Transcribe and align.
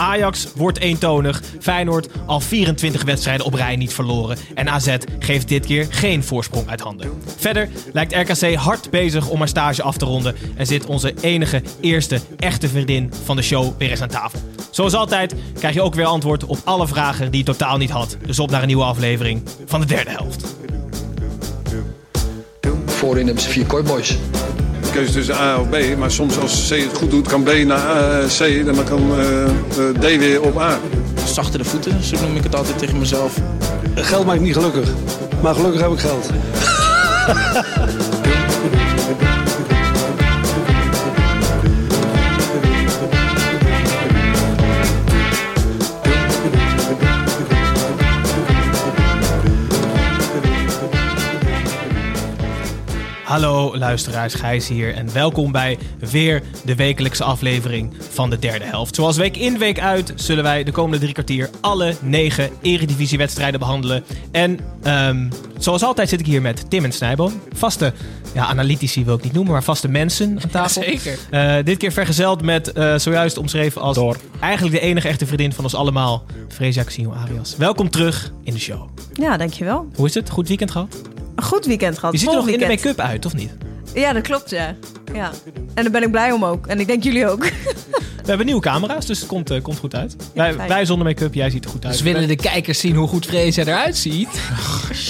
Ajax 0.00 0.48
wordt 0.54 0.78
eentonig. 0.78 1.42
Feyenoord 1.60 2.08
al 2.26 2.40
24 2.40 3.02
wedstrijden 3.02 3.46
op 3.46 3.54
rij 3.54 3.76
niet 3.76 3.94
verloren. 3.94 4.36
En 4.54 4.68
AZ 4.68 4.96
geeft 5.18 5.48
dit 5.48 5.66
keer 5.66 5.86
geen 5.90 6.24
voorsprong 6.24 6.68
uit 6.68 6.80
handen. 6.80 7.22
Verder 7.36 7.68
lijkt 7.92 8.14
RKC 8.14 8.54
hard 8.54 8.90
bezig 8.90 9.28
om 9.28 9.38
haar 9.38 9.48
stage 9.48 9.82
af 9.82 9.96
te 9.96 10.04
ronden. 10.04 10.36
En 10.56 10.66
zit 10.66 10.86
onze 10.86 11.14
enige 11.20 11.62
eerste 11.80 12.20
echte 12.38 12.68
vriendin 12.68 13.12
van 13.24 13.36
de 13.36 13.42
show 13.42 13.78
weer 13.78 13.90
eens 13.90 14.02
aan 14.02 14.08
tafel. 14.08 14.40
Zoals 14.70 14.94
altijd 14.94 15.34
krijg 15.58 15.74
je 15.74 15.82
ook 15.82 15.94
weer 15.94 16.04
antwoord 16.04 16.44
op 16.44 16.58
alle 16.64 16.88
vragen 16.88 17.30
die 17.30 17.40
je 17.40 17.46
totaal 17.46 17.76
niet 17.76 17.90
had. 17.90 18.16
Dus 18.26 18.38
op 18.38 18.50
naar 18.50 18.60
een 18.60 18.66
nieuwe 18.66 18.84
aflevering 18.84 19.42
van 19.66 19.80
de 19.80 19.86
derde 19.86 20.10
helft. 20.10 20.54
Voorin 23.00 23.26
hebben 23.26 23.42
ze 23.42 23.50
vier 23.50 23.66
kooiboys. 23.66 24.18
keuze 24.92 25.12
tussen 25.12 25.34
A 25.34 25.60
of 25.60 25.68
B. 25.68 25.76
Maar 25.98 26.10
soms 26.10 26.38
als 26.38 26.68
C 26.68 26.70
het 26.70 26.96
goed 26.96 27.10
doet, 27.10 27.28
kan 27.28 27.42
B 27.42 27.52
naar 27.64 28.20
eh, 28.20 28.26
C 28.28 28.40
en 28.40 28.64
dan 28.64 28.84
kan 28.84 29.18
eh, 29.18 29.44
eh, 29.44 29.50
D 29.98 30.18
weer 30.18 30.42
op 30.42 30.58
A. 30.58 30.78
Zachtere 31.24 31.64
voeten, 31.64 32.04
zo 32.04 32.16
noem 32.20 32.36
ik 32.36 32.42
het 32.42 32.54
altijd 32.56 32.78
tegen 32.78 32.98
mezelf. 32.98 33.36
Geld 33.94 34.26
maakt 34.26 34.40
niet 34.40 34.54
gelukkig. 34.54 34.88
Maar 35.42 35.54
gelukkig 35.54 35.80
heb 35.80 35.90
ik 35.90 35.98
geld. 35.98 36.30
Hallo 53.30 53.76
luisteraars, 53.76 54.34
Gijs 54.34 54.68
hier 54.68 54.94
en 54.94 55.12
welkom 55.12 55.52
bij 55.52 55.78
weer 55.98 56.42
de 56.64 56.74
wekelijkse 56.74 57.24
aflevering 57.24 57.94
van 58.10 58.30
de 58.30 58.38
derde 58.38 58.64
helft. 58.64 58.94
Zoals 58.94 59.16
week 59.16 59.36
in 59.36 59.58
week 59.58 59.80
uit 59.80 60.12
zullen 60.16 60.42
wij 60.42 60.64
de 60.64 60.72
komende 60.72 60.98
drie 60.98 61.12
kwartier 61.12 61.50
alle 61.60 61.94
negen 62.00 62.50
eredivisiewedstrijden 62.62 63.60
behandelen. 63.60 64.04
En 64.32 64.58
ehm, 64.82 65.30
zoals 65.58 65.82
altijd 65.82 66.08
zit 66.08 66.20
ik 66.20 66.26
hier 66.26 66.42
met 66.42 66.70
Tim 66.70 66.84
en 66.84 66.92
Snijboom. 66.92 67.40
Vaste, 67.52 67.92
ja 68.34 68.46
analytici 68.46 69.04
wil 69.04 69.14
ik 69.14 69.22
niet 69.22 69.32
noemen, 69.32 69.52
maar 69.52 69.62
vaste 69.62 69.88
mensen 69.88 70.38
aan 70.42 70.50
tafel. 70.62 70.82
Zeker. 70.82 71.18
Eh, 71.30 71.54
dit 71.64 71.76
keer 71.76 71.92
vergezeld 71.92 72.42
met 72.42 72.72
eh, 72.72 72.94
zojuist 72.98 73.38
omschreven 73.38 73.82
als 73.82 73.98
eigenlijk 74.40 74.74
de 74.74 74.80
enige 74.80 75.08
echte 75.08 75.26
vriendin 75.26 75.52
van 75.52 75.64
ons 75.64 75.74
allemaal, 75.74 76.24
Fresia 76.48 76.84
Casino 76.84 77.12
Arias. 77.12 77.56
Welkom 77.56 77.90
terug 77.90 78.32
in 78.42 78.52
de 78.52 78.60
show. 78.60 78.88
Ja, 79.12 79.36
dankjewel. 79.36 79.88
Hoe 79.94 80.06
is 80.06 80.14
het? 80.14 80.30
Goed 80.30 80.48
weekend 80.48 80.70
gehad? 80.70 80.96
Een 81.34 81.42
goed 81.42 81.66
weekend 81.66 81.98
gehad. 81.98 82.12
Je 82.12 82.18
ziet 82.18 82.28
er 82.28 82.34
nog 82.34 82.48
in 82.48 82.58
de 82.58 82.66
make-up 82.66 82.98
uit, 82.98 83.26
of 83.26 83.34
niet? 83.34 83.50
Ja, 83.94 84.12
dat 84.12 84.22
klopt, 84.22 84.50
ja. 84.50 84.74
ja. 85.14 85.30
En 85.74 85.82
daar 85.82 85.90
ben 85.90 86.02
ik 86.02 86.10
blij 86.10 86.32
om 86.32 86.44
ook. 86.44 86.66
En 86.66 86.80
ik 86.80 86.86
denk 86.86 87.02
jullie 87.02 87.28
ook. 87.28 87.44
We 88.30 88.36
hebben 88.36 88.46
nieuwe 88.46 88.60
camera's, 88.60 89.06
dus 89.06 89.18
het 89.18 89.28
komt, 89.28 89.50
eh, 89.50 89.62
komt 89.62 89.78
goed 89.78 89.94
uit. 89.94 90.16
wij, 90.34 90.84
zonder 90.84 91.06
make-up, 91.06 91.34
jij 91.34 91.50
ziet 91.50 91.64
er 91.64 91.70
goed 91.70 91.84
uit. 91.84 91.92
Dus 91.92 92.02
willen 92.02 92.28
de 92.28 92.36
kijkers 92.36 92.78
zien 92.78 92.94
hoe 92.94 93.08
goed 93.08 93.26
Freesia 93.26 93.64
eruit 93.64 93.96
ziet? 93.96 94.28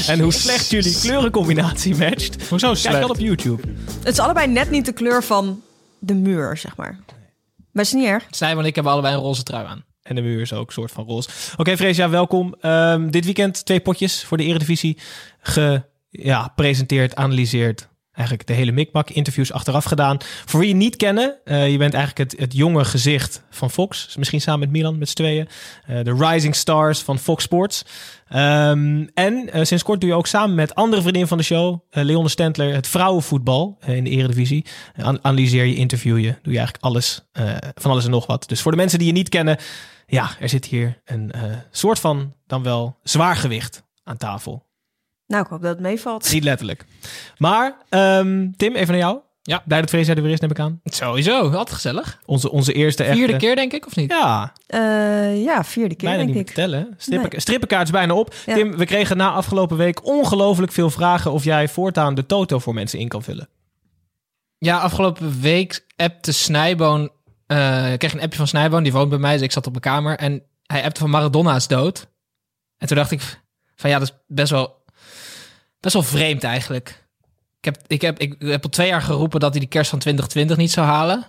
En 0.06 0.20
hoe 0.20 0.32
slecht 0.32 0.70
jullie 0.70 0.98
kleurencombinatie 1.00 1.96
matcht. 1.96 2.48
Hoezo 2.48 2.72
Kijk 2.82 3.00
dan 3.00 3.10
op 3.10 3.18
YouTube. 3.18 3.62
Het 3.98 4.12
is 4.12 4.18
allebei 4.18 4.46
net 4.46 4.70
niet 4.70 4.84
de 4.84 4.92
kleur 4.92 5.22
van 5.22 5.62
de 5.98 6.14
muur, 6.14 6.56
zeg 6.56 6.76
maar. 6.76 6.98
Maar 7.72 7.84
is 7.84 7.92
niet 7.92 8.06
erg. 8.06 8.26
Simon 8.30 8.58
en 8.58 8.64
ik 8.64 8.74
hebben 8.74 8.92
allebei 8.92 9.14
een 9.14 9.20
roze 9.20 9.42
trui 9.42 9.66
aan. 9.66 9.84
En 10.02 10.14
de 10.14 10.22
muur 10.22 10.40
is 10.40 10.52
ook 10.52 10.66
een 10.66 10.72
soort 10.72 10.90
van 10.90 11.04
roze. 11.04 11.28
Oké, 11.56 11.76
Freesia, 11.76 12.08
welkom. 12.10 12.54
Ehm, 12.60 13.10
dit 13.10 13.24
weekend 13.24 13.64
twee 13.64 13.80
potjes 13.80 14.24
voor 14.24 14.36
de 14.36 14.44
Eredivisie 14.44 14.98
gepresenteerd, 16.10 17.14
analyseerd. 17.14 17.88
Eigenlijk 18.12 18.48
de 18.48 18.54
hele 18.54 18.72
mikmak, 18.72 19.10
interviews 19.10 19.52
achteraf 19.52 19.84
gedaan. 19.84 20.16
Voor 20.44 20.60
wie 20.60 20.68
je 20.68 20.74
niet 20.74 20.96
kennen, 20.96 21.38
eh, 21.44 21.70
je 21.70 21.78
bent 21.78 21.94
eigenlijk 21.94 22.30
het, 22.30 22.40
het 22.40 22.52
jonge 22.54 22.84
gezicht 22.84 23.42
van 23.50 23.70
Fox. 23.70 24.04
Dus 24.04 24.16
misschien 24.16 24.40
samen 24.40 24.60
met 24.60 24.70
Milan, 24.70 24.98
met 24.98 25.08
z'n 25.08 25.14
tweeën. 25.14 25.48
Eh, 25.86 26.04
de 26.04 26.14
rising 26.14 26.54
stars 26.54 27.00
van 27.00 27.18
Fox 27.18 27.44
Sports. 27.44 27.84
Ehm, 28.28 29.06
en 29.14 29.52
eh, 29.52 29.64
sinds 29.64 29.82
kort 29.82 30.00
doe 30.00 30.10
je 30.10 30.16
ook 30.16 30.26
samen 30.26 30.54
met 30.54 30.74
andere 30.74 31.02
vriendin 31.02 31.26
van 31.26 31.38
de 31.38 31.44
show, 31.44 31.80
Leonne 31.90 32.28
Stentler, 32.28 32.74
het 32.74 32.86
vrouwenvoetbal 32.86 33.78
in 33.86 34.04
de 34.04 34.10
Eredivisie. 34.10 34.64
An- 34.96 35.24
analyseer 35.24 35.64
je, 35.64 35.74
interview 35.74 36.18
je, 36.18 36.34
doe 36.42 36.52
je 36.52 36.58
eigenlijk 36.58 36.84
alles, 36.84 37.28
van 37.74 37.90
alles 37.90 38.04
en 38.04 38.10
nog 38.10 38.26
wat. 38.26 38.48
Dus 38.48 38.62
voor 38.62 38.70
de 38.70 38.76
mensen 38.76 38.98
die 38.98 39.08
je 39.08 39.14
niet 39.14 39.28
kennen, 39.28 39.58
ja, 40.06 40.30
er 40.40 40.48
zit 40.48 40.64
hier 40.64 41.00
een 41.04 41.32
soort 41.70 41.98
van 41.98 42.34
dan 42.46 42.62
wel 42.62 42.98
zwaar 43.02 43.36
gewicht 43.36 43.82
aan 44.04 44.16
tafel. 44.16 44.68
Nou, 45.30 45.42
ik 45.42 45.48
hoop 45.50 45.62
dat 45.62 45.70
het 45.70 45.80
meevalt. 45.80 46.32
Niet 46.32 46.44
letterlijk. 46.44 46.84
Maar, 47.38 47.76
ehm, 47.88 48.50
Tim, 48.56 48.74
even 48.74 48.88
naar 48.88 49.02
jou. 49.02 49.18
Ja. 49.42 49.62
Blij 49.66 49.80
dat 49.80 49.90
Vrees 49.90 50.08
er 50.08 50.22
weer 50.22 50.32
is, 50.32 50.40
neem 50.40 50.50
ik 50.50 50.58
aan. 50.58 50.80
Sowieso, 50.84 51.42
altijd 51.42 51.70
gezellig. 51.72 52.20
Onze, 52.26 52.50
onze 52.50 52.72
eerste 52.72 53.02
echte... 53.04 53.16
Vierde 53.16 53.36
keer 53.36 53.56
denk 53.56 53.72
ik, 53.72 53.86
of 53.86 53.96
niet? 53.96 54.10
Ja, 54.10 54.52
Eh, 54.66 55.42
ja, 55.44 55.64
vierde 55.64 55.94
keer, 55.94 56.08
bijna 56.08 56.24
denk 56.24 56.28
niet 56.36 56.38
ik. 56.38 56.46
te 56.46 56.52
tellen. 56.52 56.94
Strippen, 56.96 57.30
Nee. 57.30 57.40
Strippenkaart 57.40 57.82
is 57.84 57.90
bijna 57.90 58.14
op. 58.14 58.34
Ja. 58.46 58.54
Tim, 58.54 58.76
we 58.76 58.84
kregen 58.84 59.16
na 59.16 59.30
afgelopen 59.32 59.76
week 59.76 60.06
ongelooflijk 60.06 60.72
veel 60.72 60.90
vragen... 60.90 61.32
of 61.32 61.44
jij 61.44 61.68
voortaan 61.68 62.14
de 62.14 62.26
toto 62.26 62.58
voor 62.58 62.74
mensen 62.74 62.98
in 62.98 63.08
kan 63.08 63.22
vullen. 63.22 63.48
Ja, 64.58 64.78
afgelopen 64.78 65.40
week 65.40 65.86
appte 65.96 66.32
Snijboon... 66.32 67.10
eh, 67.46 67.92
ik 67.92 67.98
kreeg 67.98 68.12
een 68.12 68.20
appje 68.20 68.38
van 68.38 68.46
Snijboon, 68.46 68.82
die 68.82 68.92
woont 68.92 69.08
bij 69.08 69.18
mij, 69.18 69.32
dus 69.32 69.42
ik 69.42 69.52
zat 69.52 69.66
op 69.66 69.70
mijn 69.72 69.82
kamer. 69.84 70.16
En 70.18 70.42
hij 70.66 70.84
appte 70.84 71.00
van 71.00 71.10
Maradona 71.10 71.54
is 71.54 71.66
dood. 71.66 72.06
En 72.78 72.86
toen 72.86 72.96
dacht 72.96 73.10
ik 73.10 73.40
van 73.76 73.90
ja, 73.90 73.98
dat 73.98 74.08
is 74.08 74.14
best 74.26 74.50
wel, 74.50 74.79
best 75.80 75.94
wel 75.94 76.02
vreemd 76.02 76.44
eigenlijk. 76.44 77.08
Ik 77.58 77.64
heb, 77.64 77.78
ik, 77.86 78.00
heb, 78.00 78.18
ik 78.18 78.34
heb 78.38 78.64
al 78.64 78.70
twee 78.70 78.88
jaar 78.88 79.02
geroepen 79.02 79.40
dat 79.40 79.50
hij 79.50 79.60
de 79.60 79.66
kerst 79.66 79.90
van 79.90 79.98
2020 79.98 80.56
niet 80.56 80.70
zou 80.70 80.86
halen. 80.86 81.26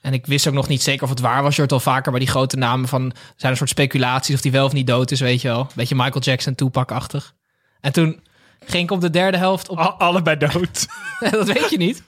En 0.00 0.12
ik 0.12 0.26
wist 0.26 0.46
ook 0.46 0.54
nog 0.54 0.68
niet 0.68 0.82
zeker 0.82 1.02
of 1.02 1.08
het 1.08 1.20
waar 1.20 1.42
was. 1.42 1.54
Je 1.54 1.60
hoort 1.60 1.72
al 1.72 1.80
vaker 1.80 2.10
bij 2.10 2.20
die 2.20 2.28
grote 2.28 2.56
namen 2.56 2.88
van... 2.88 3.12
zijn 3.36 3.52
een 3.52 3.58
soort 3.58 3.70
speculaties 3.70 4.34
of 4.34 4.42
hij 4.42 4.52
wel 4.52 4.64
of 4.64 4.72
niet 4.72 4.86
dood 4.86 5.10
is, 5.10 5.20
weet 5.20 5.40
je 5.40 5.48
wel. 5.48 5.66
Beetje 5.74 5.94
Michael 5.94 6.20
Jackson, 6.20 6.54
Tupac-achtig. 6.54 7.34
En 7.80 7.92
toen 7.92 8.22
ging 8.66 8.82
ik 8.82 8.90
op 8.90 9.00
de 9.00 9.10
derde 9.10 9.36
helft 9.36 9.68
op 9.68 9.78
allebei 9.78 10.36
dood. 10.36 10.86
dat 11.30 11.46
weet 11.46 11.70
je 11.70 11.76
niet. 11.76 12.02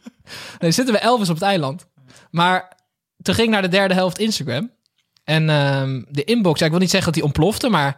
Nee, 0.59 0.71
zitten 0.71 0.95
we 0.95 1.01
Elvis 1.01 1.29
op 1.29 1.35
het 1.35 1.45
eiland. 1.45 1.87
Maar 2.31 2.77
toen 3.23 3.35
ging 3.35 3.47
ik 3.47 3.53
naar 3.53 3.63
de 3.63 3.69
derde 3.69 3.95
helft 3.95 4.19
Instagram. 4.19 4.71
En 5.25 5.51
ehm, 5.51 6.03
de 6.09 6.25
inbox, 6.25 6.59
ja, 6.59 6.65
ik 6.65 6.71
wil 6.71 6.81
niet 6.81 6.91
zeggen 6.91 7.13
dat 7.13 7.23
die 7.23 7.29
ontplofte, 7.29 7.69
maar 7.69 7.97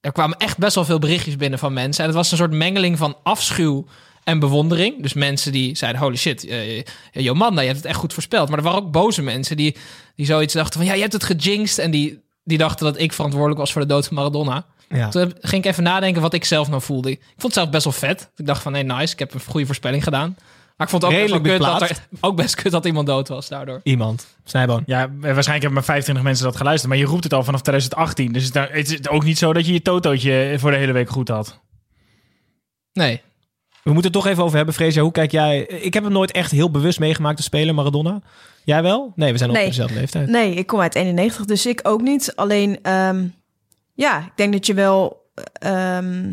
er 0.00 0.12
kwamen 0.12 0.38
echt 0.38 0.58
best 0.58 0.74
wel 0.74 0.84
veel 0.84 0.98
berichtjes 0.98 1.36
binnen 1.36 1.58
van 1.58 1.72
mensen. 1.72 2.02
En 2.02 2.08
het 2.08 2.18
was 2.18 2.30
een 2.30 2.36
soort 2.36 2.52
mengeling 2.52 2.98
van 2.98 3.16
afschuw 3.22 3.86
en 4.24 4.38
bewondering. 4.38 5.02
Dus 5.02 5.12
mensen 5.12 5.52
die 5.52 5.76
zeiden, 5.76 6.00
holy 6.00 6.16
shit, 6.16 6.44
uh, 6.44 6.82
Jomanda, 7.12 7.60
je 7.60 7.66
hebt 7.66 7.80
het 7.80 7.88
echt 7.88 7.98
goed 7.98 8.12
voorspeld. 8.12 8.48
Maar 8.48 8.58
er 8.58 8.64
waren 8.64 8.82
ook 8.82 8.90
boze 8.90 9.22
mensen 9.22 9.56
die, 9.56 9.76
die 10.14 10.26
zoiets 10.26 10.54
dachten 10.54 10.80
van, 10.80 10.88
ja, 10.88 10.94
je 10.94 11.00
hebt 11.00 11.12
het 11.12 11.24
gejinxed. 11.24 11.78
En 11.78 11.90
die, 11.90 12.20
die 12.44 12.58
dachten 12.58 12.84
dat 12.84 12.98
ik 12.98 13.12
verantwoordelijk 13.12 13.60
was 13.60 13.72
voor 13.72 13.80
de 13.80 13.88
dood 13.88 14.06
van 14.06 14.16
Maradona. 14.16 14.66
Ja. 14.88 15.08
Toen 15.08 15.34
ging 15.40 15.64
ik 15.64 15.70
even 15.70 15.82
nadenken 15.82 16.22
wat 16.22 16.34
ik 16.34 16.44
zelf 16.44 16.68
nou 16.68 16.82
voelde. 16.82 17.10
Ik 17.10 17.20
vond 17.26 17.42
het 17.42 17.52
zelf 17.52 17.70
best 17.70 17.84
wel 17.84 17.92
vet. 17.92 18.30
Ik 18.36 18.46
dacht 18.46 18.62
van, 18.62 18.72
nee, 18.72 18.82
nice, 18.82 19.12
ik 19.12 19.18
heb 19.18 19.34
een 19.34 19.40
goede 19.46 19.66
voorspelling 19.66 20.04
gedaan. 20.04 20.36
Maar 20.78 20.86
ik 20.86 20.92
vond 20.92 21.02
het 21.02 21.12
ook 21.12 21.18
best, 21.18 21.30
wel 21.30 21.40
Redelijk 21.42 21.80
kut 21.80 21.80
dat 21.80 21.90
er, 21.90 22.18
ook 22.20 22.36
best 22.36 22.54
kut 22.54 22.72
dat 22.72 22.84
iemand 22.86 23.06
dood 23.06 23.28
was 23.28 23.48
daardoor. 23.48 23.80
Iemand. 23.82 24.26
Snijboon. 24.44 24.82
Ja, 24.86 24.98
waarschijnlijk 25.10 25.46
hebben 25.46 25.72
maar 25.72 25.84
25 25.84 26.24
mensen 26.24 26.44
dat 26.44 26.56
geluisterd. 26.56 26.92
Maar 26.92 27.00
je 27.00 27.06
roept 27.08 27.24
het 27.24 27.32
al 27.32 27.44
vanaf 27.44 27.60
2018. 27.60 28.32
Dus 28.32 28.44
het 28.44 28.54
het 28.54 28.90
is 28.90 29.08
ook 29.08 29.24
niet 29.24 29.38
zo 29.38 29.52
dat 29.52 29.66
je 29.66 29.72
je 29.72 29.82
totootje 29.82 30.54
voor 30.58 30.70
de 30.70 30.76
hele 30.76 30.92
week 30.92 31.10
goed 31.10 31.28
had. 31.28 31.60
Nee. 32.92 33.20
We 33.82 33.92
moeten 33.92 34.12
het 34.12 34.22
toch 34.22 34.26
even 34.26 34.42
over 34.44 34.56
hebben, 34.56 34.74
Freesia. 34.74 35.02
Hoe 35.02 35.12
kijk 35.12 35.30
jij... 35.30 35.60
Ik 35.60 35.94
heb 35.94 36.02
hem 36.02 36.12
nooit 36.12 36.32
echt 36.32 36.50
heel 36.50 36.70
bewust 36.70 36.98
meegemaakt 36.98 37.36
te 37.36 37.42
spelen, 37.42 37.74
Maradona. 37.74 38.20
Jij 38.64 38.82
wel? 38.82 39.12
Nee, 39.14 39.32
we 39.32 39.38
zijn 39.38 39.50
op 39.50 39.56
dezelfde 39.56 39.94
leeftijd. 39.94 40.28
Nee, 40.28 40.54
ik 40.54 40.66
kom 40.66 40.80
uit 40.80 40.94
91, 40.94 41.44
dus 41.44 41.66
ik 41.66 41.80
ook 41.82 42.00
niet. 42.00 42.32
Alleen, 42.36 42.78
ehm, 42.82 43.26
ja, 43.94 44.18
ik 44.18 44.32
denk 44.34 44.52
dat 44.52 44.66
je 44.66 44.74
wel... 44.74 45.30
ehm, 45.52 46.30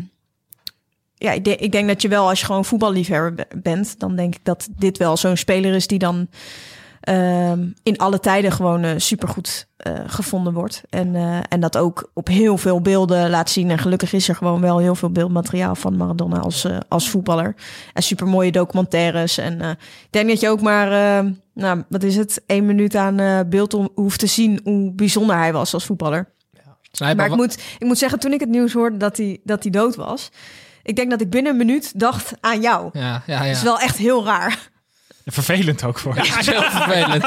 ja, 1.18 1.32
ik 1.32 1.44
denk, 1.44 1.60
ik 1.60 1.72
denk 1.72 1.88
dat 1.88 2.02
je 2.02 2.08
wel, 2.08 2.28
als 2.28 2.40
je 2.40 2.46
gewoon 2.46 2.64
voetballiefhebber 2.64 3.34
be- 3.34 3.46
bent... 3.62 3.98
dan 4.00 4.16
denk 4.16 4.34
ik 4.34 4.44
dat 4.44 4.68
dit 4.76 4.98
wel 4.98 5.16
zo'n 5.16 5.36
speler 5.36 5.74
is 5.74 5.86
die 5.86 5.98
dan 5.98 6.28
ehm, 7.00 7.68
in 7.82 7.96
alle 7.98 8.20
tijden 8.20 8.52
gewoon 8.52 8.82
eh, 8.82 8.90
supergoed 8.96 9.68
eh, 9.76 9.92
gevonden 10.06 10.52
wordt. 10.52 10.82
En, 10.90 11.14
eh, 11.14 11.38
en 11.48 11.60
dat 11.60 11.76
ook 11.76 12.10
op 12.14 12.28
heel 12.28 12.58
veel 12.58 12.80
beelden 12.80 13.30
laat 13.30 13.50
zien. 13.50 13.70
En 13.70 13.78
gelukkig 13.78 14.12
is 14.12 14.28
er 14.28 14.34
gewoon 14.34 14.60
wel 14.60 14.78
heel 14.78 14.94
veel 14.94 15.10
beeldmateriaal 15.10 15.74
van 15.74 15.96
Maradona 15.96 16.38
als, 16.38 16.66
als 16.88 17.10
voetballer. 17.10 17.54
En 17.92 18.02
super 18.02 18.26
mooie 18.26 18.52
documentaires. 18.52 19.38
En 19.38 19.60
ik 19.70 19.76
denk 20.10 20.28
dat 20.28 20.40
je 20.40 20.48
ook 20.48 20.60
maar, 20.60 20.92
eh, 20.92 21.30
nou, 21.54 21.82
wat 21.88 22.02
is 22.02 22.16
het, 22.16 22.42
één 22.46 22.66
minuut 22.66 22.94
aan 22.94 23.48
beeld 23.48 23.74
om, 23.74 23.88
hoeft 23.94 24.18
te 24.18 24.26
zien 24.26 24.60
hoe 24.64 24.92
bijzonder 24.92 25.36
hij 25.36 25.52
was 25.52 25.74
als 25.74 25.84
voetballer. 25.84 26.34
Snijboon, 26.90 27.16
Maar 27.16 27.26
ik 27.26 27.36
moet, 27.36 27.58
ik 27.78 27.86
moet 27.86 27.98
zeggen, 27.98 28.18
toen 28.18 28.32
ik 28.32 28.40
het 28.40 28.48
nieuws 28.48 28.72
hoorde 28.72 28.96
dat 28.96 29.16
hij, 29.16 29.40
dat 29.44 29.62
hij 29.62 29.72
dood 29.72 29.96
was, 29.96 30.30
ik 30.86 30.96
denk 30.96 31.10
dat 31.10 31.20
ik 31.20 31.30
binnen 31.30 31.52
een 31.52 31.58
minuut 31.58 32.00
dacht 32.00 32.32
aan 32.40 32.60
jou. 32.60 32.90
Ja, 32.92 33.00
ja, 33.02 33.22
ja. 33.26 33.38
Dat 33.46 33.56
is 33.56 33.62
wel 33.62 33.78
echt 33.80 33.96
heel 33.96 34.24
raar. 34.24 34.58
Vervelend 35.24 35.84
ook 35.84 35.98
voor 35.98 36.14
je. 36.14 36.24
Ja, 36.24 36.34
heel 36.34 36.62
vervelend. 36.62 37.24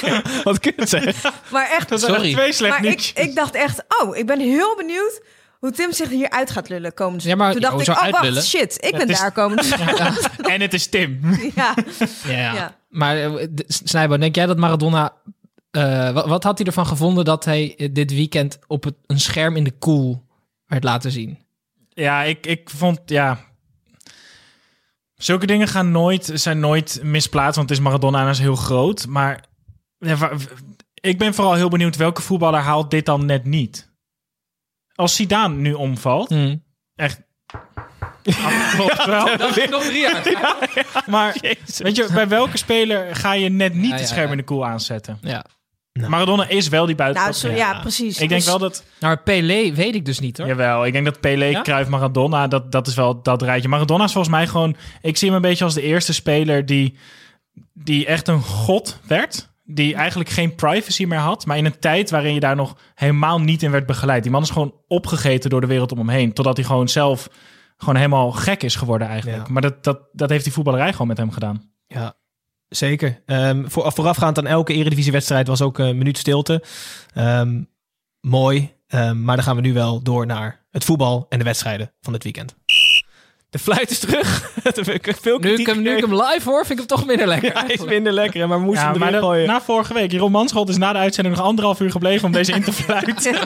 Wat 0.44 0.58
kun 0.60 0.72
je 0.76 0.80
het 0.80 0.88
zeggen? 0.90 1.32
Maar 1.50 1.70
echt, 1.70 1.88
Dat 1.88 2.00
zijn 2.00 2.14
Sorry. 2.14 2.32
twee 2.32 2.52
slecht 2.52 2.72
maar 2.72 2.84
ik, 2.84 2.88
nieuws. 2.96 3.12
ik 3.12 3.34
dacht 3.34 3.54
echt, 3.54 3.84
oh, 4.02 4.16
ik 4.16 4.26
ben 4.26 4.40
heel 4.40 4.76
benieuwd 4.76 5.22
hoe 5.58 5.70
Tim 5.70 5.92
zich 5.92 6.08
hier 6.08 6.30
uit 6.30 6.50
gaat 6.50 6.68
lullen 6.68 6.94
komend 6.94 7.22
Ja, 7.22 7.36
maar 7.36 7.52
Toen 7.52 7.60
dacht 7.60 7.80
ik, 7.88 7.88
oh 7.88 8.10
wacht, 8.10 8.44
shit, 8.46 8.76
ik 8.84 8.96
ben 8.96 9.08
is- 9.08 9.18
daar 9.18 9.32
komend 9.32 9.68
En 10.52 10.60
het 10.60 10.74
is 10.74 10.86
Tim. 10.86 11.20
ja. 11.54 11.74
Ja. 12.26 12.52
Ja. 12.54 12.76
Maar 12.88 13.16
eh, 13.16 13.46
Snijboon, 13.66 14.20
denk 14.20 14.34
jij 14.34 14.46
dat 14.46 14.56
Maradona... 14.58 15.12
eh, 15.70 16.10
wat, 16.12 16.26
wat 16.26 16.44
had 16.44 16.58
hij 16.58 16.66
ervan 16.66 16.86
gevonden 16.86 17.24
dat 17.24 17.44
hij 17.44 17.74
eh, 17.76 17.88
dit 17.92 18.10
weekend 18.12 18.58
op 18.66 18.84
het, 18.84 18.94
een 19.06 19.20
scherm 19.20 19.56
in 19.56 19.64
de 19.64 19.78
koel 19.78 20.24
werd 20.66 20.84
laten 20.84 21.10
zien? 21.10 21.38
Ja, 21.94 22.22
ik, 22.22 22.46
ik 22.46 22.70
vond, 22.70 23.00
ja... 23.06 23.38
Zulke 25.14 25.46
dingen 25.46 25.68
gaan 25.68 25.90
nooit, 25.90 26.30
zijn 26.34 26.60
nooit 26.60 27.00
misplaatst, 27.02 27.56
want 27.56 27.68
het 27.68 27.78
is 27.78 27.84
Maradona 27.84 28.22
en 28.22 28.28
is 28.28 28.38
heel 28.38 28.56
groot. 28.56 29.06
Maar 29.06 29.44
ja, 29.98 30.30
ik 30.94 31.18
ben 31.18 31.34
vooral 31.34 31.54
heel 31.54 31.68
benieuwd 31.68 31.96
welke 31.96 32.22
voetballer 32.22 32.60
haalt 32.60 32.90
dit 32.90 33.06
dan 33.06 33.26
net 33.26 33.44
niet. 33.44 33.92
Als 34.94 35.14
Zidane 35.14 35.54
nu 35.54 35.72
omvalt, 35.72 36.28
Hmm. 36.28 36.64
echt... 36.94 37.20
Klopt 38.76 39.04
wel. 39.04 39.36
Nog 39.68 39.84
drie 39.84 40.00
jaar. 40.00 40.22
Maar 41.06 41.36
weet 41.76 41.96
je, 41.96 42.08
bij 42.12 42.28
welke 42.28 42.56
speler 42.56 43.16
ga 43.16 43.32
je 43.32 43.48
net 43.48 43.74
niet 43.74 43.84
Ja, 43.84 43.90
het 43.90 44.00
ja, 44.00 44.06
scherm 44.06 44.30
in 44.30 44.36
de 44.36 44.44
koel 44.44 44.66
aanzetten? 44.66 45.18
Ja. 45.20 45.44
Maradona 46.00 46.48
is 46.48 46.68
wel 46.68 46.86
die 46.86 46.96
Nou, 46.96 47.12
buitenstap. 47.12 47.50
zo, 47.50 47.56
ja, 47.56 47.80
precies. 47.80 48.20
Ik 48.20 48.28
denk 48.28 48.40
Dus- 48.40 48.50
wel 48.50 48.58
dat... 48.58 48.84
Nou, 49.00 49.16
Pelé 49.16 49.72
weet 49.74 49.94
ik 49.94 50.04
dus 50.04 50.18
niet 50.18 50.38
hoor. 50.38 50.46
Jawel, 50.46 50.86
ik 50.86 50.92
denk 50.92 51.04
dat 51.04 51.20
Pelé, 51.20 51.44
Ja? 51.44 51.62
Cruyff, 51.62 51.88
Maradona, 51.90 52.46
dat, 52.46 52.72
dat 52.72 52.86
is 52.86 52.94
wel 52.94 53.22
dat 53.22 53.42
rijtje. 53.42 53.68
Maradona 53.68 54.04
is 54.04 54.12
volgens 54.12 54.34
mij 54.34 54.46
gewoon... 54.46 54.76
Ik 55.02 55.16
zie 55.16 55.28
hem 55.28 55.36
een 55.36 55.42
beetje 55.42 55.64
als 55.64 55.74
de 55.74 55.82
eerste 55.82 56.12
speler 56.12 56.66
die, 56.66 56.96
die 57.72 58.06
echt 58.06 58.28
een 58.28 58.40
god 58.42 59.00
werd. 59.06 59.52
Die 59.64 59.94
eigenlijk 59.94 60.30
geen 60.30 60.54
privacy 60.54 61.04
meer 61.04 61.18
had. 61.18 61.46
Maar 61.46 61.56
in 61.56 61.64
een 61.64 61.78
tijd 61.78 62.10
waarin 62.10 62.34
je 62.34 62.40
daar 62.40 62.56
nog 62.56 62.76
helemaal 62.94 63.40
niet 63.40 63.62
in 63.62 63.70
werd 63.70 63.86
begeleid. 63.86 64.22
Die 64.22 64.32
man 64.32 64.42
is 64.42 64.50
gewoon 64.50 64.74
opgegeten 64.88 65.50
door 65.50 65.60
de 65.60 65.66
wereld 65.66 65.92
om 65.92 65.98
hem 65.98 66.08
heen. 66.08 66.32
Totdat 66.32 66.56
hij 66.56 66.66
gewoon 66.66 66.88
zelf 66.88 67.28
gewoon 67.76 67.96
helemaal 67.96 68.32
gek 68.32 68.62
is 68.62 68.76
geworden 68.76 69.08
eigenlijk. 69.08 69.46
Ja. 69.46 69.52
Maar 69.52 69.62
dat, 69.62 69.84
dat, 69.84 70.00
dat 70.12 70.30
heeft 70.30 70.44
die 70.44 70.52
voetballerij 70.52 70.92
gewoon 70.92 71.06
met 71.06 71.16
hem 71.16 71.30
gedaan. 71.30 71.70
Ja, 71.86 72.14
zeker. 72.76 73.22
Ehm, 73.26 73.64
voor, 73.68 73.92
voorafgaand 73.92 74.38
aan 74.38 74.46
elke 74.46 74.72
eredivisiewedstrijd 74.72 75.46
was 75.46 75.62
ook 75.62 75.78
een 75.78 75.98
minuut 75.98 76.18
stilte. 76.18 76.62
Ehm, 77.14 77.62
mooi. 78.20 78.72
Ehm, 78.86 79.22
maar 79.22 79.36
dan 79.36 79.44
gaan 79.44 79.56
we 79.56 79.62
nu 79.62 79.72
wel 79.72 80.02
door 80.02 80.26
naar 80.26 80.66
het 80.70 80.84
voetbal 80.84 81.26
en 81.28 81.38
de 81.38 81.44
wedstrijden 81.44 81.92
van 82.00 82.12
dit 82.12 82.22
weekend. 82.22 82.56
De 83.54 83.60
fluit 83.60 83.90
is 83.90 83.98
terug. 83.98 84.52
Veel 85.22 85.38
Nu 85.38 85.54
ik, 85.54 85.66
hem, 85.66 85.82
nu 85.82 85.90
ik 85.90 85.94
gekregen. 85.96 86.18
hem 86.18 86.32
live 86.32 86.48
hoor, 86.50 86.66
vind 86.66 86.80
ik 86.80 86.88
hem 86.88 86.98
toch 86.98 87.06
minder 87.06 87.26
lekker. 87.26 87.52
Ja, 87.54 87.64
hij 87.64 87.74
is 87.74 87.84
minder 87.84 88.12
lekker, 88.12 88.48
maar 88.48 88.58
we 88.58 88.64
moesten 88.64 88.84
Ja, 88.86 88.92
hem 88.92 89.02
erin 89.02 89.18
gooien. 89.20 89.46
na 89.46 89.60
vorige 89.60 89.94
week, 89.94 90.10
Jeroen 90.12 90.30
Manscholt 90.30 90.68
is 90.68 90.76
na 90.76 90.92
de 90.92 90.98
uitzending 90.98 91.36
nog 91.36 91.44
anderhalf 91.44 91.80
uur 91.80 91.90
gebleven 91.90 92.26
om 92.26 92.32
deze 92.32 92.52
in 92.52 92.62
te 92.64 92.72
fluiten. 92.82 93.36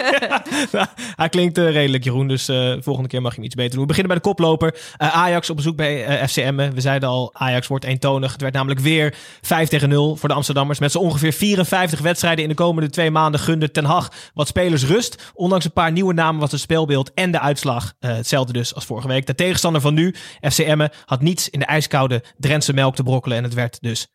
hij 1.16 1.28
klinkt 1.28 1.58
eh, 1.58 1.70
redelijk, 1.70 2.04
Jeroen. 2.04 2.28
Dus 2.28 2.48
eh, 2.48 2.72
volgende 2.80 3.08
keer 3.08 3.22
mag 3.22 3.30
je 3.30 3.36
hem 3.36 3.44
iets 3.46 3.54
beter 3.54 3.70
doen. 3.72 3.80
We 3.80 3.86
beginnen 3.86 4.12
bij 4.12 4.22
de 4.22 4.28
koploper. 4.28 4.74
Eh, 4.96 5.16
Ajax 5.16 5.50
op 5.50 5.56
bezoek 5.56 5.76
bij 5.76 6.28
FC 6.28 6.36
Emmen. 6.36 6.74
We 6.74 6.80
zeiden 6.80 7.08
al, 7.08 7.30
Ajax 7.34 7.66
wordt 7.66 7.84
eentonig. 7.84 8.32
Het 8.32 8.40
werd 8.40 8.54
namelijk 8.54 8.80
weer 8.80 9.14
5 9.42 9.68
tegen 9.68 9.88
0 9.88 10.16
voor 10.16 10.28
de 10.28 10.34
Amsterdammers. 10.34 10.78
Met 10.78 10.92
zo 10.92 10.98
ongeveer 10.98 11.32
54 11.32 12.00
wedstrijden 12.00 12.42
in 12.42 12.48
de 12.48 12.56
komende 12.56 12.90
twee 12.90 13.10
maanden 13.10 13.40
gunde 13.40 13.70
Ten 13.70 13.84
Hag 13.84 14.08
wat 14.34 14.48
spelers 14.48 14.84
rust. 14.84 15.30
Ondanks 15.34 15.64
een 15.64 15.72
paar 15.72 15.92
nieuwe 15.92 16.14
namen 16.14 16.40
was 16.40 16.50
het 16.52 16.60
speelbeeld 16.60 17.10
en 17.14 17.30
de 17.30 17.40
uitslag 17.40 17.92
eh, 18.00 18.10
hetzelfde 18.14 18.52
dus 18.52 18.74
als 18.74 18.84
vorige 18.84 19.08
week. 19.08 19.26
De 19.26 19.34
tegenstander 19.34 19.80
van 19.80 19.94
nu, 19.98 20.14
FC 20.40 20.58
Emmen, 20.58 20.90
had 21.04 21.20
niets 21.20 21.48
in 21.48 21.58
de 21.58 21.66
ijskoude 21.66 22.24
Drentse 22.36 22.72
melk 22.72 22.94
te 22.94 23.02
brokkelen. 23.02 23.36
En 23.36 23.44
het 23.44 23.54
werd 23.54 23.78
dus 23.80 24.06
5-0. 24.06 24.10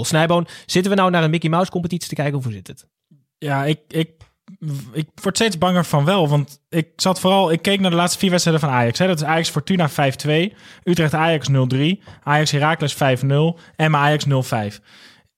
Snijboon, 0.00 0.46
zitten 0.66 0.92
we 0.92 0.98
nou 0.98 1.10
naar 1.10 1.24
een 1.24 1.30
Mickey 1.30 1.50
Mouse 1.50 1.70
competitie 1.70 2.08
te 2.08 2.14
kijken? 2.14 2.38
Of 2.38 2.44
hoe 2.44 2.52
zit 2.52 2.66
het? 2.66 2.86
Ja, 3.38 3.64
ik, 3.64 3.80
ik, 3.88 4.10
ik 4.92 5.08
word 5.22 5.36
steeds 5.36 5.58
banger 5.58 5.84
van 5.84 6.04
wel. 6.04 6.28
Want 6.28 6.60
ik 6.68 6.88
zat 6.96 7.20
vooral, 7.20 7.52
ik 7.52 7.62
keek 7.62 7.80
naar 7.80 7.90
de 7.90 7.96
laatste 7.96 8.18
vier 8.18 8.30
wedstrijden 8.30 8.62
van 8.68 8.74
Ajax. 8.74 8.98
Hè. 8.98 9.06
Dat 9.06 9.20
is 9.20 9.24
Ajax 9.24 9.48
Fortuna 9.48 9.90
5-2, 9.90 9.94
Utrecht 10.84 11.14
Ajax 11.14 11.48
0-3, 11.50 11.54
Ajax 12.22 12.50
Heracles 12.50 12.94
5-0 12.94 12.98
en 13.76 13.96
Ajax 13.96 14.24
0-5. 14.24 14.84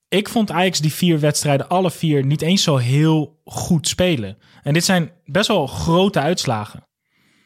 Ik 0.09 0.29
vond 0.29 0.51
Ajax 0.51 0.79
die 0.79 0.93
vier 0.93 1.21
wedstrijden, 1.21 1.69
alle 1.69 1.91
vier, 1.91 2.25
niet 2.25 2.43
eens 2.43 2.63
zo 2.63 2.77
heel 2.77 3.41
goed 3.45 3.89
spelen. 3.89 4.39
En 4.63 4.73
dit 4.73 4.85
zijn 4.85 5.11
best 5.25 5.49
wel 5.49 5.67
grote 5.67 6.21
uitslagen. 6.21 6.87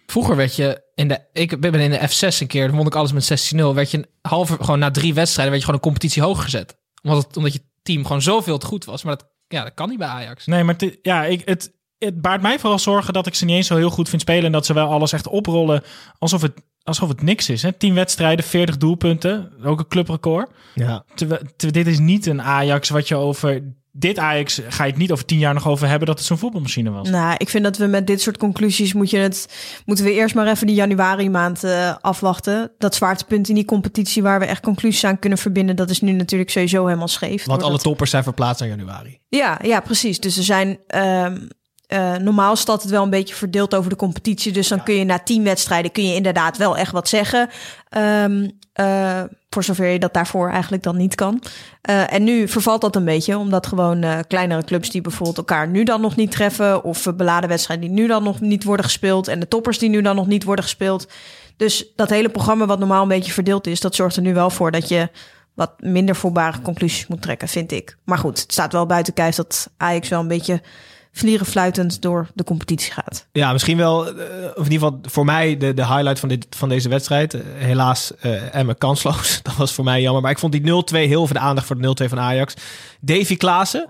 Vroeger 0.06 0.36
werd 0.36 0.56
je 0.56 0.85
in 0.96 1.08
de, 1.08 1.20
ik 1.32 1.60
ben 1.60 1.74
in 1.74 1.90
de 1.90 1.98
F6 2.08 2.38
een 2.40 2.46
keer, 2.46 2.66
dan 2.66 2.76
won 2.76 2.86
ik 2.86 2.94
alles 2.94 3.12
met 3.12 3.52
16-0. 3.54 3.56
Werd 3.74 3.90
je 3.90 3.96
een 3.98 4.06
halve, 4.22 4.56
gewoon 4.60 4.78
na 4.78 4.90
drie 4.90 5.14
wedstrijden, 5.14 5.52
werd 5.54 5.64
je 5.64 5.70
gewoon 5.70 5.74
een 5.84 5.92
competitie 5.92 6.22
hoger 6.22 6.42
gezet. 6.44 6.76
Omdat, 7.02 7.24
het, 7.26 7.36
omdat 7.36 7.52
je 7.52 7.60
team 7.82 8.02
gewoon 8.06 8.22
zoveel 8.22 8.58
te 8.58 8.66
goed 8.66 8.84
was. 8.84 9.02
Maar 9.04 9.16
dat, 9.16 9.26
ja, 9.48 9.62
dat 9.64 9.74
kan 9.74 9.88
niet 9.88 9.98
bij 9.98 10.08
Ajax. 10.08 10.46
Nee, 10.46 10.64
maar 10.64 10.74
het- 10.78 10.98
ja, 11.02 11.24
ik, 11.24 11.42
het, 11.44 11.72
het 11.98 12.20
baart 12.20 12.42
mij 12.42 12.58
vooral 12.58 12.78
zorgen 12.78 13.12
dat 13.12 13.26
ik 13.26 13.34
ze 13.34 13.44
niet 13.44 13.56
eens 13.56 13.66
zo 13.66 13.76
heel 13.76 13.90
goed 13.90 14.08
vind 14.08 14.20
spelen. 14.22 14.44
En 14.44 14.52
dat 14.52 14.66
ze 14.66 14.72
wel 14.74 14.88
alles 14.90 15.12
echt 15.12 15.26
oprollen 15.28 15.82
alsof 16.18 16.42
het, 16.42 16.52
alsof 16.82 17.08
het 17.08 17.22
niks 17.22 17.48
is. 17.48 17.62
Hè? 17.62 17.72
10 17.72 17.94
wedstrijden, 17.94 18.44
40 18.44 18.76
doelpunten, 18.76 19.52
ook 19.64 19.78
een 19.78 19.88
clubrecord. 19.88 20.50
Ja. 20.74 21.04
Dit 21.56 21.86
is 21.86 21.98
niet 21.98 22.26
een 22.26 22.42
Ajax 22.42 22.88
wat 22.88 23.08
je 23.08 23.16
over... 23.16 23.62
Dit 23.98 24.18
Ajax 24.18 24.60
ga 24.68 24.84
je 24.84 24.90
het 24.90 25.00
niet 25.00 25.12
over 25.12 25.24
tien 25.24 25.38
jaar 25.38 25.54
nog 25.54 25.68
over 25.68 25.88
hebben 25.88 26.06
dat 26.06 26.18
het 26.18 26.26
zo'n 26.26 26.38
voetbalmachine 26.38 26.90
was. 26.90 27.08
Nou, 27.08 27.34
ik 27.38 27.48
vind 27.48 27.64
dat 27.64 27.76
we 27.76 27.86
met 27.86 28.06
dit 28.06 28.20
soort 28.20 28.36
conclusies 28.36 28.92
moet 28.92 29.10
je 29.10 29.18
het, 29.18 29.48
moeten 29.84 30.04
we 30.04 30.12
eerst 30.12 30.34
maar 30.34 30.46
even 30.46 30.66
die 30.66 30.76
januari 30.76 31.30
maand 31.30 31.64
eh, 31.64 31.94
afwachten. 32.00 32.72
Dat 32.78 32.94
zwaartepunt 32.94 33.48
in 33.48 33.54
die 33.54 33.64
competitie 33.64 34.22
waar 34.22 34.38
we 34.38 34.46
echt 34.46 34.62
conclusies 34.62 35.04
aan 35.04 35.18
kunnen 35.18 35.38
verbinden, 35.38 35.76
dat 35.76 35.90
is 35.90 36.00
nu 36.00 36.12
natuurlijk 36.12 36.50
sowieso 36.50 36.84
helemaal 36.84 37.08
scheef. 37.08 37.44
Want 37.44 37.62
alle 37.62 37.78
toppers 37.78 38.10
zijn 38.10 38.22
verplaatst 38.22 38.60
naar 38.60 38.68
januari. 38.70 39.18
Ja, 39.28 39.58
ja, 39.62 39.80
precies. 39.80 40.20
Dus 40.20 40.36
er 40.36 40.44
zijn. 40.44 40.78
ehm, 40.86 41.36
eh, 41.86 42.14
normaal 42.14 42.56
staat 42.56 42.82
het 42.82 42.90
wel 42.90 43.02
een 43.02 43.10
beetje 43.10 43.34
verdeeld 43.34 43.74
over 43.74 43.90
de 43.90 43.96
competitie. 43.96 44.52
Dus 44.52 44.68
dan 44.68 44.82
kun 44.82 44.94
je 44.94 45.04
na 45.04 45.18
tien 45.18 45.44
wedstrijden 45.44 45.92
kun 45.92 46.08
je 46.08 46.14
inderdaad 46.14 46.56
wel 46.56 46.76
echt 46.76 46.92
wat 46.92 47.08
zeggen. 47.08 47.48
Ehm, 47.88 48.48
eh, 48.72 49.22
voor 49.50 49.64
zover 49.64 49.86
je 49.86 49.98
dat 49.98 50.14
daarvoor 50.14 50.50
eigenlijk 50.50 50.82
dan 50.82 50.96
niet 50.96 51.14
kan. 51.14 51.42
Eh, 51.82 52.12
en 52.12 52.24
nu 52.24 52.48
vervalt 52.48 52.80
dat 52.80 52.96
een 52.96 53.04
beetje, 53.04 53.38
omdat 53.38 53.66
gewoon 53.66 54.24
kleinere 54.28 54.64
clubs 54.64 54.90
die 54.90 55.00
bijvoorbeeld 55.00 55.38
elkaar 55.38 55.68
nu 55.68 55.84
dan 55.84 56.00
nog 56.00 56.16
niet 56.16 56.30
treffen. 56.30 56.84
Of 56.84 57.06
beladen 57.16 57.48
wedstrijden 57.48 57.86
die 57.86 58.00
nu 58.00 58.06
dan 58.06 58.22
nog 58.22 58.40
niet 58.40 58.64
worden 58.64 58.84
gespeeld. 58.84 59.28
En 59.28 59.40
de 59.40 59.48
toppers 59.48 59.78
die 59.78 59.88
nu 59.88 60.02
dan 60.02 60.16
nog 60.16 60.26
niet 60.26 60.44
worden 60.44 60.64
gespeeld. 60.64 61.08
Dus 61.56 61.92
dat 61.96 62.10
hele 62.10 62.28
programma 62.28 62.66
wat 62.66 62.78
normaal 62.78 63.02
een 63.02 63.08
beetje 63.08 63.32
verdeeld 63.32 63.66
is, 63.66 63.80
dat 63.80 63.94
zorgt 63.94 64.16
er 64.16 64.22
nu 64.22 64.34
wel 64.34 64.50
voor 64.50 64.70
dat 64.70 64.88
je 64.88 65.08
wat 65.54 65.72
minder 65.78 66.16
voorbare 66.16 66.60
conclusies 66.60 67.06
moet 67.06 67.22
trekken, 67.22 67.48
vind 67.48 67.72
ik. 67.72 67.96
Maar 68.04 68.18
goed, 68.18 68.40
het 68.40 68.52
staat 68.52 68.72
wel 68.72 68.86
buiten 68.86 69.12
kijf 69.12 69.34
dat 69.34 69.70
Ajax 69.76 70.08
wel 70.08 70.20
een 70.20 70.28
beetje 70.28 70.60
vlierenfluitend 71.16 72.02
door 72.02 72.28
de 72.34 72.44
competitie 72.44 72.92
gaat. 72.92 73.26
Ja, 73.32 73.52
misschien 73.52 73.76
wel, 73.76 74.06
eh, 74.06 74.12
of 74.54 74.66
in 74.66 74.72
ieder 74.72 74.88
geval 74.88 74.98
voor 75.02 75.24
mij 75.24 75.56
de, 75.56 75.74
de 75.74 75.86
highlight 75.86 76.18
van, 76.18 76.28
dit, 76.28 76.46
van 76.50 76.68
deze 76.68 76.88
wedstrijd. 76.88 77.34
Eh, 77.34 77.40
helaas 77.56 78.12
uh, 78.24 78.54
Emmen 78.54 78.78
kansloos. 78.78 79.40
Dat 79.42 79.56
was 79.56 79.72
voor 79.72 79.84
mij 79.84 80.00
jammer. 80.00 80.22
Maar 80.22 80.30
ik 80.30 80.38
vond 80.38 80.52
die 80.52 80.62
0-2 80.62 81.08
heel 81.08 81.26
veel 81.26 81.36
aandacht 81.36 81.66
voor 81.66 81.80
de 81.80 82.04
0-2 82.04 82.08
van 82.08 82.20
Ajax. 82.20 82.54
Davy 83.00 83.36
Klaassen. 83.36 83.88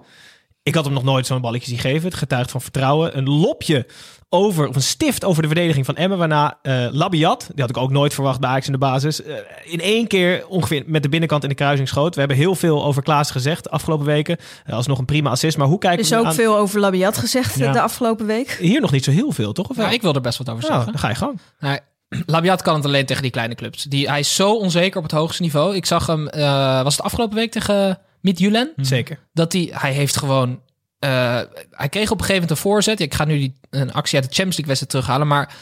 Ik 0.66 0.74
had 0.74 0.84
hem 0.84 0.94
nog 0.94 1.02
nooit 1.02 1.26
zo'n 1.26 1.40
balletje 1.40 1.68
zien 1.68 1.78
geven. 1.78 2.08
Het 2.08 2.18
getuigt 2.18 2.50
van 2.50 2.60
vertrouwen. 2.60 3.16
Een 3.16 3.28
lopje 3.28 3.86
over, 4.28 4.68
of 4.68 4.74
een 4.74 4.82
stift 4.82 5.24
over 5.24 5.42
de 5.42 5.48
verdediging 5.48 5.86
van 5.86 5.96
Emmen. 5.96 6.18
Waarna 6.18 6.58
uh, 6.62 6.86
Labiat, 6.90 7.46
die 7.52 7.60
had 7.60 7.70
ik 7.70 7.76
ook 7.76 7.90
nooit 7.90 8.14
verwacht 8.14 8.40
bij 8.40 8.50
Ajax 8.50 8.66
in 8.66 8.72
de 8.72 8.78
basis. 8.78 9.20
Uh, 9.20 9.34
in 9.64 9.80
één 9.80 10.06
keer 10.06 10.46
ongeveer 10.48 10.82
met 10.86 11.02
de 11.02 11.08
binnenkant 11.08 11.42
in 11.42 11.48
de 11.48 11.54
kruising 11.54 11.88
schoot. 11.88 12.14
We 12.14 12.20
hebben 12.20 12.36
heel 12.36 12.54
veel 12.54 12.84
over 12.84 13.02
Klaas 13.02 13.30
gezegd 13.30 13.64
de 13.64 13.70
afgelopen 13.70 14.06
weken. 14.06 14.36
Uh, 14.66 14.74
alsnog 14.74 14.98
een 14.98 15.04
prima 15.04 15.30
assist. 15.30 15.56
Maar 15.56 15.66
hoe 15.66 15.78
kijken 15.78 16.04
er 16.04 16.08
we 16.08 16.14
is 16.14 16.20
ook 16.20 16.26
aan... 16.26 16.34
veel 16.34 16.56
over 16.56 16.80
Labiat 16.80 17.18
gezegd 17.18 17.58
ja. 17.58 17.72
de 17.72 17.80
afgelopen 17.80 18.26
week. 18.26 18.56
Hier 18.60 18.80
nog 18.80 18.92
niet 18.92 19.04
zo 19.04 19.10
heel 19.10 19.32
veel, 19.32 19.52
toch? 19.52 19.68
Of 19.68 19.76
nou, 19.76 19.92
ik 19.92 20.02
wil 20.02 20.14
er 20.14 20.20
best 20.20 20.38
wat 20.38 20.48
over 20.48 20.62
zeggen. 20.62 20.80
Nou, 20.80 20.90
dan 20.90 21.00
ga 21.00 21.08
je 21.08 21.14
gang. 21.14 21.40
Nou, 21.58 21.78
Labiat 22.34 22.62
kan 22.62 22.74
het 22.74 22.84
alleen 22.84 23.06
tegen 23.06 23.22
die 23.22 23.30
kleine 23.30 23.54
clubs. 23.54 23.82
Die, 23.82 24.08
hij 24.08 24.20
is 24.20 24.34
zo 24.34 24.52
onzeker 24.54 24.96
op 24.96 25.02
het 25.02 25.12
hoogste 25.12 25.42
niveau. 25.42 25.76
Ik 25.76 25.86
zag 25.86 26.06
hem, 26.06 26.28
uh, 26.34 26.82
was 26.82 26.96
het 26.96 27.04
afgelopen 27.04 27.36
week 27.36 27.50
tegen 27.50 27.98
Mid-Julen? 28.20 28.72
Hmm. 28.74 28.84
Zeker. 28.84 29.18
Dat 29.32 29.52
hij, 29.52 29.68
hij 29.72 29.92
heeft 29.92 30.16
gewoon... 30.16 30.62
Uh, 31.00 31.40
hij 31.70 31.88
kreeg 31.88 32.10
op 32.10 32.18
een 32.18 32.24
gegeven 32.24 32.32
moment 32.32 32.50
een 32.50 32.56
voorzet. 32.56 33.00
Ik 33.00 33.14
ga 33.14 33.24
nu 33.24 33.38
die, 33.38 33.58
een 33.70 33.92
actie 33.92 34.18
uit 34.18 34.28
de 34.28 34.34
Champions 34.34 34.56
League 34.56 34.66
wedstrijd 34.66 34.90
terughalen. 34.90 35.26
Maar 35.26 35.56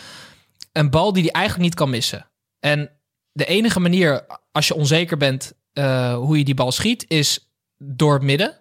een 0.72 0.90
bal 0.90 1.12
die 1.12 1.22
hij 1.22 1.32
eigenlijk 1.32 1.64
niet 1.64 1.74
kan 1.74 1.90
missen. 1.90 2.30
En 2.60 2.90
de 3.32 3.44
enige 3.44 3.80
manier, 3.80 4.26
als 4.52 4.68
je 4.68 4.74
onzeker 4.74 5.16
bent 5.16 5.52
uh, 5.72 6.14
hoe 6.14 6.38
je 6.38 6.44
die 6.44 6.54
bal 6.54 6.72
schiet, 6.72 7.04
is 7.08 7.50
door 7.78 8.12
het 8.12 8.22
midden 8.22 8.60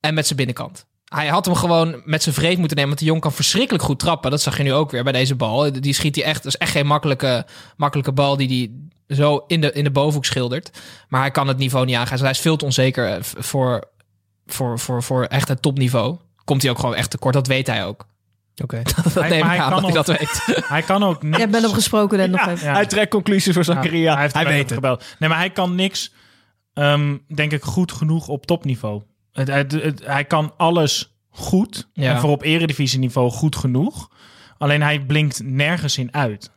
en 0.00 0.14
met 0.14 0.26
zijn 0.26 0.36
binnenkant. 0.36 0.86
Hij 1.14 1.28
had 1.28 1.44
hem 1.44 1.54
gewoon 1.54 2.02
met 2.04 2.22
zijn 2.22 2.34
vreed 2.34 2.58
moeten 2.58 2.76
nemen, 2.76 2.86
want 2.90 2.98
die 2.98 3.08
jong 3.08 3.20
kan 3.20 3.32
verschrikkelijk 3.32 3.84
goed 3.84 3.98
trappen. 3.98 4.30
Dat 4.30 4.42
zag 4.42 4.56
je 4.56 4.62
nu 4.62 4.72
ook 4.72 4.90
weer 4.90 5.02
bij 5.04 5.12
deze 5.12 5.34
bal. 5.34 5.72
Die 5.72 5.92
schiet 5.92 6.14
hij 6.16 6.24
echt, 6.24 6.42
dat 6.42 6.52
is 6.52 6.58
echt 6.58 6.70
geen 6.70 6.86
makkelijke, 6.86 7.46
makkelijke 7.76 8.12
bal 8.12 8.36
die 8.36 8.48
hij 8.48 9.16
zo 9.16 9.44
in 9.46 9.60
de, 9.60 9.72
in 9.72 9.84
de 9.84 9.90
bovenhoek 9.90 10.24
schildert. 10.24 10.70
Maar 11.08 11.20
hij 11.20 11.30
kan 11.30 11.48
het 11.48 11.58
niveau 11.58 11.86
niet 11.86 11.96
aangaan. 11.96 12.18
Hij 12.18 12.30
is 12.30 12.38
veel 12.38 12.56
te 12.56 12.64
onzeker 12.64 13.08
eh, 13.08 13.22
voor, 13.22 13.84
voor, 14.46 14.78
voor, 14.78 15.02
voor 15.02 15.24
echt 15.24 15.48
het 15.48 15.62
topniveau. 15.62 16.16
Komt 16.44 16.62
hij 16.62 16.70
ook 16.70 16.78
gewoon 16.78 16.94
echt 16.94 17.10
tekort, 17.10 17.34
dat 17.34 17.46
weet 17.46 17.66
hij 17.66 17.86
ook. 17.86 18.06
Oké. 18.62 18.82
Dat 19.04 19.14
Hij- 19.14 19.28
neem 19.28 19.40
maar 19.40 19.54
ik 19.54 19.60
hij 19.60 19.70
aan 19.70 19.82
kan 19.82 19.92
dat 19.92 20.06
hij 20.06 20.16
dat 20.16 20.36
weet. 20.46 20.64
Hij 20.68 20.82
kan 20.82 21.02
ook 21.02 21.22
niks. 21.22 21.36
Jij 21.36 21.48
bent 21.48 21.64
hem 21.64 21.72
gesproken 21.72 22.20
en 22.20 22.30
nog 22.30 22.46
even. 22.46 22.66
Ja. 22.66 22.72
Hij 22.72 22.86
trekt 22.86 23.10
conclusies 23.10 23.54
voor 23.54 23.64
Zakaria. 23.64 24.12
hij 24.12 24.22
heeft 24.22 24.34
hij 24.34 24.44
weet 24.44 24.62
het. 24.64 24.72
gebeld. 24.72 25.04
Nee, 25.18 25.28
maar 25.28 25.38
hij 25.38 25.50
kan 25.50 25.74
niks, 25.74 26.12
ehm, 26.74 27.16
denk 27.34 27.52
ik, 27.52 27.62
goed 27.62 27.92
genoeg 27.92 28.28
op 28.28 28.46
topniveau. 28.46 29.02
Het, 29.32 29.48
het, 29.48 29.72
het- 29.72 30.06
hij 30.06 30.24
kan 30.24 30.54
alles 30.56 31.16
goed. 31.28 31.88
Ja. 31.92 32.14
En 32.14 32.20
voor 32.20 32.30
op 32.30 32.42
eredivisieniveau 32.42 33.30
goed 33.30 33.56
genoeg. 33.56 34.10
Alleen 34.58 34.82
hij 34.82 35.00
blinkt 35.00 35.42
nergens 35.44 35.98
in 35.98 36.14
uit. 36.14 36.50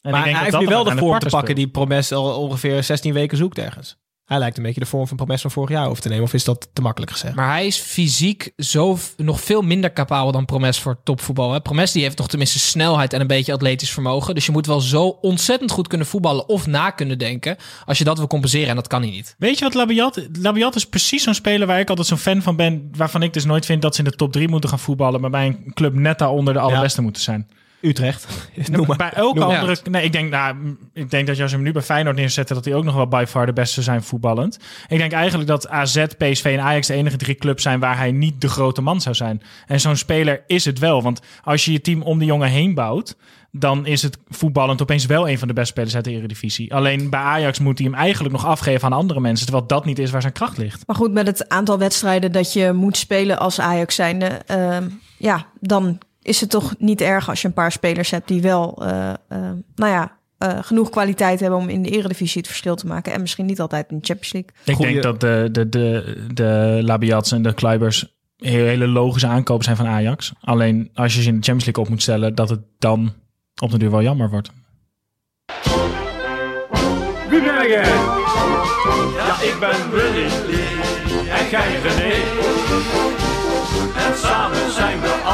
En 0.00 0.10
Maar 0.10 0.18
ik 0.20 0.24
denk 0.24 0.36
hij 0.36 0.50
dat 0.50 0.60
heeft 0.60 0.70
nu 0.70 0.76
dat 0.76 0.84
wel 0.84 0.94
de 0.94 1.00
vorm 1.00 1.18
te 1.18 1.28
pakken 1.28 1.54
die 1.54 1.68
Promes 1.68 2.12
al 2.12 2.42
ongeveer 2.42 2.82
16 2.84 3.12
weken 3.12 3.36
zoekt 3.36 3.58
ergens. 3.58 3.98
Hij 4.30 4.38
lijkt 4.38 4.56
een 4.56 4.62
beetje 4.62 4.80
de 4.80 4.86
vorm 4.86 5.06
van 5.06 5.16
Promes 5.16 5.40
van 5.40 5.50
vorig 5.50 5.70
jaar 5.70 5.88
over 5.88 6.02
te 6.02 6.08
nemen. 6.08 6.24
Of 6.24 6.34
is 6.34 6.44
dat 6.44 6.68
te 6.72 6.82
makkelijk 6.82 7.12
gezegd? 7.12 7.34
Maar 7.34 7.50
hij 7.50 7.66
is 7.66 7.76
fysiek 7.76 8.52
zo 8.56 8.98
nog 9.16 9.40
veel 9.40 9.62
minder 9.62 9.92
capabel 9.92 10.32
dan 10.32 10.44
Promes 10.44 10.80
voor 10.80 11.00
topvoetbal. 11.04 11.52
Hè? 11.52 11.60
Promes 11.60 11.92
die 11.92 12.02
heeft 12.02 12.16
toch 12.16 12.28
tenminste 12.28 12.58
snelheid 12.58 13.12
en 13.12 13.20
een 13.20 13.26
beetje 13.26 13.52
atletisch 13.52 13.90
vermogen. 13.90 14.34
Dus 14.34 14.46
je 14.46 14.52
moet 14.52 14.66
wel 14.66 14.80
zo 14.80 15.18
ontzettend 15.20 15.70
goed 15.70 15.86
kunnen 15.86 16.06
voetballen 16.06 16.48
of 16.48 16.66
na 16.66 16.90
kunnen 16.90 17.18
denken. 17.18 17.56
Als 17.84 17.98
je 17.98 18.04
dat 18.04 18.18
wil 18.18 18.26
compenseren 18.26 18.68
en 18.68 18.74
dat 18.74 18.86
kan 18.86 19.02
hij 19.02 19.10
niet. 19.10 19.34
Weet 19.38 19.58
je 19.58 19.64
wat 19.64 19.74
Labiat... 19.74 20.28
Labiat 20.32 20.76
is 20.76 20.86
precies 20.86 21.22
zo'n 21.22 21.34
speler 21.34 21.66
waar 21.66 21.80
ik 21.80 21.88
altijd 21.88 22.06
zo'n 22.06 22.18
fan 22.18 22.42
van 22.42 22.56
ben. 22.56 22.88
Waarvan 22.96 23.22
ik 23.22 23.32
dus 23.32 23.44
nooit 23.44 23.66
vind 23.66 23.82
dat 23.82 23.94
ze 23.94 24.02
in 24.02 24.10
de 24.10 24.16
top 24.16 24.32
3 24.32 24.48
moeten 24.48 24.70
gaan 24.70 24.78
voetballen. 24.78 25.20
Maar 25.20 25.30
bij 25.30 25.46
een 25.46 25.74
club 25.74 25.94
net 25.94 26.18
daaronder 26.18 26.54
de 26.54 26.60
allerbeste 26.60 27.02
moeten 27.02 27.22
zijn. 27.22 27.48
Utrecht. 27.80 28.50
Noem 28.70 28.86
maar. 28.86 28.96
Bij 28.96 29.12
elke 29.12 29.44
andere... 29.44 29.76
Nee, 29.90 30.04
ik 30.04 30.12
denk, 30.12 30.30
nou, 30.30 30.76
ik 30.92 31.10
denk 31.10 31.26
dat 31.26 31.36
je 31.36 31.42
als 31.42 31.50
je 31.50 31.56
hem 31.56 31.66
nu 31.66 31.72
bij 31.72 31.82
Feyenoord 31.82 32.16
neerzet... 32.16 32.48
dat 32.48 32.64
hij 32.64 32.74
ook 32.74 32.84
nog 32.84 32.94
wel 32.94 33.08
by 33.08 33.24
far 33.28 33.46
de 33.46 33.52
beste 33.52 33.82
zijn 33.82 34.02
voetballend. 34.02 34.58
Ik 34.88 34.98
denk 34.98 35.12
eigenlijk 35.12 35.48
dat 35.48 35.68
AZ, 35.68 36.04
PSV 36.18 36.44
en 36.44 36.60
Ajax 36.60 36.86
de 36.86 36.94
enige 36.94 37.16
drie 37.16 37.34
clubs 37.34 37.62
zijn... 37.62 37.80
waar 37.80 37.96
hij 37.96 38.12
niet 38.12 38.40
de 38.40 38.48
grote 38.48 38.82
man 38.82 39.00
zou 39.00 39.14
zijn. 39.14 39.42
En 39.66 39.80
zo'n 39.80 39.96
speler 39.96 40.42
is 40.46 40.64
het 40.64 40.78
wel. 40.78 41.02
Want 41.02 41.20
als 41.42 41.64
je 41.64 41.72
je 41.72 41.80
team 41.80 42.02
om 42.02 42.18
die 42.18 42.26
jongen 42.26 42.48
heen 42.48 42.74
bouwt... 42.74 43.16
dan 43.50 43.86
is 43.86 44.02
het 44.02 44.18
voetballend 44.28 44.82
opeens 44.82 45.06
wel 45.06 45.28
een 45.28 45.38
van 45.38 45.48
de 45.48 45.54
beste 45.54 45.72
spelers 45.72 45.94
uit 45.94 46.04
de 46.04 46.10
Eredivisie. 46.10 46.74
Alleen 46.74 47.10
bij 47.10 47.20
Ajax 47.20 47.58
moet 47.58 47.78
hij 47.78 47.86
hem 47.86 47.96
eigenlijk 47.96 48.34
nog 48.34 48.46
afgeven 48.46 48.84
aan 48.84 48.98
andere 48.98 49.20
mensen... 49.20 49.46
terwijl 49.46 49.66
dat 49.66 49.84
niet 49.84 49.98
is 49.98 50.10
waar 50.10 50.20
zijn 50.20 50.32
kracht 50.32 50.58
ligt. 50.58 50.86
Maar 50.86 50.96
goed, 50.96 51.12
met 51.12 51.26
het 51.26 51.48
aantal 51.48 51.78
wedstrijden 51.78 52.32
dat 52.32 52.52
je 52.52 52.72
moet 52.72 52.96
spelen 52.96 53.38
als 53.38 53.60
Ajax 53.60 53.94
zijnde... 53.94 54.26
ehm, 54.26 54.88
ja, 55.16 55.46
dan 55.60 55.98
is 56.22 56.40
het 56.40 56.50
toch 56.50 56.74
niet 56.78 57.00
erg 57.00 57.28
als 57.28 57.42
je 57.42 57.48
een 57.48 57.54
paar 57.54 57.72
spelers 57.72 58.10
hebt... 58.10 58.28
die 58.28 58.42
wel, 58.42 58.82
eh, 58.86 59.10
eh, 59.10 59.16
nou 59.74 59.92
ja, 59.92 60.16
eh, 60.38 60.58
genoeg 60.62 60.90
kwaliteit 60.90 61.40
hebben 61.40 61.58
om 61.58 61.68
in 61.68 61.82
de 61.82 61.90
eredivisie 61.90 62.38
het 62.40 62.46
verschil 62.50 62.74
te 62.74 62.86
maken. 62.86 63.12
En 63.12 63.20
misschien 63.20 63.46
niet 63.46 63.60
altijd 63.60 63.90
in 63.90 63.98
de 63.98 64.04
Champions 64.06 64.32
League. 64.32 64.50
Ik 64.64 64.74
Goeie- 64.74 64.92
denk 64.92 65.02
dat 65.02 65.20
de, 65.20 65.48
de, 65.52 65.68
de, 65.68 66.24
de 66.34 66.80
Labiats 66.82 67.32
en 67.32 67.42
de 67.42 67.54
Kluibers 67.54 68.14
hele, 68.36 68.62
hele 68.68 68.86
logische 68.86 69.26
aankopen 69.28 69.64
zijn 69.64 69.76
van 69.76 69.86
Ajax. 69.86 70.32
Alleen 70.40 70.90
als 70.94 71.14
je 71.14 71.22
ze 71.22 71.28
in 71.28 71.36
de 71.36 71.42
Champions 71.42 71.64
League 71.64 71.84
op 71.84 71.90
moet 71.90 72.02
stellen, 72.02 72.34
dat 72.34 72.48
het 72.48 72.60
dan 72.78 73.12
op 73.62 73.70
de 73.70 73.78
duur 73.78 73.90
wel 73.90 74.02
jammer 74.02 74.30
wordt. 74.30 74.50
Wie 77.30 77.42
ben 77.42 77.68
jij? 77.68 77.84
Ja, 79.16 79.40
ik 79.40 79.56
ben 79.60 79.90
Willy. 79.90 80.28
En 81.28 81.48
jij 81.50 81.80
René. 81.82 83.19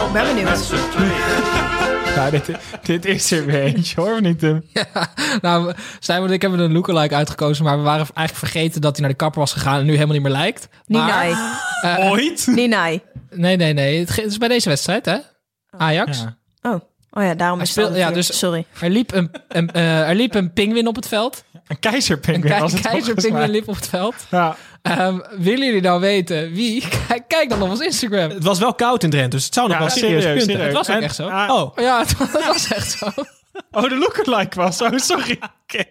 Altijd 0.07 0.25
ben 0.25 0.35
benieuwd. 0.35 0.73
Ja, 2.17 2.31
dit, 2.31 2.51
dit 2.83 3.05
is 3.05 3.31
er 3.31 3.47
weer 3.47 3.63
eentje 3.63 4.01
hoor, 4.01 4.13
of 4.13 4.21
niet 4.21 4.39
Tim? 4.39 4.65
Nou, 5.41 5.73
Simon 5.99 6.27
en 6.27 6.33
ik 6.33 6.43
hebben 6.43 6.61
een 6.61 6.73
lookalike 6.73 7.15
uitgekozen, 7.15 7.65
maar 7.65 7.77
we 7.77 7.83
waren 7.83 8.07
eigenlijk 8.15 8.53
vergeten 8.53 8.81
dat 8.81 8.93
hij 8.93 9.01
naar 9.01 9.11
de 9.11 9.17
kapper 9.17 9.41
was 9.41 9.53
gegaan 9.53 9.79
en 9.79 9.85
nu 9.85 9.93
helemaal 9.93 10.13
niet 10.15 10.23
meer 10.23 10.33
lijkt. 10.33 10.69
Maar, 10.87 11.03
Ninai. 11.07 11.35
Ooit? 12.11 12.47
Ninai. 12.47 13.01
nee, 13.31 13.57
nee, 13.57 13.73
nee. 13.73 13.99
Het 13.99 14.11
ge- 14.11 14.21
het 14.21 14.31
is 14.31 14.39
bij 14.39 14.49
deze 14.49 14.69
wedstrijd, 14.69 15.05
hè? 15.07 15.17
Ajax. 15.71 16.19
Ja. 16.63 16.71
Oh. 16.71 16.81
oh 17.11 17.23
ja, 17.23 17.35
daarom 17.35 17.61
is 17.61 17.69
het 17.75 17.85
speelt- 17.85 17.97
ja, 17.99 18.11
dus- 18.11 18.39
Sorry. 18.39 18.67
Er 18.81 18.91
liep 18.91 19.13
een, 19.15 19.31
een, 19.49 19.71
eh, 19.73 20.09
er 20.09 20.15
liep 20.15 20.35
een 20.35 20.53
pinguïn 20.53 20.87
op 20.87 20.97
het 20.97 21.09
veld. 21.09 21.45
Een 21.53 21.61
Een 21.67 21.79
keizerpinguïn 21.79 22.55
ke- 22.55 22.61
was 22.61 22.73
het 22.73 22.81
keizerpinguïn 22.81 23.51
liep 23.51 23.69
op 23.69 23.75
het 23.75 23.89
veld. 23.89 24.15
Ja. 24.31 24.57
Ehm, 24.87 25.19
willen 25.38 25.66
jullie 25.66 25.81
nou 25.81 26.00
weten 26.00 26.52
wie? 26.52 26.85
Kijk, 27.28 27.49
dan 27.49 27.62
op 27.62 27.71
ons 27.71 27.81
Instagram. 27.81 28.31
Het 28.31 28.45
was 28.45 28.59
wel 28.59 28.75
koud 28.75 29.02
in 29.02 29.11
Drenthe, 29.11 29.31
dus 29.37 29.45
het 29.45 29.55
zou 29.55 29.69
nog 29.69 29.76
Ja, 29.76 29.83
wel 29.83 29.93
serieus, 29.93 30.23
serieus, 30.23 30.45
punten. 30.45 30.55
serieus. 30.64 30.78
Het 30.78 30.87
was 30.87 30.90
ook 30.90 30.97
En- 30.97 31.02
echt 31.02 31.14
zo. 31.14 31.28
ah, 31.28 31.55
Oh, 31.55 31.73
Ja, 31.85 31.99
het 31.99 32.19
was, 32.19 32.33
het 32.33 32.47
was 32.47 32.73
echt 32.73 32.90
zo. 32.90 33.07
Oh, 33.71 33.83
de 33.88 33.97
lookalike 33.97 34.57
was. 34.57 34.83
Oh, 34.83 34.90
sorry. 34.97 35.38
Oké. 35.62 35.85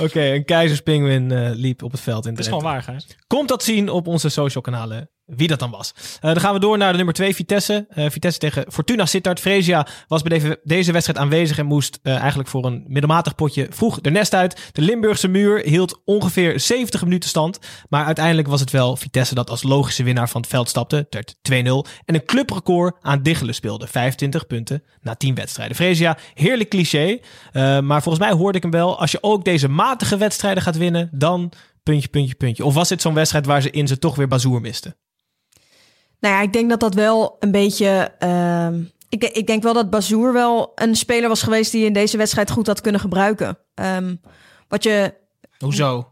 oké. 0.00 0.20
een 0.20 0.44
keizerspinguin 0.44 1.32
eh, 1.32 1.50
liep 1.54 1.82
op 1.82 1.92
het 1.92 2.00
veld 2.00 2.26
in 2.26 2.30
Dat 2.34 2.38
is 2.44 2.46
Drenthe. 2.46 2.66
gewoon 2.68 2.84
waar, 2.84 2.94
Gijs. 2.94 3.16
Komt 3.26 3.48
dat 3.48 3.62
zien 3.62 3.88
op 3.88 4.06
onze 4.06 4.28
social 4.28 4.62
kanalen 4.62 5.10
wie 5.26 5.48
dat 5.48 5.58
dan 5.58 5.70
was. 5.70 5.94
Eh, 5.96 6.20
dan 6.20 6.40
gaan 6.40 6.54
we 6.54 6.60
door 6.60 6.78
naar 6.78 6.90
de 6.90 6.96
nummer 6.96 7.14
2, 7.14 7.34
Vitesse. 7.34 7.86
Eh, 7.88 8.10
Vitesse 8.10 8.38
tegen 8.38 8.64
Fortuna 8.72 9.06
Sittard. 9.06 9.40
Fresia 9.40 9.86
was 10.08 10.22
bij 10.22 10.58
deze, 10.64 10.92
wedstrijd 10.92 11.18
aanwezig 11.18 11.58
en 11.58 11.66
moest 11.66 11.98
eh, 12.02 12.16
eigenlijk 12.16 12.48
voor 12.48 12.64
een 12.64 12.84
middelmatig 12.86 13.34
potje 13.34 13.66
vroeg 13.70 14.00
de 14.00 14.10
nest 14.10 14.34
uit. 14.34 14.70
De 14.72 14.82
Limburgse 14.82 15.28
muur 15.28 15.60
hield 15.60 16.00
ongeveer 16.04 16.60
70 16.60 17.02
minuten 17.02 17.28
stand. 17.28 17.58
Maar 17.88 18.04
uiteindelijk 18.04 18.48
was 18.48 18.60
het 18.60 18.70
wel 18.70 18.96
Vitesse 18.96 19.34
dat 19.34 19.50
als 19.50 19.62
logische 19.62 20.02
winnaar 20.02 20.28
van 20.28 20.40
het 20.40 20.50
veld 20.50 20.68
stapte. 20.68 20.96
Het 20.96 21.14
werd 21.14 21.34
2-0. 21.42 21.86
En 22.04 22.14
een 22.14 22.24
clubrecord 22.24 22.96
aan 23.00 23.22
Diggelen 23.22 23.54
speelde. 23.54 23.86
25 23.86 24.46
punten 24.46 24.82
na 25.00 25.14
10 25.14 25.34
wedstrijden. 25.34 25.76
Fresia, 25.76 26.18
heerlijk 26.34 26.70
cliché. 26.70 27.20
maar 27.80 28.02
volgens 28.02 28.24
mij 28.24 28.34
hoorde 28.34 28.56
ik 28.56 28.62
hem 28.62 28.72
wel. 28.72 28.98
Als 28.98 29.10
je 29.10 29.22
ook 29.22 29.44
deze 29.44 29.68
matige 29.68 30.16
wedstrijden 30.16 30.62
gaat 30.62 30.76
winnen, 30.76 31.08
dan 31.12 31.52
puntje, 31.82 32.08
puntje, 32.08 32.34
puntje. 32.34 32.64
Of 32.64 32.74
was 32.74 32.88
dit 32.88 33.02
zo'n 33.02 33.14
wedstrijd 33.14 33.46
waar 33.46 33.62
ze 33.62 33.70
in 33.70 33.88
ze 33.88 33.98
toch 33.98 34.16
weer 34.16 34.28
Bazoer 34.28 34.60
misten? 34.60 34.96
Nou 36.24 36.36
ja, 36.36 36.42
ik 36.42 36.52
denk 36.52 36.70
dat 36.70 36.80
dat 36.80 36.94
wel 36.94 37.36
een 37.40 37.50
beetje. 37.50 38.12
ehm, 38.18 38.82
ik, 39.08 39.24
ik 39.24 39.46
denk 39.46 39.62
wel 39.62 39.72
dat 39.72 39.90
Bazoer 39.90 40.32
wel 40.32 40.72
een 40.74 40.96
speler 40.96 41.28
was 41.28 41.42
geweest 41.42 41.72
die 41.72 41.84
in 41.84 41.92
deze 41.92 42.16
wedstrijd 42.16 42.50
goed 42.50 42.66
had 42.66 42.80
kunnen 42.80 43.00
gebruiken. 43.00 43.58
Ehm, 43.74 44.14
wat 44.68 44.82
je. 44.82 45.14
Hoezo? 45.58 46.08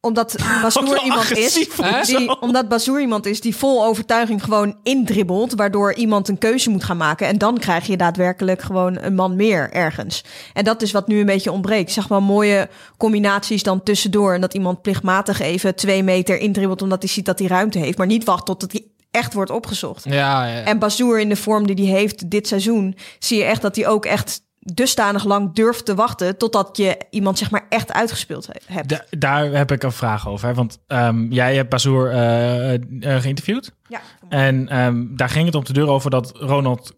Omdat 0.00 0.36
Bazoer 0.62 1.02
iemand 1.04 1.36
is. 1.36 1.68
Die, 2.06 2.40
omdat 2.40 2.68
Bazoer 2.68 3.00
iemand 3.00 3.26
is 3.26 3.40
die 3.40 3.56
vol 3.56 3.84
overtuiging 3.84 4.44
gewoon 4.44 4.78
indribbelt. 4.82 5.54
Waardoor 5.54 5.94
iemand 5.94 6.28
een 6.28 6.38
keuze 6.38 6.70
moet 6.70 6.84
gaan 6.84 6.96
maken. 6.96 7.26
En 7.26 7.38
dan 7.38 7.58
krijg 7.58 7.86
je 7.86 7.96
daadwerkelijk 7.96 8.62
gewoon 8.62 8.98
een 9.00 9.14
man 9.14 9.36
meer 9.36 9.72
ergens. 9.72 10.24
En 10.52 10.64
dat 10.64 10.82
is 10.82 10.92
wat 10.92 11.08
nu 11.08 11.20
een 11.20 11.26
beetje 11.26 11.52
ontbreekt. 11.52 11.92
Zag 11.92 12.08
wel 12.08 12.20
mooie 12.20 12.68
combinaties 12.96 13.62
dan 13.62 13.82
tussendoor. 13.82 14.34
En 14.34 14.40
dat 14.40 14.54
iemand 14.54 14.82
plichtmatig 14.82 15.40
even 15.40 15.74
twee 15.74 16.02
meter 16.02 16.38
indribbelt. 16.38 16.82
Omdat 16.82 17.02
hij 17.02 17.10
ziet 17.10 17.26
dat 17.26 17.38
hij 17.38 17.48
ruimte 17.48 17.78
heeft. 17.78 17.98
Maar 17.98 18.06
niet 18.06 18.24
wacht 18.24 18.46
tot 18.46 18.62
het 18.62 18.82
echt 19.10 19.32
wordt 19.34 19.50
opgezocht. 19.50 20.04
Ja, 20.04 20.46
ja. 20.46 20.62
En 20.62 20.78
Bazoer 20.78 21.20
in 21.20 21.28
de 21.28 21.36
vorm 21.36 21.66
die 21.66 21.86
hij 21.90 21.98
heeft 21.98 22.30
dit 22.30 22.46
seizoen, 22.48 22.96
zie 23.18 23.38
je 23.38 23.44
echt 23.44 23.62
dat 23.62 23.76
hij 23.76 23.86
ook 23.88 24.04
echt 24.04 24.46
dusdanig 24.58 25.24
lang 25.24 25.54
durft 25.54 25.84
te 25.84 25.94
wachten 25.94 26.36
totdat 26.38 26.76
je 26.76 26.96
iemand 27.10 27.38
zeg 27.38 27.50
maar 27.50 27.66
echt 27.68 27.92
uitgespeeld 27.92 28.46
he- 28.46 28.74
hebt. 28.74 28.88
Da- 28.88 29.04
daar 29.18 29.44
heb 29.44 29.70
ik 29.72 29.82
een 29.82 29.92
vraag 29.92 30.28
over. 30.28 30.48
Hè? 30.48 30.54
Want 30.54 30.78
ehm, 30.86 31.32
jij 31.32 31.54
hebt 31.54 31.68
Bazoer 31.68 32.10
eh, 32.10 33.20
geïnterviewd. 33.20 33.72
Ja. 33.88 34.00
En 34.28 34.68
ehm, 34.68 35.04
daar 35.16 35.28
ging 35.28 35.46
het 35.46 35.54
om 35.54 35.64
de 35.64 35.72
deur 35.72 35.88
over 35.88 36.10
dat 36.10 36.30
Ronald 36.36 36.96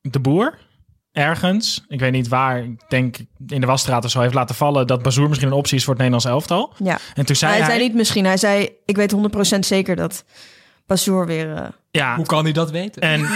de 0.00 0.20
Boer 0.20 0.58
ergens, 1.12 1.84
ik 1.88 2.00
weet 2.00 2.12
niet 2.12 2.28
waar, 2.28 2.58
ik 2.64 2.80
denk 2.88 3.16
in 3.46 3.60
de 3.60 3.66
Wasstraat 3.66 4.04
of 4.04 4.10
zo, 4.10 4.20
heeft 4.20 4.34
laten 4.34 4.54
vallen 4.54 4.86
dat 4.86 5.02
Bazoer 5.02 5.28
misschien 5.28 5.50
een 5.50 5.56
optie 5.56 5.76
is 5.76 5.84
voor 5.84 5.94
het 5.94 6.02
Nederlands 6.02 6.32
elftal. 6.32 6.72
ja. 6.84 6.98
En 7.14 7.26
toen 7.26 7.36
zei 7.36 7.50
hij 7.52 7.60
hij... 7.60 7.70
zei 7.70 7.82
niet 7.82 7.94
misschien, 7.94 8.24
hij 8.24 8.36
zei 8.36 8.68
ik 8.84 8.96
weet 8.96 9.14
100% 9.56 9.58
zeker 9.58 9.96
dat 9.96 10.24
Bazoer 10.86 11.26
weer... 11.26 11.54
eh, 11.54 11.64
Ja, 11.90 12.16
Hoe 12.16 12.26
kan 12.26 12.44
hij 12.44 12.52
dat 12.52 12.70
weten? 12.70 13.02
en 13.02 13.26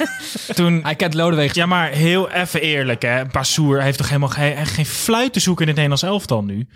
toen... 0.54 0.80
Hij 0.82 0.94
kent 0.96 1.14
Lodewijk. 1.14 1.54
Ja, 1.54 1.66
maar 1.66 1.88
heel 1.88 2.30
even 2.30 2.60
eerlijk, 2.60 3.02
hè. 3.02 3.24
Bazoer 3.26 3.82
heeft 3.82 3.98
toch 3.98 4.06
helemaal 4.08 4.28
geen, 4.28 4.66
geen 4.66 4.86
fluit 4.86 5.32
te 5.32 5.40
zoeken 5.40 5.62
in 5.62 5.68
het 5.68 5.76
Nederlands 5.80 6.02
elftal 6.14 6.44
nu. 6.44 6.66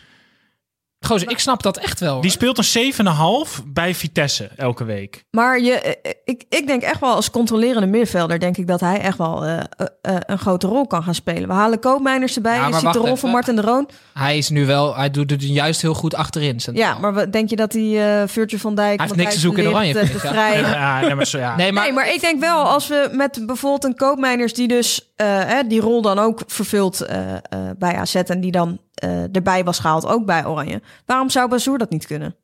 Gozer, 1.00 1.30
ik 1.30 1.38
snap 1.38 1.62
dat 1.62 1.76
echt 1.76 2.00
wel. 2.00 2.20
Die 2.20 2.30
speelt 2.30 2.58
een 2.58 2.92
7,5 2.92 3.62
bij 3.66 3.94
Vitesse 3.94 4.50
elke 4.56 4.84
week. 4.84 5.24
Maar 5.30 5.60
je, 5.60 5.72
eh, 5.80 6.12
ik, 6.24 6.44
ik 6.48 6.66
denk 6.66 6.82
echt 6.82 7.00
wel 7.00 7.14
als 7.14 7.30
controlerende 7.30 7.86
middenvelder... 7.86 8.38
denk 8.38 8.56
ik 8.56 8.66
dat 8.66 8.80
hij 8.80 9.00
echt 9.00 9.18
wel 9.18 9.44
eh, 9.44 9.58
eh, 9.58 9.86
eh, 10.02 10.16
een 10.20 10.38
grote 10.38 10.66
rol 10.66 10.86
kan 10.86 11.02
gaan 11.02 11.14
spelen. 11.14 11.48
We 11.48 11.54
halen 11.54 11.78
Koopmeiners 11.78 12.36
erbij. 12.36 12.56
Ja, 12.56 12.64
je 12.64 12.70
maar 12.70 12.80
ziet 12.80 12.92
de 12.92 12.98
wacht 12.98 13.08
rol 13.08 13.16
van 13.16 13.28
even. 13.28 13.30
Martin 13.30 13.56
de 13.56 13.62
Roon. 13.62 13.88
Hij 14.14 14.38
is 14.38 14.48
nu 14.48 14.66
wel, 14.66 14.96
hij 14.96 15.10
doet 15.10 15.30
het 15.30 15.42
juist 15.42 15.82
heel 15.82 15.94
goed 15.94 16.14
achterin. 16.14 16.60
centraal. 16.60 16.88
Ja, 16.88 16.98
maar 16.98 17.14
wat, 17.14 17.32
denk 17.32 17.50
je 17.50 17.56
dat 17.56 17.72
hij 17.72 18.22
uh, 18.22 18.28
Virtue 18.28 18.58
van 18.58 18.74
Dijk... 18.74 18.98
Hij 18.98 19.06
heeft 19.06 19.18
niks 19.18 19.34
te 19.34 19.40
zoeken 19.40 19.62
in 19.62 19.68
oranje, 19.68 19.94
Ligt, 19.94 20.10
vind 20.10 20.22
eh, 20.22 20.30
ik, 20.30 20.32
de 20.32 20.36
ja. 20.36 20.50
Vrij, 20.50 20.60
Ja, 20.60 21.00
nee, 21.00 21.14
maar 21.14 21.26
zo, 21.26 21.38
ja. 21.38 21.56
Nee, 21.56 21.72
maar, 21.72 21.84
nee, 21.84 21.92
maar 21.92 22.12
ik 22.14 22.20
denk 22.20 22.40
wel, 22.40 22.64
als 22.64 22.88
we 22.88 23.08
met 23.12 23.42
bijvoorbeeld 23.46 23.84
een 23.84 23.96
koopmijners 23.96 24.54
die 24.54 24.68
dus 24.68 25.06
eh, 25.16 25.26
hè, 25.26 25.66
die 25.66 25.80
rol 25.80 26.02
dan 26.02 26.18
ook 26.18 26.42
vervult 26.46 27.00
eh, 27.00 27.34
eh, 27.34 27.40
bij 27.78 27.94
AZ 27.94 28.14
en 28.14 28.40
die 28.40 28.50
dan 28.50 28.78
eh, 28.96 29.34
erbij 29.36 29.64
was 29.64 29.78
gehaald, 29.78 30.06
ook 30.06 30.26
bij 30.26 30.46
Oranje. 30.46 30.82
Waarom 31.06 31.30
zou 31.30 31.48
Bazoer 31.48 31.78
dat 31.78 31.90
niet 31.90 32.06
kunnen? 32.06 32.36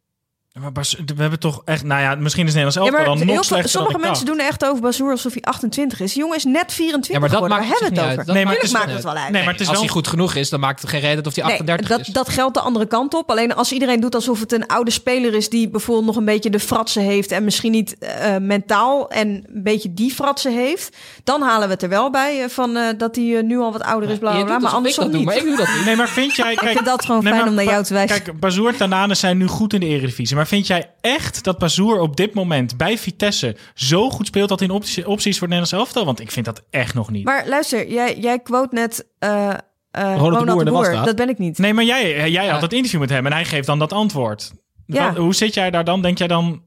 Maar 0.61 0.73
Bas- 0.73 0.97
we 1.07 1.21
hebben 1.21 1.39
toch 1.39 1.63
echt, 1.65 1.85
nou 1.85 2.01
ja, 2.01 2.15
misschien 2.15 2.47
is 2.47 2.55
Nederlands 2.55 2.77
Ja, 2.77 2.83
elftal 2.83 2.99
maar 2.99 3.09
dan 3.09 3.17
heel 3.17 3.27
nog 3.27 3.35
veel- 3.35 3.45
slechter 3.45 3.71
sommige 3.71 3.93
dan 3.93 4.01
ik 4.03 4.07
mensen 4.09 4.27
dacht. 4.27 4.39
doen 4.39 4.47
echt 4.49 4.65
over 4.67 4.83
Bazoer 4.83 5.11
alsof 5.11 5.33
hij 5.33 5.43
28 5.43 6.01
is. 6.01 6.13
Die 6.13 6.23
jongen 6.23 6.37
is 6.37 6.45
net 6.45 6.73
24 6.73 7.13
Ja, 7.13 7.19
maar 7.19 7.29
dat 7.29 7.39
geworden. 7.39 7.59
maakt 7.67 7.71
Waar 7.71 7.81
hebben 7.89 7.99
het 7.99 8.09
uit. 8.11 8.19
over? 8.21 8.35
Nee, 8.35 8.45
maar 8.45 8.55
het 8.55 8.63
is 8.63 8.73
maakt 8.73 8.85
wel- 8.87 8.95
het 8.95 9.05
wel 9.05 9.15
uit. 9.15 9.31
Nee, 9.31 9.43
maar 9.43 9.53
het 9.53 9.61
is 9.61 9.67
als 9.69 9.77
wel... 9.77 9.85
hij 9.85 9.95
goed 9.95 10.07
genoeg 10.09 10.35
is, 10.35 10.49
dan 10.51 10.61
maakt 10.61 10.81
het 10.81 10.91
geen 10.91 11.01
reden 11.01 11.23
dat 11.23 11.35
hij 11.37 11.45
38 11.45 11.89
dat, 11.89 12.01
is. 12.01 12.07
dat 12.07 12.29
geldt 12.29 12.55
de 12.55 12.61
andere 12.61 12.87
kant 12.87 13.15
op. 13.15 13.31
Alleen 13.31 13.55
als 13.55 13.73
iedereen 13.73 14.01
doet 14.01 14.15
alsof 14.15 14.41
het 14.41 14.53
een 14.53 14.67
oude 14.67 14.91
speler 14.91 15.35
is... 15.35 15.49
die 15.49 15.69
bijvoorbeeld 15.71 16.07
nog 16.07 16.17
een 16.17 16.25
beetje 16.25 16.51
de 16.51 16.61
fratsen 16.61 17.03
heeft... 17.03 17.33
en 17.33 17.45
misschien 17.45 17.73
niet 17.73 17.99
eh, 17.99 18.37
mentaal 18.41 19.11
en 19.11 19.29
een 19.29 19.63
beetje 19.63 19.95
die 19.95 20.11
fratsen 20.15 20.53
heeft... 20.55 20.97
dan 21.25 21.43
halen 21.43 21.67
we 21.69 21.73
het 21.75 21.83
er 21.83 21.89
wel 21.89 22.11
bij 22.11 22.43
eh, 22.43 22.49
van 22.49 22.77
eh, 22.77 22.89
dat 22.99 23.17
hij 23.17 23.43
nu 23.43 23.59
al 23.59 23.73
wat 23.73 23.83
ouder 23.83 24.11
is. 24.11 24.19
Bla, 24.19 24.45
bla, 24.45 24.59
maar 24.59 24.71
ik 24.71 24.77
andersom 24.77 25.05
doe, 25.11 25.17
niet. 25.17 25.25
maar 25.25 25.37
ik 25.37 25.45
doe 25.45 25.57
dat 25.57 25.69
niet. 25.77 25.85
Nee, 25.85 25.97
maar 25.97 26.09
vind 26.09 26.35
jij... 26.37 26.55
Kijk, 26.63 26.73
vind 26.73 26.85
dat 26.87 27.05
gewoon 27.05 27.23
fijn 27.23 27.49
om 27.49 27.55
naar 27.55 27.65
jou 27.65 27.85
te 27.85 27.95
wijzen. 27.95 28.23
Kijk, 28.23 28.41
Bazoer 28.41 28.69
en 28.69 28.77
Tanane 28.77 29.15
zijn 29.15 29.37
nu 29.37 29.47
goed 29.47 29.73
in 29.73 29.81
de 29.81 29.87
eredivisie. 29.87 30.37
Maar 30.43 30.51
vind 30.51 30.67
jij 30.67 30.91
echt 31.01 31.45
dat 31.45 31.59
Bazoer 31.59 32.01
op 32.01 32.17
dit 32.17 32.35
moment 32.35 32.77
bij 32.77 32.99
Vitesse 32.99 33.57
zo 33.75 34.11
goed 34.11 34.27
speelt... 34.27 34.49
dat 34.49 34.59
hij 34.59 34.69
een 34.69 34.75
optie, 34.75 35.09
optie 35.09 35.31
is 35.31 35.39
voor 35.39 35.49
het 35.49 35.57
Nederlands 35.57 35.73
elftal? 35.87 36.05
Want 36.05 36.21
ik 36.21 36.31
vind 36.31 36.45
dat 36.47 36.63
echt 36.71 36.95
nog 36.95 37.11
niet. 37.11 37.25
Maar 37.25 37.49
luister, 37.49 37.89
jij, 37.89 38.19
jij 38.19 38.39
quote 38.39 38.75
net 38.75 39.07
eh 39.19 39.49
eh, 39.91 40.19
Boer 40.19 40.39
in 40.41 40.47
de 40.47 40.53
Boer. 40.55 40.71
Wasstraat. 40.73 41.05
Dat 41.05 41.17
ben 41.17 41.29
ik 41.29 41.39
niet. 41.39 41.59
Nee, 41.59 41.75
maar 41.75 41.85
jij, 41.85 42.31
jij 42.31 42.45
Ja. 42.45 42.53
had 42.53 42.63
het 42.63 42.73
interview 42.73 43.01
met 43.01 43.11
hem 43.11 43.27
en 43.27 43.33
hij 43.33 43.45
geeft 43.45 43.67
dan 43.67 43.79
dat 43.79 43.93
antwoord. 43.93 44.53
Ja. 44.87 45.07
Wat- 45.09 45.17
hoe 45.17 45.35
zit 45.35 45.55
jij 45.55 45.71
daar 45.71 45.85
dan? 45.85 46.03
Denk 46.03 46.19
jij 46.19 46.29
dan... 46.29 46.63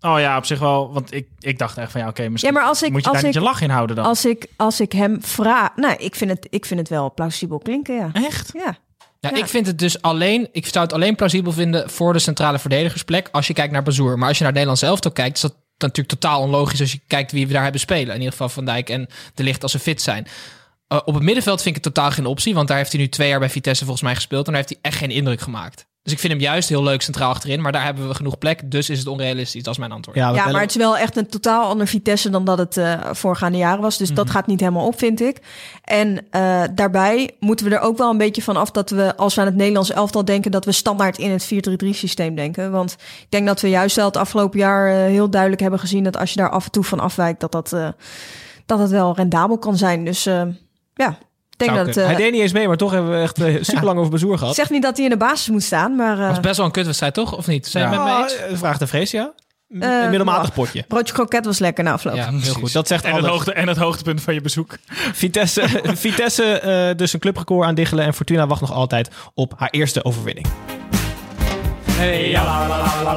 Oh 0.00 0.18
ja, 0.20 0.36
op 0.36 0.44
zich 0.44 0.58
wel. 0.58 0.92
Want 0.92 1.12
ik, 1.14 1.28
ik 1.38 1.58
dacht 1.58 1.78
echt 1.78 1.92
van 1.92 2.00
ja, 2.00 2.08
oké, 2.08 2.28
misschien 2.28 2.52
Ja, 2.54 2.60
maar 2.60 2.68
als 2.68 2.82
ik- 2.82 2.90
moet 2.92 3.00
je 3.04 3.06
als 3.10 3.16
daar 3.16 3.26
niet 3.26 3.34
ik- 3.36 3.40
je 3.42 3.48
lach 3.48 3.60
in 3.60 3.70
houden 3.70 3.96
dan. 3.96 4.04
Als 4.04 4.24
ik, 4.24 4.46
als 4.56 4.80
ik 4.80 4.92
hem 4.92 5.22
vraag... 5.22 5.76
Nou, 5.76 5.94
ik 5.98 6.14
vind, 6.14 6.30
het, 6.30 6.46
ik 6.50 6.66
vind 6.66 6.80
het 6.80 6.88
wel 6.88 7.14
plausibel 7.14 7.58
klinken, 7.58 7.94
ja. 7.94 8.10
Echt? 8.12 8.50
Ja. 8.52 8.76
Ja, 9.20 9.30
Ja. 9.30 9.36
Ik 9.36 9.46
vind 9.46 9.66
het 9.66 9.78
dus 9.78 10.02
alleen, 10.02 10.48
ik 10.52 10.66
zou 10.66 10.84
het 10.84 10.94
alleen 10.94 11.14
plausibel 11.14 11.52
vinden 11.52 11.90
voor 11.90 12.12
de 12.12 12.18
centrale 12.18 12.58
verdedigersplek 12.58 13.28
als 13.32 13.46
je 13.46 13.52
kijkt 13.52 13.72
naar 13.72 13.82
Bazoer. 13.82 14.18
Maar 14.18 14.28
als 14.28 14.38
je 14.38 14.44
naar 14.44 14.52
het 14.52 14.62
Nederlands 14.62 14.82
elftal 14.82 15.12
kijkt, 15.12 15.36
is 15.36 15.42
dat 15.42 15.56
natuurlijk 15.78 16.08
totaal 16.08 16.40
onlogisch 16.40 16.80
als 16.80 16.92
je 16.92 17.00
kijkt 17.06 17.32
wie 17.32 17.46
we 17.46 17.52
daar 17.52 17.62
hebben 17.62 17.80
spelen. 17.80 18.08
In 18.08 18.14
ieder 18.14 18.30
geval 18.30 18.48
Van 18.48 18.64
Dijk 18.64 18.90
en 18.90 19.08
De 19.34 19.42
Ligt 19.42 19.62
als 19.62 19.72
ze 19.72 19.78
fit 19.78 20.02
zijn. 20.02 20.26
Uh, 20.92 20.98
op 21.04 21.14
het 21.14 21.22
middenveld 21.22 21.62
vind 21.62 21.76
ik 21.76 21.84
het 21.84 21.94
totaal 21.94 22.10
geen 22.10 22.26
optie, 22.26 22.54
want 22.54 22.68
daar 22.68 22.76
heeft 22.76 22.92
hij 22.92 23.00
nu 23.00 23.08
twee 23.08 23.28
jaar 23.28 23.38
bij 23.38 23.50
Vitesse 23.50 23.84
volgens 23.84 24.04
mij 24.04 24.14
gespeeld 24.14 24.46
en 24.46 24.52
daar 24.52 24.62
heeft 24.62 24.74
hij 24.74 24.90
echt 24.90 24.98
geen 24.98 25.10
indruk 25.10 25.40
gemaakt. 25.40 25.86
Dus 26.08 26.16
ik 26.16 26.22
vind 26.28 26.32
hem 26.32 26.52
juist 26.52 26.68
heel 26.68 26.82
leuk 26.82 27.02
centraal 27.02 27.30
achterin, 27.30 27.60
maar 27.60 27.72
daar 27.72 27.84
hebben 27.84 28.08
we 28.08 28.14
genoeg 28.14 28.38
plek, 28.38 28.70
dus 28.70 28.90
is 28.90 28.98
het 28.98 29.08
onrealistisch. 29.08 29.62
Dat 29.62 29.72
is 29.72 29.78
mijn 29.78 29.92
antwoord. 29.92 30.16
Ja, 30.16 30.32
maar 30.32 30.60
het 30.60 30.70
is 30.70 30.76
wel 30.76 30.98
echt 30.98 31.16
een 31.16 31.28
totaal 31.28 31.64
ander 31.64 31.86
Vitesse 31.86 32.30
dan 32.30 32.44
dat 32.44 32.58
het 32.58 32.76
eh, 32.76 33.00
voorgaande 33.12 33.58
jaren 33.58 33.82
was. 33.82 33.98
Dus 33.98 34.14
dat 34.14 34.30
gaat 34.30 34.46
niet 34.46 34.60
helemaal 34.60 34.86
op, 34.86 34.98
vind 34.98 35.20
ik. 35.20 35.38
En 35.84 36.26
eh, 36.30 36.62
daarbij 36.74 37.30
moeten 37.40 37.68
we 37.68 37.74
er 37.74 37.80
ook 37.80 37.98
wel 37.98 38.10
een 38.10 38.18
beetje 38.18 38.42
van 38.42 38.56
af 38.56 38.70
dat 38.70 38.90
we, 38.90 39.16
als 39.16 39.34
we 39.34 39.40
aan 39.40 39.46
het 39.46 39.56
Nederlands 39.56 39.90
elftal 39.90 40.24
denken, 40.24 40.50
dat 40.50 40.64
we 40.64 40.72
standaard 40.72 41.18
in 41.18 41.30
het 41.30 41.44
4-3-3 41.84 41.88
systeem 41.90 42.34
denken. 42.34 42.70
Want 42.70 42.92
ik 43.20 43.26
denk 43.28 43.46
dat 43.46 43.60
we 43.60 43.68
juist 43.68 43.96
wel 43.96 44.04
het 44.04 44.16
afgelopen 44.16 44.58
jaar 44.58 44.88
eh, 44.88 44.96
heel 44.96 45.30
duidelijk 45.30 45.60
hebben 45.60 45.80
gezien 45.80 46.04
dat 46.04 46.16
als 46.16 46.30
je 46.30 46.36
daar 46.36 46.50
af 46.50 46.64
en 46.64 46.70
toe 46.70 46.84
van 46.84 47.00
afwijkt, 47.00 47.40
dat 47.40 47.52
dat, 47.52 47.72
eh, 47.72 47.88
dat 48.66 48.78
het 48.78 48.90
wel 48.90 49.14
rendabel 49.14 49.58
kan 49.58 49.76
zijn. 49.76 50.04
Dus 50.04 50.26
eh, 50.26 50.42
ja, 50.94 51.18
eh, 51.66 52.06
hij 52.06 52.14
deed 52.14 52.32
niet 52.32 52.40
eens 52.40 52.52
mee, 52.52 52.68
maar 52.68 52.76
toch 52.76 52.92
hebben 52.92 53.10
we 53.10 53.22
echt 53.22 53.40
eh, 53.40 53.56
super 53.60 53.84
lang 53.84 53.98
over 53.98 54.10
bezoer 54.10 54.38
gehad. 54.38 54.54
Zegt 54.54 54.68
zeg 54.68 54.76
niet 54.76 54.86
dat 54.86 54.96
hij 54.96 55.04
in 55.04 55.10
de 55.10 55.16
basis 55.16 55.48
moet 55.48 55.62
staan, 55.62 55.96
maar... 55.96 56.16
Dat 56.16 56.28
was 56.28 56.40
best 56.40 56.56
wel 56.56 56.66
een 56.66 56.72
kutwedstrijd, 56.72 57.14
toch? 57.14 57.36
Of 57.36 57.46
niet? 57.46 57.66
Zijn 57.66 57.84
ja. 57.84 57.90
met 57.90 58.02
mij 58.02 58.12
oh, 58.12 58.20
eens? 58.22 58.58
Vraagt 58.58 58.78
de 58.78 58.86
vrees, 58.86 59.10
ja. 59.10 59.32
Een 59.68 60.08
middelmatig 60.08 60.48
oh, 60.48 60.54
potje. 60.54 60.84
Broodje 60.88 61.14
kroket 61.14 61.44
was 61.44 61.58
lekker 61.58 61.84
na 61.84 61.92
afloop. 61.92 62.14
Ja, 62.14 62.30
heel 62.30 62.52
goed. 62.52 62.72
Dat 62.72 62.88
zegt 62.88 63.04
en. 63.04 63.14
Het 63.14 63.26
hoogte, 63.26 63.52
en 63.52 63.68
het 63.68 63.76
hoogtepunt 63.76 64.22
van 64.22 64.34
je 64.34 64.40
bezoek. 64.40 64.76
Vitesse, 65.12 65.68
Vitesse 65.84 66.92
dus 66.96 67.12
een 67.12 67.20
clubrecord 67.20 67.66
aan 67.66 67.74
diggelen. 67.74 68.04
En 68.04 68.14
Fortuna 68.14 68.46
wacht 68.46 68.60
nog 68.60 68.72
altijd 68.72 69.10
op 69.34 69.52
haar 69.56 69.70
eerste 69.70 70.04
overwinning. 70.04 70.46
Hey, 71.90 72.30
ja, 72.30 72.44
la, 72.44 72.68
la, 72.68 73.14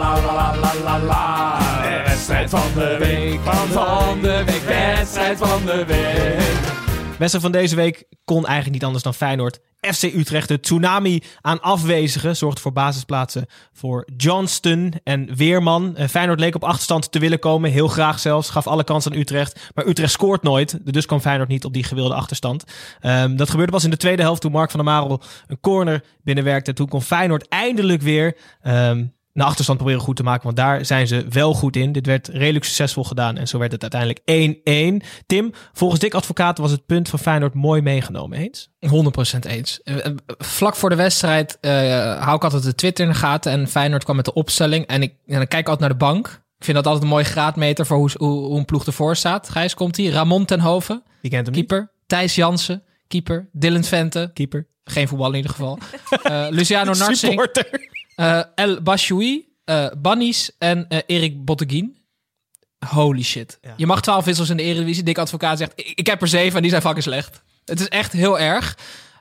la, 0.85 0.99
la 0.99 2.03
Wedstrijd 2.05 2.49
van 2.49 2.71
de 2.75 2.97
week, 2.99 3.39
van 3.71 4.21
de 4.21 4.43
week, 4.45 4.63
wedstrijd 4.63 5.37
van 5.37 5.65
de 5.65 5.85
week. 5.85 6.70
Wedstrijd 7.21 7.45
van 7.45 7.61
deze 7.61 7.75
week 7.75 8.03
kon 8.25 8.45
eigenlijk 8.45 8.73
niet 8.73 8.83
anders 8.83 9.03
dan 9.03 9.13
Feyenoord. 9.13 9.59
FC 9.79 10.03
Utrecht, 10.03 10.47
de 10.47 10.59
tsunami 10.59 11.23
aan 11.41 11.61
afwezigen, 11.61 12.37
zorgde 12.37 12.61
voor 12.61 12.71
basisplaatsen 12.71 13.45
voor 13.73 14.07
Johnston 14.17 14.93
en 15.03 15.35
Weerman. 15.35 15.95
Eh, 15.95 16.07
Feyenoord 16.07 16.39
leek 16.39 16.55
op 16.55 16.63
achterstand 16.63 17.11
te 17.11 17.19
willen 17.19 17.39
komen, 17.39 17.71
heel 17.71 17.87
graag 17.87 18.19
zelfs. 18.19 18.49
Gaf 18.49 18.67
alle 18.67 18.83
kans 18.83 19.05
aan 19.05 19.13
Utrecht, 19.13 19.71
maar 19.75 19.87
Utrecht 19.87 20.11
scoort 20.11 20.43
nooit. 20.43 20.93
Dus 20.93 21.05
kwam 21.05 21.19
Feyenoord 21.19 21.49
niet 21.49 21.65
op 21.65 21.73
die 21.73 21.83
gewilde 21.83 22.13
achterstand. 22.13 22.63
Ehm, 22.99 23.35
dat 23.35 23.49
gebeurde 23.49 23.71
pas 23.71 23.83
in 23.83 23.89
de 23.89 23.97
tweede 23.97 24.21
helft 24.21 24.41
toen 24.41 24.51
Mark 24.51 24.71
van 24.71 24.83
der 24.83 24.93
Marel 24.93 25.21
een 25.47 25.59
corner 25.59 26.03
binnenwerkte. 26.23 26.73
Toen 26.73 26.87
kon 26.87 27.01
Feyenoord 27.01 27.47
eindelijk 27.47 28.01
weer 28.01 28.37
ehm 28.61 29.03
een 29.33 29.41
achterstand 29.41 29.77
proberen 29.77 30.01
goed 30.01 30.15
te 30.15 30.23
maken, 30.23 30.43
want 30.43 30.55
daar 30.55 30.85
zijn 30.85 31.07
ze 31.07 31.25
wel 31.29 31.53
goed 31.53 31.75
in. 31.75 31.91
Dit 31.91 32.05
werd 32.05 32.27
redelijk 32.27 32.65
succesvol 32.65 33.03
gedaan 33.03 33.37
en 33.37 33.47
zo 33.47 33.57
werd 33.57 33.71
het 33.71 33.81
uiteindelijk 33.93 34.19
1-1. 35.03 35.07
Tim, 35.25 35.51
volgens 35.73 35.99
Dick 35.99 36.13
Advocaat 36.13 36.57
was 36.57 36.71
het 36.71 36.85
punt 36.85 37.09
van 37.09 37.19
Feyenoord 37.19 37.53
mooi 37.53 37.81
meegenomen, 37.81 38.37
eens? 38.37 38.69
100% 38.79 39.39
eens. 39.47 39.81
Eh, 39.83 40.05
eh, 40.05 40.11
Vlak 40.37 40.75
voor 40.75 40.89
de 40.89 40.95
wedstrijd 40.95 41.57
eh, 41.61 41.71
hou 42.23 42.35
ik 42.35 42.43
altijd 42.43 42.63
de 42.63 42.75
Twitter 42.75 43.05
in 43.05 43.11
de 43.11 43.17
gaten. 43.17 43.51
En 43.51 43.67
Feyenoord 43.67 44.03
kwam 44.03 44.15
met 44.15 44.25
de 44.25 44.33
opstelling. 44.33 44.85
En 44.85 45.01
ik 45.01 45.13
en 45.27 45.37
dan 45.37 45.47
kijk 45.47 45.61
ik 45.61 45.69
altijd 45.69 45.79
naar 45.89 45.99
de 45.99 46.05
bank. 46.05 46.27
Ik 46.57 46.63
vind 46.67 46.77
dat 46.77 46.85
altijd 46.85 47.03
een 47.03 47.09
mooie 47.09 47.23
graadmeter 47.23 47.85
voor 47.85 47.97
hoe, 47.97 48.09
hoe, 48.17 48.45
hoe 48.45 48.57
een 48.57 48.65
ploeg 48.65 48.85
ervoor 48.85 49.15
staat. 49.15 49.49
Gijs, 49.49 49.73
komt 49.73 49.97
hij? 49.97 50.05
Ramon 50.05 50.45
ten 50.45 50.59
Hoven, 50.59 51.03
Wie 51.21 51.31
kent 51.31 51.45
hem 51.45 51.55
niet? 51.55 51.67
keeper. 51.67 51.91
Thijs 52.07 52.35
Jansen, 52.35 52.83
keeper. 53.07 53.49
Dylan 53.51 53.83
Vente, 53.83 54.31
Keeper. 54.33 54.67
geen 54.83 55.07
voetbal 55.07 55.29
in 55.29 55.35
ieder 55.35 55.51
geval. 55.51 55.79
Luciano 56.49 56.91
Narsing, 56.97 57.17
Supporter. 57.17 57.69
Eh, 58.21 58.41
El 58.55 58.81
Bashoui, 58.81 59.53
eh 59.63 59.87
Bannies 59.97 60.51
en 60.57 60.87
eh, 60.87 60.99
Erik 61.05 61.45
Botteguin. 61.45 61.97
Holy 62.87 63.23
shit. 63.23 63.57
Ja. 63.61 63.73
Je 63.77 63.85
mag 63.85 64.01
12 64.01 64.25
wissels 64.25 64.49
in 64.49 64.57
de 64.57 64.63
Eredivisie. 64.63 65.03
Dik 65.03 65.17
Advocaat 65.17 65.57
zegt, 65.57 65.71
ik, 65.75 65.91
ik 65.95 66.07
heb 66.07 66.21
er 66.21 66.27
zeven 66.27 66.55
en 66.55 66.61
die 66.61 66.69
zijn 66.69 66.81
fucking 66.81 67.03
slecht. 67.03 67.41
Het 67.65 67.79
is 67.79 67.87
echt 67.87 68.11
heel 68.11 68.39
erg. 68.39 68.77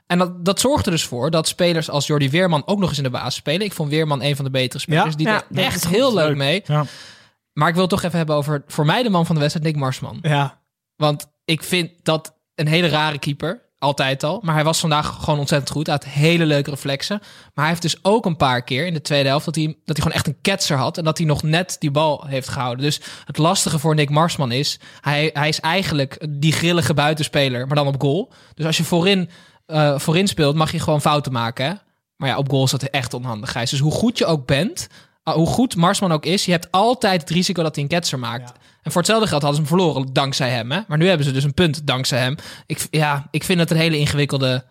En 0.07 0.17
dat, 0.17 0.45
dat 0.45 0.59
zorgt 0.59 0.85
er 0.85 0.91
dus 0.91 1.03
voor 1.03 1.31
dat 1.31 1.47
spelers 1.47 1.89
als 1.89 2.07
Jordi 2.07 2.29
Weerman 2.29 2.67
ook 2.67 2.79
nog 2.79 2.89
eens 2.89 2.97
in 2.97 3.03
de 3.03 3.09
basis 3.09 3.35
spelen. 3.35 3.65
Ik 3.65 3.73
vond 3.73 3.89
Weerman 3.89 4.21
een 4.23 4.35
van 4.35 4.45
de 4.45 4.51
betere 4.51 4.79
spelers. 4.79 5.09
Ja? 5.09 5.15
die 5.15 5.27
Ja, 5.27 5.43
er 5.51 5.63
echt 5.63 5.87
heel 5.87 6.13
leuk 6.13 6.27
Leuk. 6.27 6.37
mee. 6.37 6.61
Ja. 6.65 6.85
Maar 7.53 7.67
ik 7.67 7.73
wil 7.73 7.83
het 7.83 7.91
toch 7.91 8.03
even 8.03 8.17
hebben 8.17 8.35
over 8.35 8.63
voor 8.67 8.85
mij 8.85 9.03
de 9.03 9.09
man 9.09 9.25
van 9.25 9.35
de 9.35 9.41
wedstrijd, 9.41 9.67
Nick 9.67 9.81
Marsman. 9.81 10.19
Ja. 10.21 10.61
Want 10.95 11.27
ik 11.45 11.63
vind 11.63 11.91
dat 12.03 12.35
een 12.55 12.67
hele 12.67 12.87
rare 12.87 13.19
keeper. 13.19 13.69
Altijd 13.81 14.23
al. 14.23 14.39
Maar 14.43 14.53
hij 14.55 14.63
was 14.63 14.79
vandaag 14.79 15.17
gewoon 15.19 15.39
ontzettend 15.39 15.71
goed. 15.71 15.85
Hij 15.85 15.95
had 15.95 16.05
hele 16.05 16.45
leuke 16.45 16.69
reflexen. 16.69 17.17
Maar 17.19 17.51
hij 17.53 17.67
heeft 17.67 17.81
dus 17.81 17.97
ook 18.01 18.25
een 18.25 18.35
paar 18.35 18.63
keer 18.63 18.85
in 18.85 18.93
de 18.93 19.01
tweede 19.01 19.29
helft... 19.29 19.45
dat 19.45 19.55
hij, 19.55 19.65
dat 19.65 19.75
hij 19.85 19.95
gewoon 19.95 20.13
echt 20.13 20.27
een 20.27 20.41
ketser 20.41 20.77
had. 20.77 20.97
En 20.97 21.03
dat 21.03 21.17
hij 21.17 21.27
nog 21.27 21.43
net 21.43 21.75
die 21.79 21.91
bal 21.91 22.25
heeft 22.27 22.47
gehouden. 22.47 22.85
Dus 22.85 23.01
het 23.25 23.37
lastige 23.37 23.79
voor 23.79 23.95
Nick 23.95 24.09
Marsman 24.09 24.51
is... 24.51 24.79
hij, 25.01 25.29
hij 25.33 25.47
is 25.47 25.59
eigenlijk 25.59 26.27
die 26.29 26.51
grillige 26.51 26.93
buitenspeler, 26.93 27.67
maar 27.67 27.75
dan 27.75 27.87
op 27.87 28.01
goal. 28.01 28.31
Dus 28.53 28.65
als 28.65 28.77
je 28.77 28.83
voorin, 28.83 29.29
eh, 29.65 29.99
voorin 29.99 30.27
speelt, 30.27 30.55
mag 30.55 30.71
je 30.71 30.79
gewoon 30.79 31.01
fouten 31.01 31.31
maken. 31.31 31.65
Hè? 31.65 31.73
Maar 32.15 32.29
ja, 32.29 32.37
op 32.37 32.49
goal 32.49 32.63
is 32.63 32.71
dat 32.71 32.83
echt 32.83 33.13
onhandig, 33.13 33.51
Gijs. 33.51 33.69
Dus 33.69 33.79
hoe 33.79 33.91
goed 33.91 34.17
je 34.17 34.25
ook 34.25 34.45
bent... 34.45 34.87
ah, 35.23 35.35
hoe 35.35 35.47
goed 35.47 35.75
Marsman 35.75 36.11
ook 36.11 36.25
is, 36.25 36.45
je 36.45 36.51
hebt 36.51 36.71
altijd 36.71 37.21
het 37.21 37.29
risico 37.29 37.63
dat 37.63 37.75
hij 37.75 37.83
een 37.83 37.89
ketser 37.89 38.19
maakt. 38.19 38.51
En 38.81 38.91
voor 38.91 39.01
hetzelfde 39.01 39.27
geld 39.27 39.41
hadden 39.41 39.65
ze 39.65 39.67
hem 39.67 39.77
verloren 39.77 40.13
dankzij 40.13 40.49
hem. 40.49 40.71
Hè? 40.71 40.79
Maar 40.87 40.97
nu 40.97 41.07
hebben 41.07 41.25
ze 41.25 41.31
dus 41.31 41.43
een 41.43 41.53
punt 41.53 41.87
dankzij 41.87 42.19
hem. 42.19 42.35
Ik, 42.65 42.87
ja, 42.91 43.27
ik 43.31 43.43
vind 43.43 43.59
het 43.59 43.71
een 43.71 43.77
hele 43.77 43.97
ingewikkelde... 43.97 44.65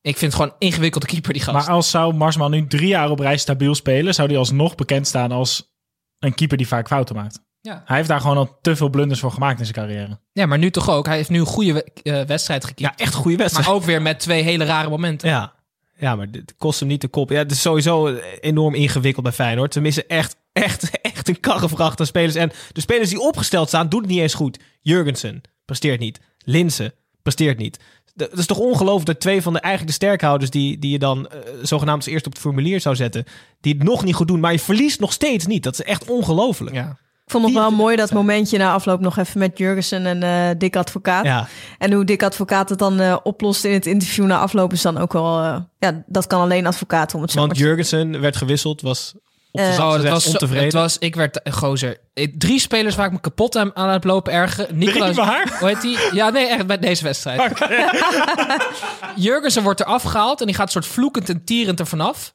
Ik 0.00 0.16
vind 0.16 0.32
het 0.32 0.40
gewoon 0.40 0.56
een 0.58 0.68
ingewikkelde 0.68 1.06
keeper, 1.06 1.32
die 1.32 1.42
gast. 1.42 1.56
Maar 1.66 1.76
als 1.76 1.90
zou 1.90 2.14
Marsman 2.14 2.50
nu 2.50 2.66
drie 2.66 2.88
jaar 2.88 3.10
op 3.10 3.18
rij 3.18 3.36
stabiel 3.36 3.74
spelen, 3.74 4.14
zou 4.14 4.28
hij 4.28 4.38
alsnog 4.38 4.74
bekend 4.74 5.06
staan 5.06 5.32
als 5.32 5.74
een 6.18 6.34
keeper 6.34 6.56
die 6.56 6.68
vaak 6.68 6.86
fouten 6.86 7.14
maakt. 7.16 7.40
ja. 7.60 7.82
Hij 7.84 7.96
heeft 7.96 8.08
daar 8.08 8.20
gewoon 8.20 8.36
al 8.36 8.58
te 8.60 8.76
veel 8.76 8.88
blunders 8.88 9.20
voor 9.20 9.30
gemaakt 9.30 9.58
in 9.58 9.66
zijn 9.66 9.86
carrière. 9.86 10.18
ja, 10.32 10.46
maar 10.46 10.58
nu 10.58 10.70
toch 10.70 10.90
ook. 10.90 11.06
Hij 11.06 11.16
heeft 11.16 11.28
nu 11.28 11.38
een 11.38 11.46
goede 11.46 11.84
eh, 11.84 12.22
wedstrijd 12.22 12.64
gekiept. 12.64 12.80
ja, 12.80 13.04
echt 13.04 13.14
een 13.14 13.20
goede 13.20 13.36
wedstrijd. 13.36 13.66
maar 13.66 13.76
ook 13.76 13.82
weer 13.84 14.02
met 14.02 14.20
twee 14.20 14.42
hele 14.42 14.64
rare 14.64 14.88
momenten. 14.88 15.28
Ja. 15.28 15.52
Ja, 15.98 16.16
maar 16.16 16.30
dit 16.30 16.54
kost 16.58 16.80
hem 16.80 16.88
niet 16.88 17.00
de 17.00 17.08
kop. 17.08 17.30
Ja, 17.30 17.38
het 17.38 17.50
is 17.50 17.60
sowieso 17.60 18.16
enorm 18.40 18.74
ingewikkeld 18.74 19.24
bij 19.24 19.34
Feyenoord. 19.34 19.72
Ze 19.72 19.80
missen 19.80 20.08
echt, 20.08 20.36
echt, 20.52 20.90
echt 21.00 21.28
een 21.28 21.40
karrevracht 21.40 22.00
aan 22.00 22.06
spelers. 22.06 22.34
En 22.34 22.52
de 22.72 22.80
spelers 22.80 23.10
die 23.10 23.20
opgesteld 23.20 23.68
staan, 23.68 23.88
doen 23.88 24.00
het 24.00 24.10
niet 24.10 24.20
eens 24.20 24.34
goed. 24.34 24.58
Jurgensen 24.80 25.40
presteert 25.64 26.00
niet. 26.00 26.20
Linsen 26.44 26.94
presteert 27.22 27.58
niet. 27.58 27.78
Dat 28.14 28.38
is 28.38 28.46
toch 28.46 28.58
ongelooflijk 28.58 29.06
dat 29.06 29.20
twee 29.20 29.42
van 29.42 29.52
de 29.52 29.58
eigenlijk 29.58 29.98
de 29.98 30.04
sterkhouders... 30.04 30.50
die, 30.50 30.78
die 30.78 30.90
je 30.90 30.98
dan 30.98 31.28
eh, 31.28 31.38
zogenaamd 31.62 32.04
als 32.04 32.12
eerst 32.12 32.26
op 32.26 32.32
het 32.32 32.40
formulier 32.40 32.80
zou 32.80 32.96
zetten... 32.96 33.24
die 33.60 33.74
het 33.74 33.82
nog 33.82 34.04
niet 34.04 34.14
goed 34.14 34.28
doen, 34.28 34.40
maar 34.40 34.52
je 34.52 34.58
verliest 34.58 35.00
nog 35.00 35.12
steeds 35.12 35.46
niet. 35.46 35.62
Dat 35.62 35.72
is 35.72 35.82
echt 35.82 36.10
ongelooflijk. 36.10 36.74
Ja. 36.74 36.98
Ik 37.24 37.30
vond 37.30 37.44
nog 37.44 37.52
wel 37.54 37.70
mooi 37.70 37.96
dat 37.96 38.12
momentje 38.12 38.58
na 38.58 38.72
afloop 38.72 39.00
nog 39.00 39.16
even 39.18 39.38
met 39.38 39.58
Jurgensen 39.58 40.06
en 40.06 40.22
eh 40.22 40.54
Dick 40.58 40.76
Advocaat. 40.76 41.24
Ja, 41.24 41.46
En 41.78 41.92
hoe 41.92 42.04
Dick 42.04 42.22
Advocaat 42.22 42.68
het 42.68 42.78
dan 42.78 43.00
eh, 43.00 43.16
oplost 43.22 43.64
in 43.64 43.72
het 43.72 43.86
interview 43.86 44.24
na 44.26 44.38
afloop 44.38 44.72
is 44.72 44.82
dan 44.82 44.98
ook 44.98 45.12
wel... 45.12 45.40
eh, 45.42 45.56
ja, 45.78 46.02
dat 46.06 46.26
kan 46.26 46.40
alleen 46.40 46.66
advocaat 46.66 47.14
om 47.14 47.22
het 47.22 47.30
zo 47.30 47.38
want 47.38 47.56
Jurgensen 47.58 48.20
werd 48.20 48.36
gewisseld, 48.36 48.80
was 48.80 49.12
op 49.50 49.60
de 49.60 49.66
zacht 49.66 49.78
Oh, 49.78 49.84
dat 49.86 49.94
gezegd 49.94 50.12
was, 50.14 50.26
ontevreden. 50.26 50.64
het 50.64 50.72
was, 50.72 50.98
ik 50.98 51.14
werd, 51.14 51.40
gozer, 51.50 51.98
ik- 52.14 52.40
drie 52.40 52.58
spelers 52.60 52.94
waar 52.94 53.06
ik 53.06 53.12
me 53.12 53.20
kapot 53.20 53.56
aan, 53.56 53.76
aan 53.76 53.88
het 53.88 54.04
lopen 54.04 54.32
ergen. 54.32 54.66
Nicolas, 54.78 55.16
waar? 55.26 55.56
hoe 55.58 55.68
heet 55.68 55.80
die? 55.80 55.98
Ja, 56.12 56.30
nee, 56.30 56.46
echt 56.46 56.66
bij 56.66 56.78
deze 56.78 57.04
wedstrijd. 57.04 57.52
Jurgensen 59.16 59.62
wordt 59.62 59.80
er 59.80 59.86
afgehaald 59.86 60.40
en 60.40 60.46
die 60.46 60.54
gaat 60.54 60.70
soort 60.72 60.86
vloekend 60.86 61.28
en 61.28 61.44
tierend 61.44 61.80
er 61.80 61.86
vanaf. 61.86 62.34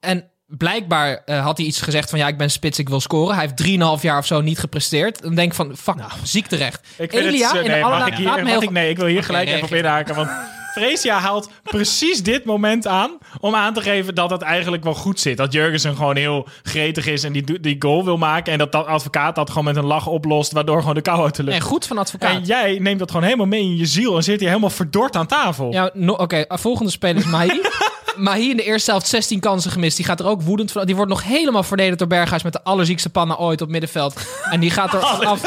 En 0.00 0.29
blijkbaar 0.58 1.22
eh, 1.24 1.44
had 1.44 1.56
hij 1.56 1.66
iets 1.66 1.80
gezegd 1.80 2.10
van 2.10 2.18
ja, 2.18 2.28
ik 2.28 2.36
ben 2.38 2.50
spits, 2.50 2.78
ik 2.78 2.88
wil 2.88 3.00
scoren. 3.00 3.34
Hij 3.36 3.50
heeft 3.56 3.98
3,5 3.98 4.02
jaar 4.02 4.18
of 4.18 4.26
zo 4.26 4.40
niet 4.40 4.58
gepresteerd. 4.58 5.22
Dan 5.22 5.34
denk 5.34 5.48
ik 5.48 5.54
van, 5.54 5.76
fuck, 5.76 5.94
ziek 6.22 6.46
terecht. 6.46 6.80
Nou. 6.98 7.10
Ik 7.10 7.12
Elia 7.14 7.52
het 7.52 7.64
in 7.64 7.70
nee, 7.70 7.84
allerlaatste- 7.84 8.10
ik 8.10 8.16
hier, 8.16 8.26
laat 8.26 8.46
heel- 8.46 8.62
ik, 8.62 8.70
nee, 8.70 8.90
ik 8.90 8.96
wil 8.96 9.06
hier 9.06 9.22
gelijk 9.24 9.48
even 9.48 9.62
op 9.64 9.74
inhaken. 9.74 10.14
Want 10.14 10.30
Freesia 10.74 11.18
haalt 11.18 11.50
precies 11.62 12.22
dit 12.22 12.44
moment 12.44 12.86
aan 12.86 13.18
om 13.40 13.54
aan 13.54 13.74
te 13.74 13.80
geven 13.80 14.14
dat 14.14 14.30
het 14.30 14.42
eigenlijk 14.42 14.84
wel 14.84 14.94
goed 14.94 15.20
zit. 15.20 15.36
Dat 15.36 15.52
Jurgensen 15.52 15.96
gewoon 15.96 16.16
heel 16.16 16.48
gretig 16.62 17.06
is 17.06 17.24
en 17.24 17.32
die, 17.32 17.60
die 17.60 17.76
goal 17.78 18.04
wil 18.04 18.16
maken. 18.16 18.52
En 18.52 18.58
dat 18.58 18.72
dat 18.72 18.86
advocaat 18.86 19.34
dat 19.34 19.48
gewoon 19.48 19.64
met 19.64 19.76
een 19.76 19.84
lach 19.84 20.06
oplost, 20.06 20.52
waardoor 20.52 20.80
gewoon 20.80 20.94
de 20.94 21.00
kou 21.02 21.22
uit 21.24 21.36
de 21.36 21.42
lucht. 21.42 21.56
En 21.56 21.62
goed 21.62 21.86
van 21.86 21.98
advocaat. 21.98 22.34
En 22.34 22.42
jij 22.44 22.78
neemt 22.80 22.98
dat 22.98 23.10
gewoon 23.10 23.24
helemaal 23.24 23.46
mee 23.46 23.62
in 23.62 23.76
je 23.76 23.86
ziel 23.86 24.16
en 24.16 24.22
zit 24.22 24.38
hier 24.40 24.48
helemaal 24.48 24.70
verdord 24.70 25.16
aan 25.16 25.26
tafel. 25.26 25.72
Ja, 25.72 25.90
no- 25.94 26.12
oké. 26.12 26.36
eh, 26.36 26.58
volgende 26.58 26.90
speler 26.90 27.16
is 27.22 27.30
Mahi. 28.16 28.38
Mahi 28.38 28.50
in 28.50 28.56
de 28.56 28.62
eerste 28.62 28.90
helft 28.90 29.08
16 29.08 29.40
kansen 29.40 29.70
gemist. 29.70 29.96
Die 29.96 30.06
gaat 30.06 30.20
er 30.20 30.26
ook 30.26 30.42
woedend 30.42 30.72
van. 30.72 30.86
Die 30.86 30.96
wordt 30.96 31.10
nog 31.10 31.22
helemaal 31.24 31.62
verdedigd 31.62 31.98
door 31.98 32.08
Berghuis 32.08 32.42
met 32.42 32.52
de 32.52 32.62
allerziekste 32.62 33.10
pannen 33.10 33.38
ooit 33.38 33.60
op 33.60 33.68
middenveld. 33.68 34.20
En 34.50 34.60
die 34.60 34.70
gaat 34.70 34.92
er 34.92 35.00
af. 35.26 35.42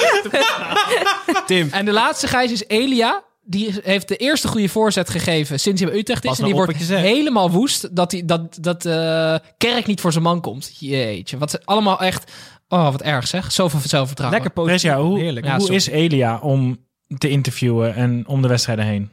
Tim. 1.45 1.69
En 1.71 1.85
de 1.85 1.91
laatste 1.91 2.27
Gijs 2.27 2.51
is 2.51 2.67
Elia. 2.67 3.23
Die 3.45 3.75
heeft 3.83 4.07
de 4.07 4.15
eerste 4.15 4.47
goede 4.47 4.69
voorzet 4.69 5.09
gegeven 5.09 5.59
sinds 5.59 5.81
hij 5.81 5.89
bij 5.89 5.99
Utrecht 5.99 6.23
is. 6.23 6.29
Pas 6.29 6.39
en 6.39 6.45
die 6.45 6.53
wordt 6.53 6.77
helemaal 6.87 7.51
woest 7.51 7.95
dat, 7.95 8.09
die, 8.09 8.25
dat, 8.25 8.57
dat 8.61 8.85
eh, 8.85 9.35
Kerk 9.57 9.85
niet 9.85 10.01
voor 10.01 10.11
zijn 10.11 10.23
man 10.23 10.41
komt. 10.41 10.75
Jeetje, 10.79 11.37
wat 11.37 11.51
ze 11.51 11.61
allemaal 11.65 11.99
echt... 11.99 12.31
Oh, 12.69 12.91
wat 12.91 13.01
erg 13.01 13.27
zeg. 13.27 13.51
Zoveel 13.51 13.79
zelfvertrouwen. 13.83 14.41
Lekker 14.41 14.63
positief. 14.63 14.81
Freesia, 14.81 15.07
hoe, 15.07 15.19
Heerlijk. 15.19 15.45
Ja, 15.45 15.51
hoe 15.51 15.61
sorry. 15.61 15.75
is 15.75 15.87
Elia 15.87 16.39
om 16.39 16.77
te 17.17 17.29
interviewen 17.29 17.95
en 17.95 18.23
om 18.27 18.41
de 18.41 18.47
wedstrijden 18.47 18.85
heen? 18.85 19.09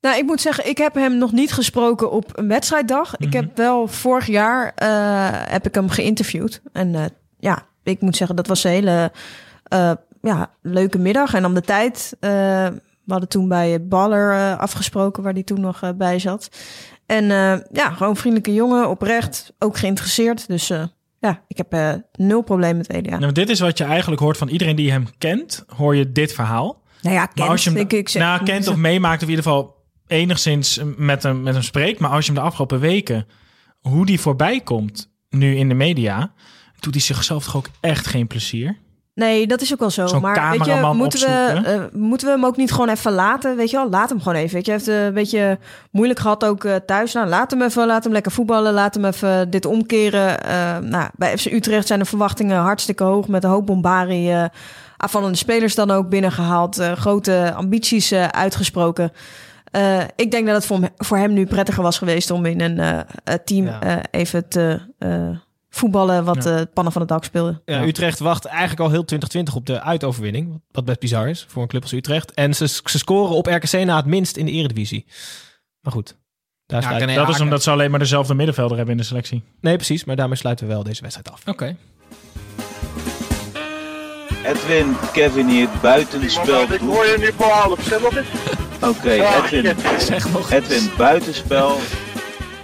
Nou, 0.00 0.16
ik 0.18 0.24
moet 0.24 0.40
zeggen, 0.40 0.68
ik 0.68 0.78
heb 0.78 0.94
hem 0.94 1.18
nog 1.18 1.32
niet 1.32 1.52
gesproken 1.52 2.10
op 2.10 2.38
een 2.38 2.48
wedstrijddag. 2.48 3.16
Ik 3.16 3.32
heb 3.32 3.56
wel 3.56 3.86
vorig 3.88 4.26
jaar 4.26 4.72
eh, 4.74 4.88
heb 5.52 5.66
ik 5.66 5.74
hem 5.74 5.88
geïnterviewd. 5.88 6.62
En 6.72 6.94
eh, 6.94 7.04
ja, 7.38 7.66
ik 7.82 8.00
moet 8.00 8.16
zeggen, 8.16 8.36
dat 8.36 8.46
was 8.46 8.64
een 8.64 8.70
hele 8.70 9.12
eh, 9.62 9.92
ja, 10.22 10.50
leuke 10.62 10.98
middag. 10.98 11.34
En 11.34 11.44
om 11.44 11.54
de 11.54 11.60
tijd, 11.60 12.16
we 12.20 12.80
hadden 13.06 13.28
toen 13.28 13.48
bij 13.48 13.86
Baller 13.86 14.56
afgesproken, 14.56 15.22
waar 15.22 15.32
hij 15.32 15.42
toen 15.42 15.60
nog 15.60 15.96
bij 15.96 16.18
zat. 16.18 16.48
En 17.06 17.24
ja, 17.72 17.90
gewoon 17.90 18.16
vriendelijke 18.16 18.54
jongen, 18.54 18.88
oprecht, 18.88 19.52
ook 19.58 19.76
geïnteresseerd. 19.76 20.48
Dus 20.48 20.68
ja, 21.18 21.42
ik 21.46 21.56
heb 21.56 22.00
nul 22.12 22.42
probleem 22.42 22.76
met 22.76 22.90
Elia. 22.90 23.18
Nou, 23.18 23.32
dit 23.32 23.48
is 23.48 23.60
wat 23.60 23.78
je 23.78 23.84
eigenlijk 23.84 24.20
hoort 24.20 24.36
van 24.36 24.48
iedereen 24.48 24.76
die 24.76 24.90
hem 24.90 25.06
kent, 25.18 25.64
hoor 25.76 25.96
je 25.96 26.12
dit 26.12 26.32
verhaal. 26.32 26.82
Nou 27.02 27.14
ja, 27.14 27.20
Maar 27.20 27.32
kent, 27.34 27.48
als 27.48 27.64
je 27.64 27.70
hem 27.70 27.78
denk 27.78 27.92
ik. 27.92 28.08
zeg- 28.08 28.22
nou, 28.22 28.44
kent 28.44 28.68
of 28.68 28.76
meemaakt, 28.76 29.16
of 29.22 29.28
in 29.28 29.34
ieder 29.34 29.44
geval 29.44 29.76
enigszins 30.08 30.80
met 30.96 31.22
hem, 31.22 31.42
met 31.42 31.54
hem 31.54 31.62
spreekt. 31.62 32.00
Maar 32.00 32.10
als 32.10 32.26
je 32.26 32.32
hem 32.32 32.40
de 32.40 32.46
afgelopen 32.46 32.80
weken, 32.80 33.26
hoe 33.80 34.06
die 34.06 34.20
voorbij 34.20 34.60
komt 34.60 35.10
nu 35.30 35.56
in 35.56 35.68
de 35.68 35.74
media, 35.74 36.32
doet 36.80 36.94
hij 36.94 37.02
zichzelf 37.02 37.44
toch 37.44 37.56
ook 37.56 37.68
echt 37.80 38.06
geen 38.06 38.26
plezier. 38.26 38.76
Nee, 39.18 39.46
dat 39.46 39.60
is 39.60 39.72
ook 39.72 39.78
wel 39.78 39.90
zo. 39.90 40.06
Zo'n 40.06 40.20
maar 40.20 40.50
weet 40.50 40.64
je, 40.64 40.90
moeten 40.94 41.20
we, 41.20 41.60
eh, 41.64 42.00
moeten 42.00 42.26
we 42.26 42.32
hem 42.32 42.44
ook 42.44 42.56
niet 42.56 42.70
gewoon 42.70 42.88
even 42.88 43.12
laten? 43.12 43.56
Weet 43.56 43.70
je 43.70 43.76
wel, 43.76 43.88
laat 43.88 44.08
hem 44.08 44.18
gewoon 44.18 44.38
even. 44.38 44.54
Weet 44.54 44.66
je, 44.66 44.72
heeft 44.72 44.88
eh, 44.88 45.04
een 45.04 45.14
beetje 45.14 45.58
moeilijk 45.90 46.20
gehad 46.20 46.44
ook 46.44 46.64
eh, 46.64 46.74
thuis. 46.74 47.12
Nou, 47.12 47.28
laat 47.28 47.50
hem 47.50 47.62
even, 47.62 47.86
laat 47.86 48.04
hem 48.04 48.12
lekker 48.12 48.32
voetballen. 48.32 48.72
Laat 48.72 48.94
hem 48.94 49.04
even 49.04 49.50
dit 49.50 49.64
omkeren. 49.64 50.38
Nou, 50.90 51.08
bij 51.16 51.38
FC 51.38 51.44
Utrecht 51.44 51.86
zijn 51.86 51.98
de 51.98 52.04
verwachtingen 52.04 52.60
hartstikke 52.60 53.04
hoog. 53.04 53.28
Met 53.28 53.44
een 53.44 53.50
hoop 53.50 53.66
bombari. 53.66 54.48
aanvallende 54.96 55.38
spelers 55.38 55.74
dan 55.74 55.90
ook 55.90 56.08
binnengehaald. 56.08 56.78
eh, 56.78 56.92
grote 56.92 57.52
ambities 57.56 58.12
uitgesproken. 58.12 59.12
Eh, 59.78 60.00
ik 60.16 60.30
denk 60.30 60.46
dat 60.46 60.54
het 60.56 60.66
voor, 60.66 60.76
hem- 60.80 60.90
voor 60.96 61.16
hem 61.16 61.32
nu 61.32 61.46
prettiger 61.46 61.82
was 61.82 61.98
geweest 61.98 62.30
om 62.30 62.44
in 62.46 62.60
een 62.60 62.78
eh, 62.78 62.98
eh, 63.24 63.34
team 63.44 63.66
Ja. 63.66 63.80
eh, 63.82 63.96
even 64.10 64.48
te 64.48 64.80
eh, 64.98 65.28
voetballen 65.70 66.24
wat 66.24 66.44
Ja. 66.44 66.56
eh 66.58 66.62
pannen 66.74 66.92
van 66.92 67.02
het 67.02 67.10
dak 67.10 67.24
speelde. 67.24 67.62
Ja, 67.64 67.82
Utrecht 67.82 68.18
wacht 68.18 68.44
eigenlijk 68.44 68.80
al 68.80 68.90
heel 68.90 69.04
2020 69.04 69.54
op 69.54 69.66
de 69.66 69.80
uitoverwinning. 69.82 70.62
Wat 70.70 70.84
best 70.84 70.98
bizar 71.00 71.28
is 71.28 71.44
voor 71.48 71.62
een 71.62 71.68
club 71.68 71.82
als 71.82 71.92
Utrecht. 71.92 72.32
En 72.32 72.54
ze, 72.54 72.66
ze 72.66 72.98
scoren 72.98 73.36
op 73.36 73.46
RKC 73.46 73.72
na 73.84 73.96
het 73.96 74.06
minst 74.06 74.36
in 74.36 74.44
de 74.46 74.52
eredivisie. 74.52 75.06
Maar 75.80 75.92
goed, 75.92 76.16
daar 76.66 76.80
Ja, 76.82 76.86
sluit- 76.88 77.02
René 77.04 77.14
dat 77.14 77.28
is 77.28 77.40
omdat 77.40 77.62
ze 77.62 77.70
alleen 77.70 77.90
maar 77.90 77.98
dezelfde 77.98 78.34
middenvelder 78.34 78.76
hebben 78.76 78.94
in 78.94 79.00
de 79.00 79.06
selectie. 79.06 79.42
Nee, 79.60 79.76
precies. 79.76 80.04
Maar 80.04 80.16
daarmee 80.16 80.36
sluiten 80.36 80.66
we 80.66 80.72
wel 80.72 80.82
deze 80.82 81.00
wedstrijd 81.02 81.30
af. 81.32 81.42
Oké. 81.46 81.76
Edwin, 84.44 84.96
Kevin 85.12 85.48
hier, 85.48 85.68
buitenspel. 85.82 86.62
Ik 86.72 86.80
hoor 86.80 87.04
je 87.06 87.16
nu 87.18 87.30
voor 87.36 87.46
half, 87.46 87.82
zeg 87.82 87.98
wat 88.00 88.12
Oké, 88.82 89.10
Edwin, 89.10 89.76
Zeg 89.98 90.32
nog 90.32 90.50
Edwin, 90.50 90.90
buitenspel. 90.96 91.78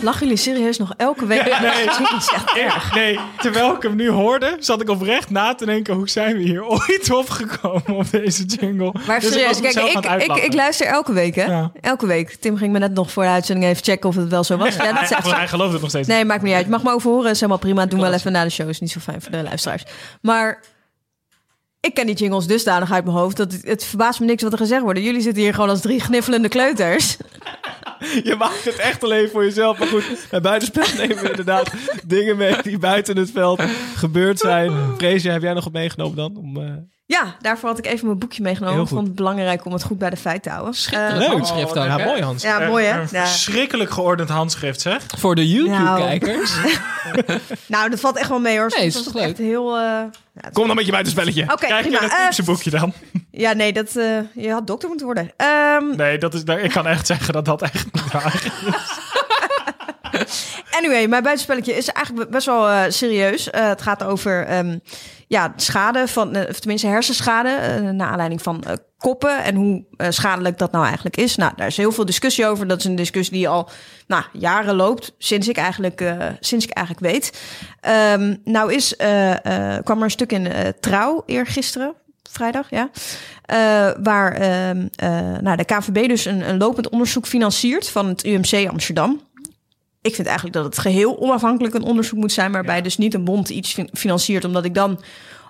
Lachen 0.00 0.20
jullie 0.20 0.36
serieus 0.36 0.78
nog 0.78 0.92
elke 0.96 1.26
week? 1.26 1.44
Nee, 1.44 1.84
dat 1.86 2.12
is 2.18 2.32
echt 2.34 2.56
erg. 2.56 2.94
Nee, 2.94 3.18
terwijl 3.38 3.74
ik 3.74 3.82
hem 3.82 3.96
nu 3.96 4.08
hoorde, 4.08 4.56
zat 4.58 4.80
ik 4.80 4.88
oprecht 4.88 5.30
na 5.30 5.54
te 5.54 5.66
denken... 5.66 5.94
hoe 5.94 6.08
zijn 6.08 6.36
we 6.36 6.42
hier 6.42 6.64
ooit 6.88 7.10
opgekomen 7.10 7.96
op 7.96 8.10
deze 8.10 8.44
jingle? 8.44 8.94
Maar 9.06 9.20
Dus 9.20 9.32
serieus, 9.32 9.60
kijk, 9.60 9.76
ik, 9.76 10.22
ik, 10.22 10.36
ik 10.44 10.54
luister 10.54 10.86
elke 10.86 11.12
week, 11.12 11.34
hè? 11.34 11.44
Ja. 11.44 11.70
Elke 11.80 12.06
week. 12.06 12.34
Tim 12.40 12.56
ging 12.56 12.72
me 12.72 12.78
net 12.78 12.94
nog 12.94 13.10
voor 13.10 13.22
de 13.22 13.28
uitzending 13.28 13.66
even 13.66 13.84
checken 13.84 14.08
of 14.08 14.16
het 14.16 14.28
wel 14.28 14.44
zo 14.44 14.56
was. 14.56 14.74
Ja, 14.76 14.92
dat 14.92 15.08
hij, 15.34 15.48
gelooft 15.48 15.72
het 15.72 15.80
nog 15.80 15.90
steeds. 15.90 16.08
Nee, 16.08 16.24
maakt 16.24 16.40
me 16.42 16.46
niet 16.46 16.56
uit. 16.56 16.64
Je 16.64 16.70
mag 16.70 16.82
me 16.82 16.92
overhoren, 16.92 17.30
is 17.30 17.36
helemaal 17.40 17.58
prima. 17.58 17.86
Doen 17.86 17.98
we 17.98 18.04
wel 18.04 18.14
even 18.14 18.32
na 18.32 18.44
de 18.44 18.50
show, 18.50 18.68
is 18.68 18.80
niet 18.80 18.90
zo 18.90 19.00
fijn 19.00 19.22
voor 19.22 19.30
de 19.30 19.42
luisteraars. 19.42 19.84
Maar 20.20 20.60
ik 21.84 21.94
ken 21.94 22.06
die 22.06 22.14
jingles 22.14 22.46
dusdanig 22.46 22.92
uit 22.92 23.04
mijn 23.04 23.16
hoofd... 23.16 23.36
dat 23.36 23.52
het, 23.52 23.64
het 23.64 23.84
verbaast 23.84 24.20
me 24.20 24.26
niks 24.26 24.42
wat 24.42 24.52
er 24.52 24.58
gezegd 24.58 24.82
wordt. 24.82 24.98
Jullie 24.98 25.20
zitten 25.20 25.42
hier 25.42 25.54
gewoon 25.54 25.68
als 25.68 25.80
drie 25.80 26.02
kniffelende 26.02 26.48
kleuters. 26.48 27.16
Je 28.24 28.34
maakt 28.38 28.64
het 28.64 28.76
echt 28.76 29.04
alleen 29.04 29.28
voor 29.28 29.44
jezelf. 29.44 29.78
Maar 29.78 29.88
goed, 29.88 30.26
bij 30.30 30.40
buitenspel 30.40 30.86
nemen 30.98 31.22
we 31.22 31.30
inderdaad 31.30 31.70
dingen 32.06 32.36
mee 32.36 32.62
die 32.62 32.78
buiten 32.78 33.16
het 33.16 33.30
veld 33.30 33.62
gebeurd 33.96 34.38
zijn. 34.38 34.72
Freesia, 34.98 35.32
heb 35.32 35.42
jij 35.42 35.52
nog 35.52 35.64
wat 35.64 35.72
meegenomen 35.72 36.16
dan? 36.16 36.36
Om, 36.36 36.56
eh, 36.56 36.72
Ja, 37.06 37.36
daarvoor 37.40 37.68
had 37.68 37.78
ik 37.78 37.86
even 37.86 38.06
mijn 38.06 38.18
boekje 38.18 38.42
meegenomen. 38.42 38.82
Ik 38.82 38.88
vond 38.88 39.06
het 39.06 39.14
belangrijk 39.16 39.64
om 39.64 39.72
het 39.72 39.82
goed 39.82 39.98
bij 39.98 40.10
de 40.10 40.16
feiten 40.16 40.42
te 40.42 40.50
houden. 40.50 40.74
Schitterend 40.74 41.22
Eh, 41.22 41.28
handschrift 41.28 41.78
ook, 41.78 41.84
ja, 41.84 41.96
mooi 41.98 42.22
Hans. 42.22 42.42
ja, 42.42 42.58
mooi 42.68 42.84
hè? 42.86 42.98
Ja. 42.98 43.06
verschrikkelijk 43.06 43.90
geordend 43.90 44.28
handschrift, 44.28 44.80
zeg. 44.80 45.02
Voor 45.18 45.34
de 45.34 45.48
YouTube-kijkers. 45.50 46.52
Nou, 47.66 47.88
dat 47.90 48.00
valt 48.00 48.16
echt 48.16 48.28
wel 48.28 48.38
mee 48.38 48.58
hoor. 48.58 48.72
Nee, 48.76 48.86
is 48.86 49.02
toch 49.02 49.16
echt 49.16 49.38
heel... 49.38 49.76
eh, 49.78 50.00
Kom 50.52 50.66
dan 50.66 50.76
met 50.76 50.84
je 50.84 50.90
buitenspelletje. 50.90 51.42
Oké, 51.42 51.54
Krijg 51.66 51.84
je 51.84 51.90
prima. 51.90 52.02
een 52.04 52.10
Eh, 52.18 52.24
tipse 52.24 52.42
boekje 52.42 52.70
dan? 52.70 52.92
ja, 53.30 53.52
nee, 53.52 53.72
dat, 53.72 53.96
eh, 53.96 54.18
je 54.34 54.50
had 54.50 54.66
dokter 54.66 54.88
moeten 54.88 55.06
worden. 55.06 55.30
Ehm, 55.36 55.96
Nee, 55.96 56.18
dat 56.18 56.34
is, 56.34 56.42
ik 56.42 56.70
kan 56.70 56.86
echt 56.86 57.06
zeggen 57.06 57.32
dat 57.32 57.44
dat 57.44 57.62
echt 57.62 57.86
niet 57.92 58.12
waar 58.12 58.34
is. 58.34 58.50
Anyway, 60.78 61.06
mijn 61.06 61.22
buitenspelletje 61.22 61.76
is 61.76 61.88
eigenlijk 61.88 62.30
best 62.30 62.46
wel 62.46 62.68
eh, 62.68 62.82
serieus. 62.88 63.50
Eh, 63.50 63.68
het 63.68 63.82
gaat 63.82 64.02
over 64.02 64.46
ehm, 64.46 64.78
ja, 65.28 65.52
schade, 65.56 66.08
van, 66.08 66.34
eh, 66.34 66.48
of 66.48 66.58
tenminste 66.58 66.86
hersenschade, 66.86 67.48
eh 67.48 67.80
naar 67.80 68.08
aanleiding 68.08 68.42
van 68.42 68.64
koppen 68.98 69.44
en 69.44 69.54
hoe 69.54 69.84
schadelijk 70.08 70.58
dat 70.58 70.72
nou 70.72 70.84
eigenlijk 70.84 71.16
is. 71.16 71.36
Nou, 71.36 71.52
daar 71.56 71.66
is 71.66 71.76
heel 71.76 71.92
veel 71.92 72.04
discussie 72.04 72.46
over. 72.46 72.66
Dat 72.66 72.78
is 72.78 72.84
een 72.84 72.94
discussie 72.94 73.36
die 73.36 73.48
al 73.48 73.68
nou, 74.06 74.24
jaren 74.32 74.74
loopt, 74.74 75.14
sinds 75.18 75.48
ik 75.48 75.56
eigenlijk, 75.56 76.00
eh, 76.00 76.26
sinds 76.40 76.64
ik 76.64 76.70
eigenlijk 76.70 77.06
weet. 77.06 77.40
Ehm, 77.80 78.36
nou 78.44 78.72
is, 78.72 78.96
kwam 79.82 79.98
er 79.98 80.02
een 80.02 80.10
stuk 80.10 80.32
in 80.32 80.48
Trouw 80.80 81.22
eergisteren, 81.26 81.94
vrijdag, 82.30 82.70
ja. 82.70 82.90
Waar 84.02 84.32
ehm, 84.32 84.86
eh, 84.96 85.38
nou, 85.40 85.56
de 85.56 85.64
KVB 85.64 86.08
dus 86.08 86.24
een, 86.24 86.48
een 86.48 86.58
lopend 86.58 86.88
onderzoek 86.88 87.26
financiert 87.26 87.88
van 87.88 88.06
het 88.06 88.24
UMC 88.24 88.68
Amsterdam. 88.68 89.20
Ik 90.04 90.14
vind 90.14 90.26
eigenlijk 90.26 90.56
dat 90.56 90.64
het 90.64 90.78
geheel 90.78 91.20
onafhankelijk 91.20 91.74
een 91.74 91.82
onderzoek 91.82 92.18
moet 92.18 92.32
zijn, 92.32 92.52
waarbij 92.52 92.82
dus 92.82 92.96
niet 92.96 93.14
een 93.14 93.24
bond 93.24 93.48
iets 93.48 93.72
fin- 93.72 93.88
financiert, 93.92 94.44
omdat 94.44 94.64
ik 94.64 94.74
dan, 94.74 95.00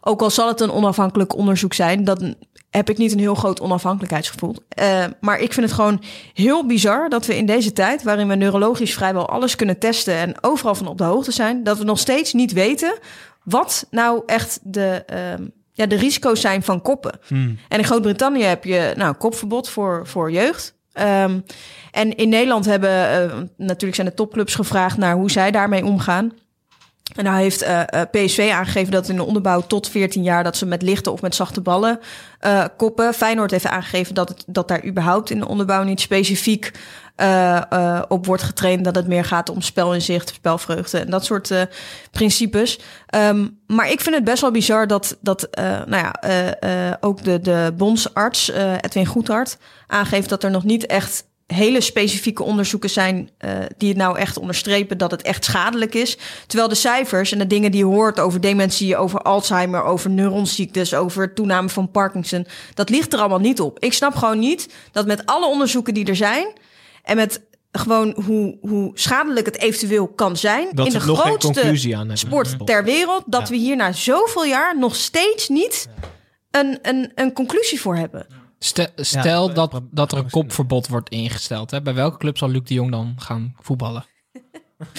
ook 0.00 0.20
al 0.22 0.30
zal 0.30 0.48
het 0.48 0.60
een 0.60 0.70
onafhankelijk 0.70 1.36
onderzoek 1.36 1.74
zijn, 1.74 2.04
dan 2.04 2.34
heb 2.70 2.90
ik 2.90 2.98
niet 2.98 3.12
een 3.12 3.18
heel 3.18 3.34
groot 3.34 3.60
onafhankelijkheidsgevoel. 3.60 4.56
Eh, 4.68 5.04
maar 5.20 5.38
ik 5.40 5.52
vind 5.52 5.66
het 5.66 5.74
gewoon 5.74 6.02
heel 6.34 6.66
bizar 6.66 7.08
dat 7.08 7.26
we 7.26 7.36
in 7.36 7.46
deze 7.46 7.72
tijd, 7.72 8.02
waarin 8.02 8.28
we 8.28 8.34
neurologisch 8.34 8.94
vrijwel 8.94 9.28
alles 9.28 9.56
kunnen 9.56 9.78
testen 9.78 10.14
en 10.14 10.34
overal 10.40 10.74
van 10.74 10.86
op 10.86 10.98
de 10.98 11.04
hoogte 11.04 11.32
zijn, 11.32 11.64
dat 11.64 11.78
we 11.78 11.84
nog 11.84 11.98
steeds 11.98 12.32
niet 12.32 12.52
weten 12.52 12.98
wat 13.44 13.86
nou 13.90 14.22
echt 14.26 14.60
de, 14.62 15.02
ehm, 15.06 15.46
ja, 15.72 15.86
de 15.86 15.96
risico's 15.96 16.40
zijn 16.40 16.62
van 16.62 16.82
koppen. 16.82 17.18
En 17.68 17.78
in 17.78 17.84
Groot-Brittannië 17.84 18.42
heb 18.42 18.64
je 18.64 18.92
nou, 18.96 19.14
kopverbod 19.14 19.68
voor, 19.68 20.06
voor 20.06 20.30
jeugd. 20.32 20.74
Ehm, 20.94 21.40
en 21.90 22.16
in 22.16 22.28
Nederland 22.28 22.64
hebben 22.64 22.90
eh, 22.90 23.38
natuurlijk 23.56 23.94
zijn 23.94 24.06
de 24.06 24.14
topclubs 24.14 24.54
gevraagd 24.54 24.96
naar 24.96 25.14
hoe 25.14 25.30
zij 25.30 25.50
daarmee 25.50 25.84
omgaan. 25.84 26.32
En 27.16 27.24
nou 27.24 27.36
heeft 27.36 27.62
eh, 27.62 27.80
eh, 27.80 28.10
PSV 28.10 28.50
aangegeven 28.52 28.92
dat 28.92 29.08
in 29.08 29.16
de 29.16 29.24
onderbouw 29.24 29.60
tot 29.60 29.88
14 29.88 30.22
jaar 30.22 30.44
dat 30.44 30.56
ze 30.56 30.66
met 30.66 30.82
lichte 30.82 31.10
of 31.10 31.22
met 31.22 31.34
zachte 31.34 31.60
ballen 31.60 32.00
koppen. 32.76 33.14
Feyenoord 33.14 33.50
heeft 33.50 33.66
aangegeven 33.66 34.14
dat, 34.14 34.44
dat 34.46 34.68
daar 34.68 34.84
überhaupt 34.84 35.30
in 35.30 35.38
de 35.38 35.48
onderbouw 35.48 35.82
niet 35.82 36.00
specifiek 36.00 36.70
eh, 37.16 37.72
eh, 37.72 38.02
op 38.08 38.26
wordt 38.26 38.42
getraind. 38.42 38.84
Dat 38.84 38.94
het 38.94 39.06
meer 39.06 39.24
gaat 39.24 39.48
om 39.48 39.60
spelinzicht, 39.60 40.28
spelvreugde 40.28 40.98
en 40.98 41.10
dat 41.10 41.24
soort 41.24 41.50
eh, 41.50 41.62
principes. 42.10 42.78
Ehm, 43.06 43.48
maar 43.66 43.90
ik 43.90 44.00
vind 44.00 44.14
het 44.14 44.24
best 44.24 44.40
wel 44.40 44.50
bizar 44.50 44.86
dat, 44.86 45.16
dat 45.20 45.48
nou 45.86 45.96
ja, 45.96 46.14
ook 47.00 47.24
de, 47.24 47.40
de 47.40 47.72
bondsarts, 47.76 48.50
Edwin 48.80 49.06
Goedhart, 49.06 49.56
aangeeft 49.86 50.28
dat 50.28 50.44
er 50.44 50.50
nog 50.50 50.64
niet 50.64 50.86
echt 50.86 51.24
hele 51.46 51.80
specifieke 51.80 52.42
onderzoeken 52.42 52.90
zijn 52.90 53.30
eh, 53.38 53.50
die 53.76 53.88
het 53.88 53.98
nou 53.98 54.18
echt 54.18 54.38
onderstrepen 54.38 54.98
dat 54.98 55.10
het 55.10 55.22
echt 55.22 55.44
schadelijk 55.44 55.94
is. 55.94 56.18
Terwijl 56.46 56.68
de 56.68 56.74
cijfers 56.74 57.32
en 57.32 57.38
de 57.38 57.46
dingen 57.46 57.70
die 57.70 57.80
je 57.80 57.86
hoort 57.86 58.20
over 58.20 58.40
dementie, 58.40 58.96
over 58.96 59.20
Alzheimer, 59.20 59.82
over 59.82 60.10
neuronziektes, 60.10 60.94
over 60.94 61.34
toename 61.34 61.68
van 61.68 61.90
Parkinson, 61.90 62.46
dat 62.74 62.90
ligt 62.90 63.12
er 63.12 63.18
allemaal 63.18 63.38
niet 63.38 63.60
op. 63.60 63.78
Ik 63.78 63.92
snap 63.92 64.14
gewoon 64.14 64.38
niet 64.38 64.68
dat 64.92 65.06
met 65.06 65.26
alle 65.26 65.46
onderzoeken 65.46 65.94
die 65.94 66.06
er 66.06 66.16
zijn 66.16 66.46
met 67.14 67.42
gewoon 67.72 68.14
hoe, 68.24 68.58
hoe 68.60 68.90
schadelijk 68.94 69.46
het 69.46 69.58
eventueel 69.58 70.08
kan 70.08 70.36
zijn 70.36 70.68
Dat 70.72 70.86
in 70.86 70.92
de 70.92 71.00
grootste 71.00 71.52
conclusie 71.52 71.92
aan 71.94 72.00
hebben. 72.00 72.18
sport 72.18 72.66
ter 72.66 72.84
wereld, 72.84 73.22
dat 73.26 73.48
we 73.48 73.56
hier 73.56 73.76
na 73.76 73.92
zoveel 73.92 74.44
jaar 74.44 74.78
nog 74.78 74.96
steeds 74.96 75.48
niet 75.48 75.88
een, 76.50 76.78
een, 76.82 77.12
een 77.14 77.32
conclusie 77.32 77.80
voor 77.80 77.96
hebben. 77.96 78.26
Stel, 78.58 78.86
stel 78.96 79.48
Ja, 79.48 79.54
dat, 79.54 79.80
dat 79.90 80.12
er 80.12 80.18
een 80.18 80.30
kopverbod 80.30 80.88
wordt 80.88 81.08
ingesteld. 81.08 81.70
Hè? 81.70 81.82
Bij 81.82 81.94
welke 81.94 82.16
club 82.18 82.38
zal 82.38 82.48
Luc 82.48 82.62
de 82.64 82.74
Jong 82.74 82.90
dan 82.90 83.14
gaan 83.18 83.54
voetballen? 83.60 84.04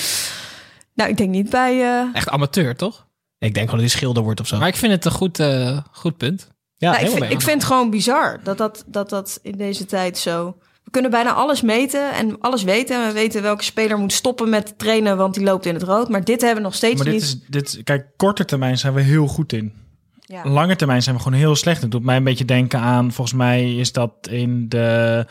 Nou, 0.93 1.09
ik 1.09 1.17
denk 1.17 1.29
niet 1.29 1.49
bij. 1.49 1.81
eh, 1.81 2.09
Echt 2.13 2.29
amateur, 2.29 2.75
toch? 2.75 3.07
Ik 3.37 3.53
denk 3.53 3.69
gewoon 3.69 3.81
dat 3.81 3.89
hij 3.89 3.99
schilder 3.99 4.23
wordt 4.23 4.39
of 4.39 4.47
zo. 4.47 4.57
Maar 4.57 4.67
ik 4.67 4.75
vind 4.75 4.91
het 4.91 5.05
een 5.05 5.11
goed, 5.11 5.39
eh, 5.39 5.77
goed 5.91 6.17
punt. 6.17 6.47
ja, 6.77 6.89
nou, 6.91 6.93
ik, 6.93 7.07
helemaal 7.07 7.27
vind, 7.27 7.41
ik 7.41 7.47
vind 7.47 7.61
het 7.61 7.71
gewoon 7.71 7.89
bizar 7.89 8.39
dat 8.43 8.57
dat, 8.57 8.83
dat 8.87 9.09
dat 9.09 9.39
in 9.41 9.57
deze 9.57 9.85
tijd 9.85 10.17
zo. 10.17 10.57
We 10.85 10.91
kunnen 10.91 11.11
bijna 11.11 11.33
alles 11.33 11.61
meten 11.61 12.13
en 12.13 12.39
alles 12.39 12.63
weten. 12.63 13.01
En 13.01 13.07
we 13.07 13.13
weten 13.13 13.41
welke 13.41 13.63
speler 13.63 13.97
moet 13.97 14.13
stoppen 14.13 14.49
met 14.49 14.77
trainen, 14.77 15.17
want 15.17 15.33
die 15.33 15.43
loopt 15.43 15.65
in 15.65 15.73
het 15.73 15.83
rood. 15.83 16.09
Maar 16.09 16.23
dit 16.23 16.41
hebben 16.41 16.57
we 16.57 16.63
nog 16.67 16.75
steeds 16.75 16.95
Maar 16.95 17.05
dit 17.05 17.13
niet. 17.13 17.23
is, 17.23 17.39
dit, 17.47 17.81
kijk, 17.83 18.05
korte 18.17 18.45
termijn 18.45 18.77
zijn 18.77 18.93
we 18.93 19.01
heel 19.01 19.27
goed 19.27 19.53
in. 19.53 19.73
Ja. 20.19 20.49
Lange 20.49 20.75
termijn 20.75 21.01
zijn 21.03 21.15
we 21.15 21.21
gewoon 21.21 21.37
heel 21.39 21.55
slecht. 21.55 21.81
Het 21.81 21.91
doet 21.91 22.03
mij 22.03 22.15
een 22.15 22.23
beetje 22.23 22.45
denken 22.45 22.79
aan, 22.79 23.11
volgens 23.11 23.37
mij 23.37 23.75
is 23.75 23.91
dat 23.91 24.11
in 24.29 24.69
de 24.69 25.25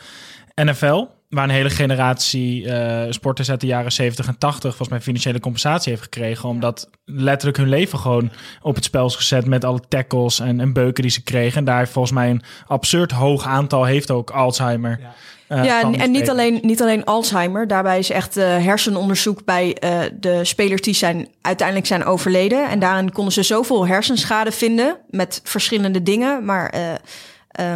NFL, 0.55 1.05
waar 1.35 1.43
een 1.43 1.49
hele 1.49 1.69
generatie 1.69 2.71
eh, 2.71 3.11
sporters 3.11 3.49
uit 3.49 3.61
de 3.61 3.67
jaren 3.67 3.91
70 3.91 4.27
en 4.27 4.37
80 4.37 4.61
volgens 4.61 4.89
mij 4.89 5.01
financiële 5.01 5.39
compensatie 5.39 5.91
heeft 5.91 6.03
gekregen, 6.03 6.49
omdat 6.49 6.89
letterlijk 7.05 7.57
hun 7.57 7.69
leven 7.69 7.99
gewoon 7.99 8.31
op 8.61 8.75
het 8.75 8.83
spel 8.83 9.05
is 9.05 9.15
gezet 9.15 9.45
met 9.45 9.63
alle 9.63 9.81
tackles 9.87 10.39
en, 10.39 10.59
en 10.59 10.73
beuken 10.73 11.01
die 11.01 11.11
ze 11.11 11.23
kregen. 11.23 11.57
En 11.57 11.65
daar 11.65 11.77
heeft 11.77 11.91
volgens 11.91 12.13
mij 12.13 12.29
een 12.29 12.41
absurd 12.67 13.11
hoog 13.11 13.45
aantal 13.45 13.83
heeft 13.83 14.11
ook 14.11 14.29
Alzheimer. 14.29 14.99
eh, 15.47 15.63
Ja, 15.63 15.81
van 15.81 15.95
en, 15.95 16.11
niet, 16.11 16.29
alleen, 16.29 16.59
niet 16.61 16.81
alleen 16.81 17.03
Alzheimer. 17.03 17.67
Daarbij 17.67 17.99
is 17.99 18.09
echt 18.09 18.37
eh, 18.37 18.45
hersenonderzoek 18.47 19.45
bij 19.45 19.73
eh, 19.73 19.99
de 20.19 20.45
spelers 20.45 20.81
die 20.81 20.93
zijn, 20.93 21.27
uiteindelijk 21.41 21.87
zijn 21.87 22.05
overleden. 22.05 22.69
En 22.69 22.79
daarin 22.79 23.11
konden 23.11 23.33
ze 23.33 23.43
zoveel 23.43 23.87
hersenschade 23.87 24.51
vinden 24.51 24.97
met 25.09 25.41
verschillende 25.43 26.03
dingen. 26.03 26.45
Maar, 26.45 26.69
eh, 26.69 27.73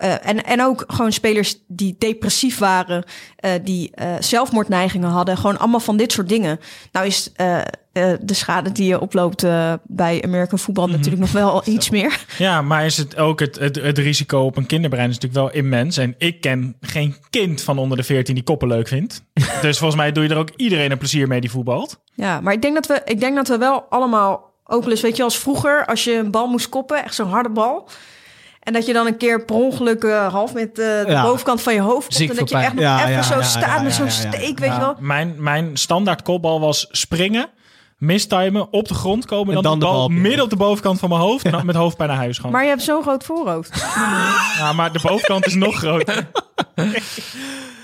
eh, 0.00 0.28
en, 0.28 0.44
en 0.44 0.62
ook 0.62 0.84
gewoon 0.86 1.12
spelers 1.12 1.56
die 1.66 1.96
depressief 1.98 2.58
waren, 2.58 3.04
eh, 3.36 3.52
die 3.64 3.90
eh, 3.94 4.14
zelfmoordneigingen 4.20 5.08
hadden. 5.08 5.36
Gewoon 5.36 5.58
allemaal 5.58 5.80
van 5.80 5.96
dit 5.96 6.12
soort 6.12 6.28
dingen. 6.28 6.60
Nou 6.92 7.06
is 7.06 7.32
de 8.20 8.34
schade 8.34 8.72
die 8.72 8.86
je 8.86 9.00
oploopt 9.00 9.46
bij 9.82 10.22
American 10.24 10.58
voetbal 10.58 10.88
natuurlijk 10.88 11.20
nog 11.20 11.32
wel 11.32 11.62
iets 11.64 11.90
meer. 11.90 12.24
Ja, 12.38 12.62
maar 12.62 12.86
is 12.86 12.96
het 12.96 13.16
ook 13.16 13.40
het, 13.40 13.58
het, 13.58 13.76
het 13.76 13.98
risico 13.98 14.40
op 14.40 14.56
een 14.56 14.66
kinderbrein 14.66 15.08
is 15.08 15.18
natuurlijk 15.18 15.52
wel 15.52 15.62
immens. 15.62 15.96
En 15.96 16.14
ik 16.18 16.40
ken 16.40 16.76
geen 16.80 17.16
kind 17.30 17.62
van 17.62 17.78
onder 17.78 17.96
de 17.96 18.02
14 18.02 18.34
die 18.34 18.44
koppen 18.44 18.68
leuk 18.68 18.88
vindt. 18.88 19.22
dus 19.62 19.78
volgens 19.78 20.00
mij 20.00 20.12
doe 20.12 20.22
je 20.22 20.28
er 20.28 20.36
ook 20.36 20.50
iedereen 20.56 20.90
een 20.90 20.98
plezier 20.98 21.28
mee 21.28 21.40
die 21.40 21.50
voetbalt. 21.50 22.00
Ja, 22.14 22.40
maar 22.40 22.52
ik 22.52 22.62
denk 22.62 22.74
dat 22.74 22.86
we, 22.86 23.02
ik 23.04 23.20
denk 23.20 23.36
dat 23.36 23.48
we 23.48 23.58
wel 23.58 23.82
allemaal 23.88 24.50
ook 24.64 24.82
wel 24.82 24.90
eens, 24.90 25.00
weet 25.00 25.16
je, 25.16 25.22
als 25.22 25.38
vroeger, 25.38 25.86
als 25.86 26.04
je 26.04 26.12
een 26.12 26.30
bal 26.30 26.46
moest 26.46 26.68
koppen, 26.68 27.04
echt 27.04 27.14
zo'n 27.14 27.28
harde 27.28 27.50
bal. 27.50 27.88
En 28.70 28.76
dat 28.76 28.86
je 28.86 28.92
dan 28.92 29.06
een 29.06 29.16
keer 29.16 29.44
per 29.44 29.56
ongeluk 29.56 30.04
eh, 30.04 30.32
half 30.32 30.54
met 30.54 30.68
eh, 30.68 30.74
de 30.76 31.04
Ja. 31.06 31.22
bovenkant 31.22 31.62
van 31.62 31.74
je 31.74 31.80
hoofd 31.80 32.06
komt. 32.06 32.14
Ziek 32.14 32.30
En 32.30 32.36
dat 32.36 32.48
je 32.48 32.56
echt 32.56 32.72
nog. 32.72 32.82
Ja, 32.82 32.98
even 33.00 33.10
ja, 33.10 33.22
zo 33.22 33.38
ja, 33.38 33.42
staat 33.42 33.76
ja, 33.76 33.82
met 33.82 33.96
ja, 33.96 34.06
zo'n 34.06 34.06
ja, 34.06 34.30
ja. 34.30 34.36
steek, 34.38 34.58
weet 34.58 34.72
je 34.72 34.78
wel. 34.78 34.96
Mijn, 34.98 35.34
mijn 35.38 35.76
standaard 35.76 36.22
kopbal 36.22 36.60
was 36.60 36.86
springen, 36.90 37.48
mistimen, 37.98 38.72
op 38.72 38.88
de 38.88 38.94
grond 38.94 39.26
komen... 39.26 39.56
en 39.56 39.62
dan, 39.62 39.78
dan 39.78 39.78
de 39.78 39.84
de 39.84 39.90
bal 39.90 40.08
midden 40.08 40.44
op 40.44 40.50
de 40.50 40.56
bovenkant 40.56 40.98
van 40.98 41.08
mijn 41.08 41.20
hoofd... 41.20 41.44
en 41.44 41.50
dan 41.50 41.66
met 41.66 41.74
hoofdpijn 41.74 42.08
naar 42.08 42.18
huis 42.18 42.38
gaan. 42.38 42.50
Maar 42.50 42.62
je 42.62 42.68
hebt 42.68 42.82
zo'n 42.82 43.02
groot 43.02 43.24
voorhoofd. 43.24 43.84
ja, 44.58 44.72
maar 44.72 44.92
de 44.92 45.00
bovenkant 45.02 45.46
is 45.46 45.54
nog 45.54 45.76
groter. 45.76 46.26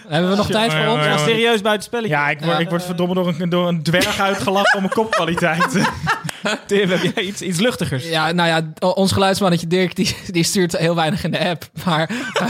Hebben 0.08 0.30
we 0.30 0.36
nog 0.36 0.50
tijd 0.50 0.72
voor 0.72 0.80
ja, 0.80 0.92
ons? 0.92 1.04
ja, 1.04 1.10
Ja, 1.10 1.16
ja. 1.16 1.24
serieus 1.24 1.60
buitenspelletje. 1.60 2.14
Ja, 2.14 2.28
ik 2.30 2.40
word, 2.40 2.58
ik 2.58 2.68
word 2.68 2.84
verdomme 2.84 3.14
door 3.14 3.34
een, 3.38 3.48
door 3.48 3.68
een 3.68 3.82
dwerg 3.82 4.20
uitgelachen 4.20 4.74
om 4.74 4.80
mijn 4.80 4.94
kopkwaliteit. 4.94 5.88
Tim, 6.66 6.90
heb 6.90 7.14
jij 7.14 7.22
iets, 7.24 7.42
iets 7.42 7.58
luchtigers? 7.58 8.08
Ja, 8.08 8.32
nou 8.32 8.48
ja, 8.48 8.88
ons 8.94 9.12
geluidsmannetje 9.12 9.66
Dirk, 9.66 9.96
die, 9.96 10.16
die 10.30 10.44
stuurt 10.44 10.76
heel 10.76 10.94
weinig 10.94 11.24
in 11.24 11.30
de 11.30 11.48
app. 11.48 11.68
Maar 11.84 12.10
eh, 12.34 12.46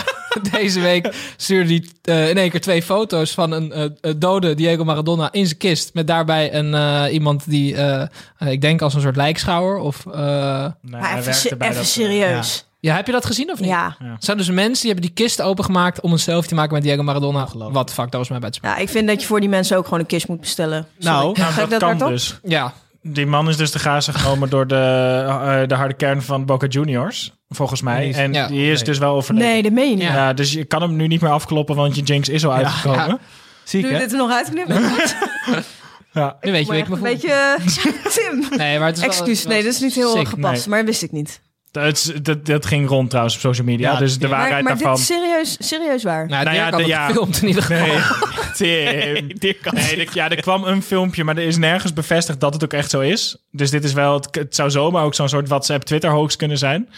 deze 0.61 0.81
week 0.81 1.15
stuurde 1.37 1.69
hij 1.73 1.85
eh, 2.03 2.29
in 2.31 2.39
één 2.39 2.51
keer 2.51 2.61
twee 2.61 2.83
foto's 2.83 3.31
van 3.31 3.53
een 3.53 3.73
eh, 3.73 4.13
dode 4.17 4.55
Diego 4.55 4.85
Maradona 4.85 5.29
in 5.33 5.47
zijn 5.47 5.59
kist. 5.59 5.95
Met 5.95 6.07
daarbij 6.07 6.55
een, 6.55 6.75
eh, 6.75 7.13
iemand 7.13 7.51
die, 7.51 7.77
ik 8.39 8.61
denk 8.61 8.83
als 8.83 8.95
een 8.95 9.01
soort 9.01 9.17
lijkschouwer. 9.17 9.79
Of, 9.79 10.07
eh, 10.07 10.13
Nee, 10.81 11.01
even, 11.01 11.15
werkte 11.15 11.33
se- 11.33 11.57
bij 11.57 11.69
even 11.69 11.81
dat- 11.81 11.91
serieus. 11.91 12.67
ja, 12.81 12.95
heb 12.97 13.07
je 13.07 13.13
dat 13.13 13.27
gezien 13.27 13.51
of 13.51 13.61
niet? 13.61 13.69
Ja. 13.69 13.97
Er 13.99 14.17
zijn 14.19 14.37
dus 14.37 14.51
mensen 14.51 14.83
die 14.85 14.93
hebben 14.93 15.15
die 15.15 15.25
kist 15.25 15.43
opengemaakt 15.43 16.01
om 16.01 16.13
een 16.13 16.19
selfie 16.19 16.49
te 16.49 16.55
maken 16.55 16.73
met 16.75 16.83
Diego 16.83 17.03
Maradona. 17.03 17.49
Wat 17.55 17.93
fuck, 17.93 18.11
dat 18.11 18.21
was 18.21 18.29
mij 18.29 18.39
bij 18.39 18.47
het 18.49 18.57
spel. 18.57 18.71
ja, 18.71 18.77
ik 18.77 18.89
vind 18.89 19.07
dat 19.09 19.21
je 19.21 19.27
voor 19.27 19.41
die 19.41 19.49
mensen 19.49 19.77
ook 19.77 19.85
gewoon 19.85 20.01
een 20.01 20.07
kist 20.07 20.29
moet 20.29 20.41
bestellen. 20.41 20.87
Sorry. 20.99 21.17
Nou, 21.17 21.39
Nou, 21.39 21.53
Ga 21.53 21.63
ik 21.63 21.71
dat, 21.71 21.81
dat 21.81 21.99
kan 21.99 22.09
dus. 22.09 22.39
Ja, 22.43 22.73
Die 23.09 23.27
man 23.27 23.49
is 23.49 23.57
dus 23.57 23.71
te 23.71 23.79
grazen 23.79 24.14
genomen 24.14 24.51
door 24.51 24.66
de, 24.66 24.75
eh, 25.27 25.69
de 25.69 25.75
harde 25.75 25.95
kern 25.95 26.23
van 26.23 26.45
Boca 26.45 26.66
Juniors, 26.66 27.35
volgens 27.49 27.83
mij. 27.83 27.99
Nee, 27.99 28.14
en 28.14 28.33
ja. 28.33 28.47
die 28.47 28.71
is 28.71 28.83
dus 28.83 28.99
wel 28.99 29.14
overleden. 29.14 29.49
Nee, 29.49 29.62
dat 29.62 29.73
meen 29.73 29.90
je 29.90 29.97
niet. 29.97 30.05
Ja. 30.05 30.33
dus 30.33 30.53
je 30.53 30.64
kan 30.64 30.83
hem 30.83 30.97
nu 30.97 31.07
niet 31.07 31.21
meer 31.21 31.31
afkloppen, 31.31 31.77
want 31.77 31.97
je 31.97 32.03
jinx 32.03 32.29
is 32.29 32.45
al 32.45 32.53
uitgekomen. 32.53 33.07
Ja. 33.07 33.19
Ziek, 33.64 33.83
Doe 33.83 33.92
je 33.92 33.99
dit 33.99 34.12
er 34.12 34.19
nog 34.19 34.31
uitknippen? 34.31 34.83
nu 36.40 36.53
weet 36.53 36.66
je 36.66 36.73
wie 36.73 36.83
ik 36.83 36.88
me 36.88 36.97
een 36.97 37.03
beetje... 37.03 37.57
Tim. 38.14 38.59
Nee, 38.59 38.79
maar 38.79 38.88
het 38.88 38.97
is 38.97 39.03
Excuus, 39.03 39.42
wel 39.42 39.53
nee, 39.53 39.62
dat 39.62 39.73
is 39.73 39.81
niet 39.81 39.95
heel 39.95 40.16
sick. 40.16 40.29
gepast. 40.29 40.61
nee. 40.61 40.69
Maar 40.69 40.79
dat 40.79 40.87
wist 40.87 41.03
ik 41.03 41.12
niet. 41.12 41.40
Dat, 41.85 41.97
is- 41.97 42.12
dat, 42.23 42.47
dat 42.47 42.67
ging 42.67 42.89
rond 42.89 43.09
trouwens 43.11 43.35
op 43.35 43.41
social 43.41 43.67
media. 43.67 43.93
Ja, 43.93 43.99
dus 43.99 44.19
de 44.19 44.29
waarheid 44.29 44.53
Maar, 44.53 44.62
maar 44.62 44.73
dit 44.73 44.83
daarvan. 44.83 45.01
is 45.01 45.07
serieus, 45.07 45.57
serieus 45.69 46.03
waar. 46.03 46.27
Nou, 46.29 46.45
Nou 46.45 46.57
ja, 46.57 46.62
had 46.62 46.73
de- 46.73 46.79
het 46.79 46.87
ja. 46.87 47.07
gefilmd 47.07 47.43
in 47.43 47.49
ieder 47.49 47.62
geval. 47.62 47.97
Nee, 48.59 49.27
Tim. 49.39 49.55
Nee, 49.71 49.97
er- 50.07 50.09
ja, 50.15 50.31
er 50.31 50.41
kwam 50.41 50.65
een 50.65 50.83
filmpje, 50.83 51.25
maar 51.25 51.37
er 51.37 51.43
is 51.47 51.57
nergens 51.57 51.93
bevestigd 51.93 52.41
dat 52.41 52.53
het 52.55 52.65
ook 52.65 52.73
echt 52.73 52.91
zo 52.91 53.01
is. 53.01 53.37
Dus 53.51 53.71
dit 53.71 53.85
is 53.85 53.93
wel, 53.93 54.15
het, 54.15 54.29
het 54.35 54.55
zou 54.55 54.71
zomaar 54.71 55.05
ook 55.05 55.15
zo'n 55.15 55.29
soort 55.29 55.49
WhatsApp-Twitter-hoax 55.49 56.37
kunnen 56.37 56.59
zijn. 56.59 56.89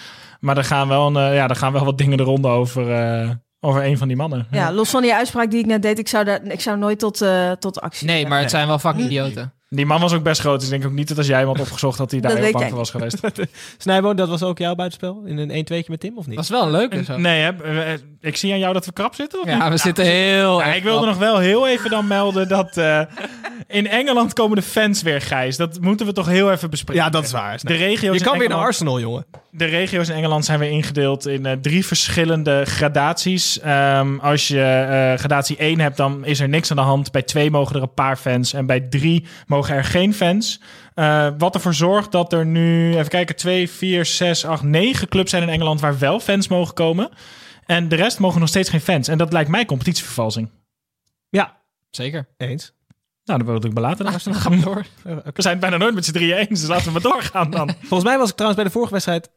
Maar 0.41 0.57
er 0.57 0.65
gaan 0.65 0.89
wel, 0.89 1.07
een, 1.07 1.17
eh, 1.17 1.35
ja, 1.35 1.49
er 1.49 1.57
gaan 1.57 1.73
wel 1.73 1.85
wat 1.85 1.99
dingen 1.99 2.17
de 2.17 2.23
ronde 2.23 2.49
over, 2.49 2.93
eh, 2.95 3.31
over 3.61 3.85
een 3.85 3.99
van 3.99 4.09
die 4.09 4.17
mannen. 4.17 4.47
Ja, 4.51 4.73
los 4.73 4.91
van 4.91 5.03
die 5.03 5.15
uitspraak 5.15 5.51
die 5.51 5.61
ik 5.61 5.67
net 5.67 5.83
deed, 5.83 5.99
ik 5.99 6.09
zou, 6.09 6.25
daar, 6.25 6.45
ik 6.45 6.61
zou 6.61 6.79
nooit 6.79 6.99
tot, 6.99 7.21
eh, 7.23 7.51
tot 7.53 7.81
actie. 7.81 8.07
Nee, 8.07 8.27
maar 8.27 8.41
het 8.41 8.51
zijn 8.51 8.67
wel 8.67 8.79
fucking 8.79 9.03
Hm. 9.03 9.11
idioten. 9.13 9.53
Die 9.71 9.87
man 9.87 10.01
was 10.01 10.13
ook 10.13 10.23
best 10.23 10.41
groot, 10.41 10.61
dus 10.61 10.69
ik 10.69 10.71
denk 10.71 10.85
ook 10.91 10.97
niet 10.97 11.09
dat 11.09 11.19
als 11.19 11.27
jij 11.27 11.39
hem 11.39 11.47
had 11.47 11.61
opgezocht 11.61 11.99
dat 11.99 12.11
hij 12.11 12.21
daar 12.21 12.37
heel 12.37 12.53
bang 12.53 12.69
voor 12.69 12.79
was 12.79 12.91
geweest. 12.91 13.21
Snijboon, 13.79 14.17
dat 14.17 14.29
was 14.29 14.43
ook 14.43 14.59
jouw 14.59 14.75
buitenspel? 14.75 15.23
In 15.25 15.39
een 15.39 15.67
1-2'tje 15.67 15.91
met 15.91 16.01
Tim, 16.01 16.19
of 16.19 16.27
niet? 16.27 16.35
Dat 16.35 16.45
is 16.45 16.51
wel 16.51 16.63
een 16.63 16.71
leuke 16.71 17.05
zo. 17.05 17.17
Nee, 17.17 17.41
hè? 17.43 17.95
Ik 18.21 18.37
zie 18.37 18.53
aan 18.53 18.59
jou 18.59 18.73
dat 18.73 18.87
we 18.87 18.93
krap 18.93 19.15
zitten. 19.15 19.41
Of 19.41 19.47
niet? 19.47 19.57
Ja, 19.57 19.71
we 19.71 19.77
zitten 19.77 20.05
heel 20.05 20.63
ik 20.63 20.83
wilde 20.83 21.01
krap. 21.01 21.11
nog 21.11 21.19
wel 21.19 21.39
heel 21.39 21.69
even 21.69 21.91
dan 21.91 22.07
melden 22.07 22.49
dat 22.49 22.77
eh, 22.77 23.01
in 23.67 23.89
Engeland 23.89 24.33
komen 24.33 24.57
de 24.57 24.63
fans 24.63 25.03
weer, 25.03 25.21
Gijs. 25.21 25.57
Dat 25.57 25.81
moeten 25.81 26.07
we 26.07 26.13
toch 26.13 26.27
heel 26.27 26.51
even 26.51 26.71
bespreken. 26.71 27.05
Ja, 27.05 27.11
dat 27.11 27.25
is 27.25 27.33
waar. 27.33 27.59
De 27.63 27.75
regio's 27.75 28.19
Je 28.19 28.25
kan 28.25 28.39
weer 28.39 28.49
naar 28.49 28.59
Arsenal, 28.59 29.01
jongen. 29.01 29.27
De 29.51 29.65
regio's 29.65 30.09
in 30.09 30.15
Engeland 30.15 30.45
zijn 30.45 30.59
weer 30.59 30.71
ingedeeld 30.71 31.27
in 31.27 31.47
eh, 31.47 31.53
drie 31.53 31.87
verschillende 31.87 32.65
gradaties. 32.65 33.61
Ehm, 33.61 34.19
als 34.19 34.49
je 34.49 34.63
eh, 34.63 35.19
gradatie 35.19 35.57
1 35.57 35.81
hebt, 35.81 35.97
dan 35.97 36.25
is 36.25 36.41
er 36.41 36.49
niks 36.49 36.71
aan 36.71 36.77
de 36.77 36.83
hand. 36.83 37.11
Bij 37.11 37.23
2 37.23 37.51
mogen 37.51 37.77
er 37.77 37.83
een 37.83 37.95
paar 37.95 38.17
fans. 38.17 38.53
En 38.53 38.67
bij 38.67 38.81
3 38.81 39.27
mogen 39.47 39.75
er 39.75 39.85
geen 39.85 40.15
fans. 40.15 40.61
Eh, 40.95 41.29
wat 41.39 41.55
ervoor 41.55 41.75
zorgt 41.75 42.13
dat 42.13 42.33
er 42.33 42.47
nu, 42.47 42.97
even 42.97 43.09
kijken, 43.09 43.37
2, 43.37 43.71
4, 43.71 44.05
6, 44.07 44.45
8, 44.45 44.63
9 44.63 45.09
clubs 45.09 45.31
zijn 45.31 45.43
in 45.43 45.49
Engeland 45.49 45.81
waar 45.81 45.99
wel 45.99 46.21
fans 46.21 46.49
mogen 46.49 46.75
komen. 46.75 47.11
En 47.67 47.89
de 47.89 47.97
rest 47.97 48.19
mogen 48.19 48.41
nog 48.41 48.49
steeds 48.49 48.71
geen 48.71 48.81
fans. 48.81 49.09
En 49.09 49.19
dat 49.19 49.33
lijkt 49.33 49.51
mij 49.51 49.65
competitievervalsing. 49.65 50.51
Ja, 51.29 51.57
Zeker. 51.91 52.29
eens. 52.37 52.73
Nou, 53.29 53.45
dan 53.45 53.47
wil 53.61 53.65
ik 53.69 53.75
belaten. 53.75 54.05
Dan 54.05 54.35
gaan 54.35 54.53
we 54.53 54.61
door. 54.61 54.85
We 55.35 55.43
zijn 55.43 55.53
het 55.53 55.61
bijna 55.61 55.77
nooit 55.77 55.95
met 55.95 56.05
z'n 56.05 56.13
drieën 56.13 56.37
eens, 56.37 56.61
dus 56.61 56.69
laten 56.69 56.85
we 56.87 56.91
maar 56.93 57.01
doorgaan 57.03 57.51
dan. 57.51 57.71
Volgens 57.89 58.03
mij 58.11 58.19
was 58.19 58.29
ik 58.29 58.35
trouwens 58.35 58.63
bij 58.63 58.65
de 58.65 58.77
vorige 58.77 58.93
wedstrijd 58.93 59.29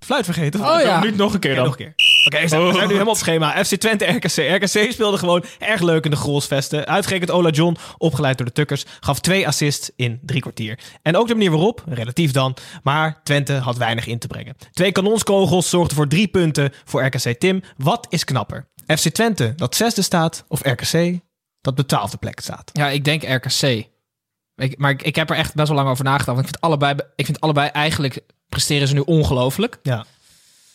fluit 0.00 0.24
vergeten. 0.24 0.60
Oh 0.60 0.80
ja. 0.80 1.00
Nu 1.02 1.10
nog 1.16 1.34
een 1.34 1.40
keer 1.40 1.54
dan. 1.54 1.64
nog 1.64 1.72
een 1.72 1.78
keer. 1.78 1.94
Oké, 2.26 2.40
we 2.42 2.48
zijn- 2.48 2.60
we 2.66 2.72
zijn 2.72 2.86
nu 2.86 2.92
helemaal 2.92 3.00
op 3.02 3.08
het 3.08 3.18
schema. 3.18 3.64
FC 3.64 3.74
Twente, 3.74 4.04
RKC. 4.04 4.62
RKC 4.62 4.92
speelde 4.92 5.18
gewoon 5.18 5.44
erg 5.58 5.80
leuk 5.80 6.04
in 6.04 6.10
de 6.10 6.16
goalsvesten. 6.16 6.86
Uitgerekend 6.86 7.30
Ola 7.30 7.50
John, 7.50 7.76
opgeleid 7.98 8.36
door 8.38 8.46
de 8.46 8.52
Tukkers, 8.52 8.84
gaf 9.00 9.20
twee 9.20 9.46
assists 9.46 9.90
in 9.96 10.18
drie 10.22 10.40
kwartier. 10.40 10.78
En 11.02 11.16
ook 11.16 11.28
de 11.28 11.34
manier 11.34 11.50
waarop, 11.50 11.82
relatief 11.88 12.30
dan, 12.32 12.56
maar 12.82 13.20
Twente 13.22 13.52
had 13.52 13.76
weinig 13.76 14.06
in 14.06 14.18
te 14.18 14.26
brengen. 14.26 14.56
Twee 14.72 14.92
kanonskogels 14.92 15.68
zorgden 15.68 15.96
voor 15.96 16.08
drie 16.08 16.28
punten 16.28 16.72
voor 16.84 17.04
RKC 17.04 17.38
Tim. 17.38 17.62
Wat 17.76 18.06
is 18.10 18.24
knapper? 18.24 18.68
FC 18.86 19.08
Twente, 19.08 19.52
dat 19.56 19.76
zesde 19.76 20.02
staat, 20.02 20.44
of 20.48 20.60
RKC, 20.64 21.18
dat 21.60 21.76
de 21.76 21.86
twaalfde 21.86 22.16
plek 22.16 22.40
staat? 22.40 22.70
Ja, 22.72 22.88
ik 22.88 23.04
denk 23.04 23.22
RKC. 23.22 23.86
Ik, 24.56 24.78
maar 24.78 24.90
ik, 24.90 25.02
ik 25.02 25.16
heb 25.16 25.30
er 25.30 25.36
echt 25.36 25.54
best 25.54 25.68
wel 25.68 25.76
lang 25.76 25.88
over 25.88 26.04
nagedacht. 26.04 26.26
Want 26.26 26.38
ik 26.38 26.44
vind 26.46 26.60
allebei, 26.60 26.94
ik 27.16 27.24
vind 27.24 27.40
allebei 27.40 27.68
eigenlijk 27.68 28.20
presteren 28.48 28.88
ze 28.88 28.94
nu 28.94 29.00
ongelooflijk. 29.00 29.78
Ja. 29.82 30.04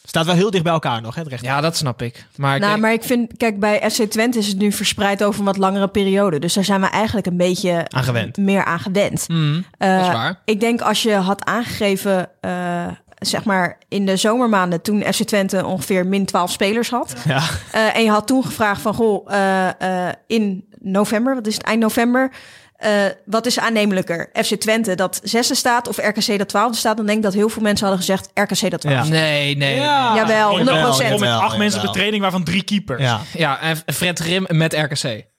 Staat 0.06 0.26
wel 0.26 0.36
heel 0.36 0.52
dicht 0.52 0.64
bij 0.64 0.74
elkaar 0.74 1.02
nog, 1.02 1.16
hè, 1.16 1.22
het 1.22 1.30
recht. 1.30 1.44
Ja, 1.44 1.62
dat 1.62 1.76
snap 1.78 2.02
ik. 2.02 2.26
Maar, 2.36 2.54
ik 2.56 2.60
nou, 2.62 2.72
denk- 2.72 2.84
maar 2.84 2.94
ik 2.94 3.04
vind, 3.04 3.38
kijk, 3.38 3.60
bij 3.60 3.90
FC 3.92 4.02
Twente 4.04 4.38
is 4.40 4.48
het 4.48 4.58
nu 4.58 4.72
verspreid 4.72 5.24
over 5.24 5.40
een 5.40 5.46
wat 5.46 5.58
langere 5.58 5.88
periode. 5.88 6.40
Dus 6.40 6.54
daar 6.54 6.64
zijn 6.64 6.82
we 6.82 6.88
eigenlijk 6.88 7.28
een 7.28 7.38
beetje 7.38 7.86
Aan 7.90 8.04
gewend. 8.04 8.38
meer 8.38 8.64
aan 8.64 8.80
gewend. 8.80 9.28
Mm, 9.30 9.66
Eh, 9.78 9.96
dat 9.98 10.06
is 10.08 10.14
waar. 10.14 10.42
Ik 10.46 10.60
denk 10.60 10.82
als 10.82 11.04
je 11.04 11.14
had 11.16 11.46
aangegeven, 11.46 12.30
eh, 12.42 12.88
zeg 13.20 13.44
maar 13.44 13.78
in 13.88 14.06
de 14.06 14.16
zomermaanden, 14.18 14.82
toen 14.82 15.02
FC 15.14 15.24
Twente 15.24 15.66
ongeveer 15.66 16.06
min 16.06 16.26
12 16.26 16.52
spelers 16.52 16.90
had. 16.90 17.16
Ja. 17.26 17.42
eh, 17.72 17.96
en 17.96 18.04
je 18.04 18.10
had 18.10 18.28
toen 18.28 18.46
gevraagd 18.46 18.82
van, 18.82 18.94
goh, 18.94 19.32
eh, 19.34 20.08
eh, 20.08 20.14
in 20.28 20.68
november, 20.84 21.36
wat 21.36 21.48
is 21.48 21.54
het, 21.54 21.64
eind 21.64 21.80
november, 21.82 22.32
eh, 22.76 22.92
wat 23.26 23.46
is 23.46 23.60
aannemelijker? 23.60 24.30
FC 24.34 24.56
Twente 24.56 24.96
dat 24.96 25.20
zesde 25.24 25.56
staat 25.56 25.88
of 25.88 25.98
RKC 25.98 26.38
dat 26.38 26.50
twaalfde 26.50 26.78
staat? 26.78 26.98
Dan 26.98 27.06
denk 27.06 27.18
ik 27.18 27.24
dat 27.24 27.34
heel 27.34 27.50
veel 27.50 27.62
mensen 27.62 27.88
hadden 27.88 28.06
gezegd 28.06 28.32
RKC 28.34 28.72
dat 28.72 28.82
twaalfde. 28.82 29.12
Nee, 29.12 29.58
nee. 29.58 29.76
Ja. 29.76 30.16
Jawel, 30.16 30.48
100 30.50 30.70
Jawel, 30.70 30.84
procent. 30.84 31.14
Om 31.14 31.20
met 31.20 31.30
Jawel, 31.30 31.44
acht 31.46 31.58
mensen 31.58 31.80
op 31.82 31.86
de 31.86 31.92
training, 31.94 32.22
waarvan 32.22 32.44
drie 32.44 32.64
keepers. 32.64 33.02
Ja. 33.02 33.22
Ja, 33.34 33.60
en 33.62 33.78
Fred 33.94 34.20
Grim 34.20 34.46
met 34.50 34.74
RKC. 34.74 35.04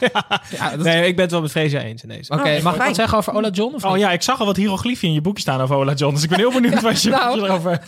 Ja, 0.00 0.70
dat- 0.70 0.78
Nee, 0.78 1.06
ik 1.06 1.14
ben 1.14 1.22
het 1.24 1.30
wel 1.30 1.40
met 1.40 1.50
Freesia 1.50 1.80
eens 1.80 2.02
in 2.02 2.08
deze. 2.08 2.32
Oké, 2.32 2.56
Oh, 2.56 2.62
mag 2.62 2.74
ik 2.74 2.82
wat 2.82 2.94
zeggen 2.94 3.18
over 3.18 3.32
Ola 3.34 3.48
John? 3.48 3.74
Of 3.74 3.84
Oh 3.84 3.92
niet? 3.92 4.00
ja, 4.00 4.10
ik 4.12 4.22
zag 4.22 4.40
al 4.40 4.46
wat 4.46 4.56
hieroglyphen 4.56 5.08
in 5.08 5.14
je 5.14 5.20
boekje 5.20 5.40
staan 5.42 5.60
over 5.60 5.76
Ola 5.76 5.92
John. 5.92 6.14
Dus 6.14 6.22
ik 6.22 6.28
ben 6.28 6.38
heel 6.38 6.52
benieuwd 6.52 6.80
wat 6.80 7.02
je, 7.02 7.10
nou. 7.20 7.44
erover... 7.44 7.80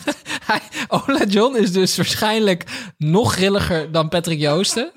Ola 1.07 1.25
John 1.29 1.57
is 1.57 1.72
dus 1.72 1.96
waarschijnlijk 1.96 2.64
nog 2.98 3.33
grilliger 3.35 3.92
dan 3.92 4.09
Patrick 4.09 4.38
Joosten. 4.38 4.92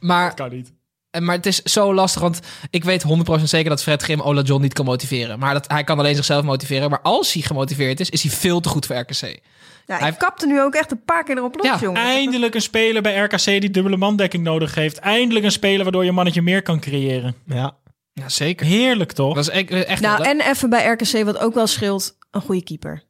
Maar, 0.00 0.34
kan 0.34 0.50
niet. 0.50 0.72
En- 1.10 1.24
maar 1.24 1.36
het 1.36 1.46
is 1.46 1.62
zo 1.62 1.94
lastig, 1.94 2.20
want 2.22 2.40
ik 2.70 2.84
weet 2.84 3.02
100% 3.02 3.48
zeker 3.48 3.70
dat 3.70 3.82
Fred 3.82 4.02
Grim 4.02 4.20
Ola 4.20 4.42
John 4.42 4.62
niet 4.62 4.72
kan 4.72 4.84
motiveren. 4.84 5.38
Maar 5.38 5.52
dat, 5.54 5.68
hij 5.68 5.84
kan 5.84 5.98
alleen 5.98 6.14
zichzelf 6.14 6.44
motiveren. 6.44 6.90
Maar 6.90 7.00
als 7.02 7.32
hij 7.32 7.42
gemotiveerd 7.42 8.00
is, 8.00 8.10
is 8.10 8.22
hij 8.22 8.32
veel 8.32 8.60
te 8.60 8.68
goed 8.68 8.86
voor 8.86 8.96
RKC. 8.96 9.40
Ja, 9.86 9.94
ik 9.96 10.00
Hij- 10.02 10.12
kapte 10.12 10.46
nu 10.46 10.60
ook 10.62 10.74
echt 10.74 10.90
een 10.90 11.04
paar 11.04 11.24
keer 11.24 11.36
erop 11.36 11.54
los, 11.54 11.66
Ja, 11.66 11.78
jongen. 11.80 12.02
Eindelijk 12.02 12.54
een 12.54 12.60
speler 12.62 13.02
bij 13.02 13.18
RKC 13.18 13.44
die 13.44 13.70
dubbele 13.70 13.96
mandekking 13.96 14.42
nodig 14.44 14.74
heeft. 14.74 14.98
Eindelijk 14.98 15.44
een 15.44 15.52
speler 15.52 15.82
waardoor 15.82 16.02
je 16.02 16.08
een 16.08 16.14
mannetje 16.14 16.42
meer 16.42 16.62
kan 16.62 16.80
creëren. 16.80 17.34
Ja. 17.46 17.76
Ja, 18.12 18.28
zeker. 18.28 18.66
Heerlijk 18.66 19.12
toch? 19.12 19.34
Dat 19.34 19.44
is 19.48 19.50
echt, 19.50 19.70
echt 19.70 20.00
Nou, 20.00 20.24
en 20.24 20.40
even 20.40 20.70
bij 20.70 20.86
RKC, 20.86 21.24
wat 21.24 21.38
ook 21.38 21.54
wel 21.54 21.66
scheelt, 21.66 22.16
een 22.30 22.40
goede 22.40 22.62
keeper. 22.62 23.02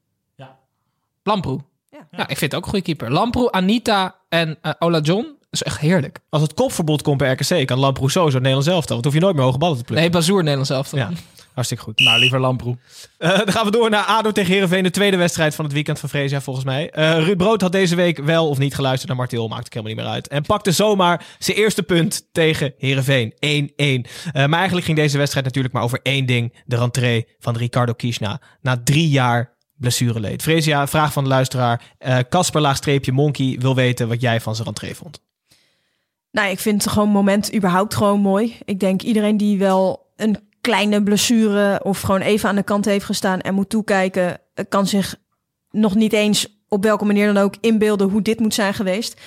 Lamproe. 1.22 1.60
Ja. 1.90 2.06
Ja. 2.10 2.18
ik 2.28 2.38
vind 2.38 2.40
het 2.40 2.54
ook 2.54 2.62
een 2.64 2.68
goede 2.70 2.84
keeper. 2.84 3.10
Lamproe, 3.12 3.52
Anita 3.52 4.16
en 4.28 4.58
eh, 4.62 4.72
Ola 4.78 4.98
John. 5.00 5.38
Dat 5.50 5.60
is 5.60 5.62
echt 5.62 5.78
heerlijk. 5.78 6.18
Als 6.28 6.42
het 6.42 6.54
kopverbod 6.54 7.02
komt 7.02 7.18
bij 7.18 7.32
RKC, 7.32 7.66
kan 7.66 7.78
Lamproe 7.78 8.10
sowieso 8.10 8.34
het 8.34 8.46
Nederlands 8.46 8.68
elftal. 8.68 8.92
Want 8.92 9.02
dan 9.02 9.12
hoef 9.12 9.14
je 9.14 9.20
nooit 9.20 9.36
meer 9.36 9.44
hoge 9.44 9.58
ballen 9.58 9.76
te 9.76 9.84
plukken. 9.84 10.10
Nee, 10.10 10.20
Bazoer 10.20 10.38
Nederlands 10.38 10.70
zelf. 10.70 10.92
Ja, 10.92 11.10
hartstikke 11.54 11.84
goed. 11.84 12.00
Nou, 12.00 12.18
liever 12.18 12.40
Lamproe. 12.40 12.76
Eh, 13.18 13.36
dan 13.38 13.52
gaan 13.52 13.64
we 13.64 13.70
door 13.70 13.90
naar 13.90 14.04
ADO 14.04 14.32
tegen 14.32 14.52
Heerenveen. 14.52 14.82
De 14.82 14.90
tweede 14.90 15.16
wedstrijd 15.16 15.54
van 15.54 15.64
het 15.64 15.74
weekend 15.74 15.98
van 15.98 16.08
Freesia, 16.08 16.40
volgens 16.40 16.64
mij. 16.64 16.90
Eh 16.90 17.12
Ruud 17.24 17.36
Brood 17.36 17.60
had 17.60 17.72
deze 17.72 17.94
week 17.94 18.18
wel 18.18 18.48
of 18.48 18.58
niet 18.58 18.74
geluisterd 18.74 19.08
naar 19.08 19.16
Martil. 19.16 19.48
Maakt 19.48 19.64
het 19.64 19.74
helemaal 19.74 19.94
niet 19.94 20.04
meer 20.04 20.12
uit. 20.14 20.28
En 20.28 20.42
pakte 20.42 20.72
zomaar 20.72 21.26
zijn 21.38 21.56
eerste 21.56 21.82
punt 21.82 22.28
tegen 22.32 22.74
Heerenveen. 22.78 23.32
1-1. 23.40 24.06
Eh, 24.32 24.46
maar 24.46 24.58
eigenlijk 24.58 24.86
ging 24.86 24.98
deze 24.98 25.18
wedstrijd 25.18 25.46
natuurlijk 25.46 25.74
maar 25.74 25.82
over 25.82 26.00
één 26.02 26.26
ding. 26.26 26.54
De 26.64 26.76
rentree 26.76 27.26
van 27.38 27.56
Ricardo 27.56 27.92
Kishna. 27.92 28.40
Na 28.60 28.80
drie 28.84 29.08
jaar 29.08 29.56
blessureleed. 29.76 30.42
Freesia, 30.42 30.86
vraag 30.86 31.12
van 31.12 31.22
de 31.22 31.28
luisteraar. 31.28 31.82
Eh, 31.98 32.18
Casper 32.28 32.60
laagstreepje 32.60 33.12
Monkey 33.12 33.56
wil 33.60 33.74
weten 33.74 34.08
wat 34.08 34.20
jij 34.20 34.40
van 34.40 34.54
zijn 34.54 34.66
rentree 34.66 34.94
vond. 34.94 35.20
Nou, 36.32 36.50
ik 36.50 36.58
vind 36.58 36.82
het 36.82 36.92
gewoon 36.92 37.08
moment 37.08 37.54
überhaupt 37.54 37.94
gewoon 37.94 38.20
mooi. 38.20 38.56
Ik 38.64 38.80
denk 38.80 39.02
iedereen 39.02 39.36
die 39.36 39.58
wel 39.58 40.12
een 40.16 40.48
kleine 40.60 41.02
blessure 41.02 41.80
of 41.82 42.00
gewoon 42.00 42.20
even 42.20 42.48
aan 42.48 42.54
de 42.54 42.62
kant 42.62 42.84
heeft 42.84 43.04
gestaan 43.04 43.40
en 43.40 43.54
moet 43.54 43.68
toekijken, 43.68 44.38
eh, 44.54 44.64
kan 44.68 44.86
zich 44.86 45.16
nog 45.70 45.94
niet 45.94 46.12
eens 46.12 46.60
op 46.68 46.84
welke 46.84 47.04
manier 47.04 47.32
dan 47.32 47.42
ook 47.42 47.54
inbeelden 47.60 48.08
hoe 48.08 48.22
dit 48.22 48.40
moet 48.40 48.54
zijn 48.54 48.74
geweest. 48.74 49.20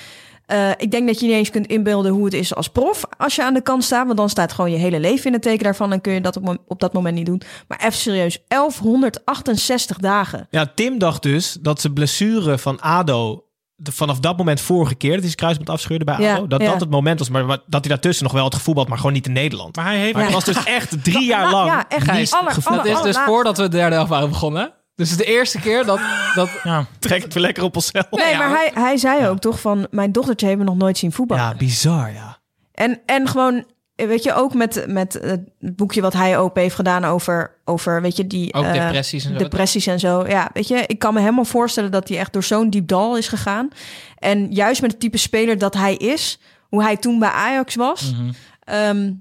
Eh, 0.46 0.70
ik 0.78 0.92
denk 0.92 1.08
dat 1.08 1.20
je 1.20 1.26
niet 1.26 1.36
eens 1.36 1.50
kunt 1.50 1.68
inbeelden 1.68 2.12
hoe 2.12 2.26
het 2.26 2.34
is 2.34 2.56
als 2.56 2.70
prof 2.70 3.04
als 3.18 3.36
je 3.36 3.44
aan 3.44 3.54
de 3.54 3.62
kant 3.62 3.84
staat. 3.84 4.06
Want 4.06 4.18
dan 4.18 4.30
staat 4.30 4.52
gewoon 4.52 4.72
je 4.72 4.78
hele 4.78 5.00
leven 5.00 5.26
in 5.26 5.34
het 5.34 5.42
teken 5.42 5.64
daarvan. 5.64 5.92
En 5.92 6.02
kun 6.02 6.14
je 6.14 6.22
dat 6.22 6.38
op, 6.38 6.58
op 6.68 6.80
dat 6.80 6.94
moment 6.94 7.16
niet 7.16 7.26
doen. 7.26 7.42
Maar 7.68 7.80
even 7.80 7.94
serieus, 7.94 8.44
1168 8.48 9.98
dagen. 9.98 10.48
Ja, 10.50 10.72
Tim 10.76 10.98
dacht 10.98 11.24
dus 11.24 11.58
dat 11.62 11.82
zijn 11.82 11.94
blessure 11.94 12.58
van 12.58 12.80
ADO 12.80 13.44
de- 13.84 13.92
vanaf 13.92 14.20
dat 14.20 14.38
moment 14.38 14.62
vorige 14.62 14.96
keer, 14.96 15.10
dat 15.10 15.20
hij 15.20 15.26
zijn 15.28 15.36
kruisband 15.36 15.70
afscheurde 15.70 16.06
bij 16.06 16.18
Ja, 16.20 16.34
ADO, 16.36 16.48
dat 16.48 16.62
ja. 16.62 16.72
dat 16.72 16.80
het 16.80 16.90
moment 16.90 17.20
was. 17.20 17.30
Maar 17.30 17.46
dat 17.48 17.62
hij 17.70 17.82
daartussen 17.82 18.24
nog 18.24 18.34
wel 18.34 18.44
had 18.44 18.56
gevoetbald, 18.56 18.88
maar 18.88 18.98
gewoon 18.98 19.14
niet 19.14 19.26
in 19.28 19.34
Nederland. 19.34 19.76
Maar 19.76 19.86
hij 19.86 19.98
heeft... 19.98 20.14
Maar 20.14 20.24
het 20.24 20.34
was 20.34 20.44
dus 20.46 20.64
echt 20.64 21.04
drie 21.04 21.26
jaar 21.26 21.52
lang 21.52 21.68
Ja, 21.70 21.86
echt. 21.88 22.10
Aller- 22.10 22.54
aller- 22.64 22.84
Dat 22.84 22.86
is 22.96 23.02
dus 23.02 23.18
voordat 23.26 23.58
we 23.58 23.64
de 23.64 23.70
derde 23.70 23.96
helft 23.96 24.10
waren 24.10 24.30
begonnen. 24.30 24.74
Dus 24.96 25.10
het 25.10 25.20
is 25.20 25.26
de 25.26 25.32
eerste 25.32 25.60
keer 25.60 25.86
dat... 25.86 26.00
dat 26.36 26.50
Ja. 26.64 26.86
Trek 27.00 27.24
het 27.24 27.34
weer 27.34 27.44
lekker 27.44 27.64
op 27.64 27.76
onszelf. 27.76 28.12
Nee, 28.12 28.30
ja, 28.32 28.38
maar 28.38 28.50
hij, 28.50 28.72
hij 28.74 28.98
zei 28.98 29.28
ook 29.28 29.40
toch 29.40 29.60
van... 29.60 29.88
mijn 29.92 30.12
dochtertje 30.12 30.48
hebben 30.48 30.66
nog 30.66 30.76
nooit 30.76 30.98
zien 30.98 31.12
voetballen. 31.12 31.44
Ja, 31.44 31.56
bizar, 31.56 32.12
ja. 32.14 32.38
En, 32.74 33.02
en 33.06 33.28
gewoon, 33.28 33.66
weet 33.96 34.24
je, 34.24 34.34
ook 34.34 34.54
met, 34.54 34.86
met 34.88 35.14
het 35.14 35.50
boekje 35.76 36.02
wat 36.02 36.14
hij 36.14 36.38
open 36.38 36.62
heeft 36.62 36.76
gedaan 36.76 37.06
over, 37.06 37.56
over 37.66 38.02
weet 38.02 38.16
je, 38.16 38.28
die... 38.28 38.54
ook 38.54 38.64
eh, 38.64 38.74
depressies 38.74 39.26
en 39.26 39.32
zo. 39.32 39.38
depressies 39.38 39.88
en 39.88 40.00
zo. 40.00 40.28
Ja, 40.28 40.50
weet 40.54 40.68
je, 40.68 40.84
ik 40.88 41.00
kan 41.00 41.14
me 41.14 41.20
helemaal 41.20 41.46
voorstellen 41.46 41.92
dat 41.92 42.08
hij 42.08 42.18
echt 42.18 42.34
door 42.34 42.44
zo'n 42.44 42.70
diep 42.70 42.88
dal 42.88 43.18
is 43.18 43.28
gegaan. 43.28 43.70
En 44.18 44.52
juist 44.52 44.82
met 44.82 44.92
het 44.92 45.00
type 45.00 45.18
speler 45.18 45.58
dat 45.58 45.74
hij 45.74 45.96
is, 45.96 46.40
hoe 46.70 46.84
hij 46.84 46.98
toen 46.98 47.20
bij 47.20 47.30
Ajax 47.30 47.76
was. 47.76 48.12
Mhm. 48.12 48.32
ehm, 48.64 49.12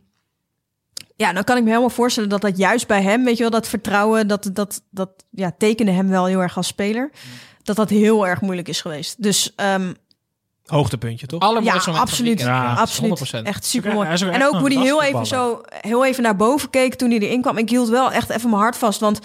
ja, 1.16 1.32
dan 1.32 1.44
kan 1.44 1.56
ik 1.56 1.62
me 1.62 1.68
helemaal 1.68 1.90
voorstellen 1.90 2.28
dat 2.28 2.40
dat 2.40 2.56
juist 2.56 2.86
bij 2.86 3.02
hem, 3.02 3.24
weet 3.24 3.36
je 3.36 3.42
wel, 3.42 3.50
dat 3.50 3.68
vertrouwen, 3.68 4.28
dat, 4.28 4.50
dat, 4.52 4.82
dat 4.90 5.10
ja, 5.30 5.52
tekende 5.58 5.92
hem 5.92 6.08
wel 6.08 6.26
heel 6.26 6.40
erg 6.40 6.56
als 6.56 6.66
speler. 6.66 7.10
Dat 7.62 7.76
dat 7.76 7.90
heel 7.90 8.26
erg 8.26 8.40
moeilijk 8.40 8.68
is 8.68 8.80
geweest. 8.80 9.22
Dus 9.22 9.52
ehm, 9.56 9.92
Hoogtepuntje, 10.66 11.26
toch? 11.26 11.62
Ja, 11.62 11.74
absoluut. 11.74 12.40
Ja, 12.40 12.74
absoluut. 12.74 13.34
100%. 13.34 13.42
Echt 13.42 13.64
super 13.64 13.92
mooi. 13.92 14.08
En 14.08 14.46
ook 14.46 14.54
hoe 14.54 14.72
hij 14.72 14.82
heel 14.82 15.02
even 15.02 15.26
zo 15.26 15.60
heel 15.80 16.04
even 16.04 16.22
naar 16.22 16.36
boven 16.36 16.70
keek 16.70 16.94
toen 16.94 17.10
hij 17.10 17.18
erin 17.18 17.40
kwam. 17.40 17.58
Ik 17.58 17.70
hield 17.70 17.88
wel 17.88 18.12
echt 18.12 18.30
even 18.30 18.50
mijn 18.50 18.62
hart 18.62 18.76
vast, 18.76 19.00
want 19.00 19.20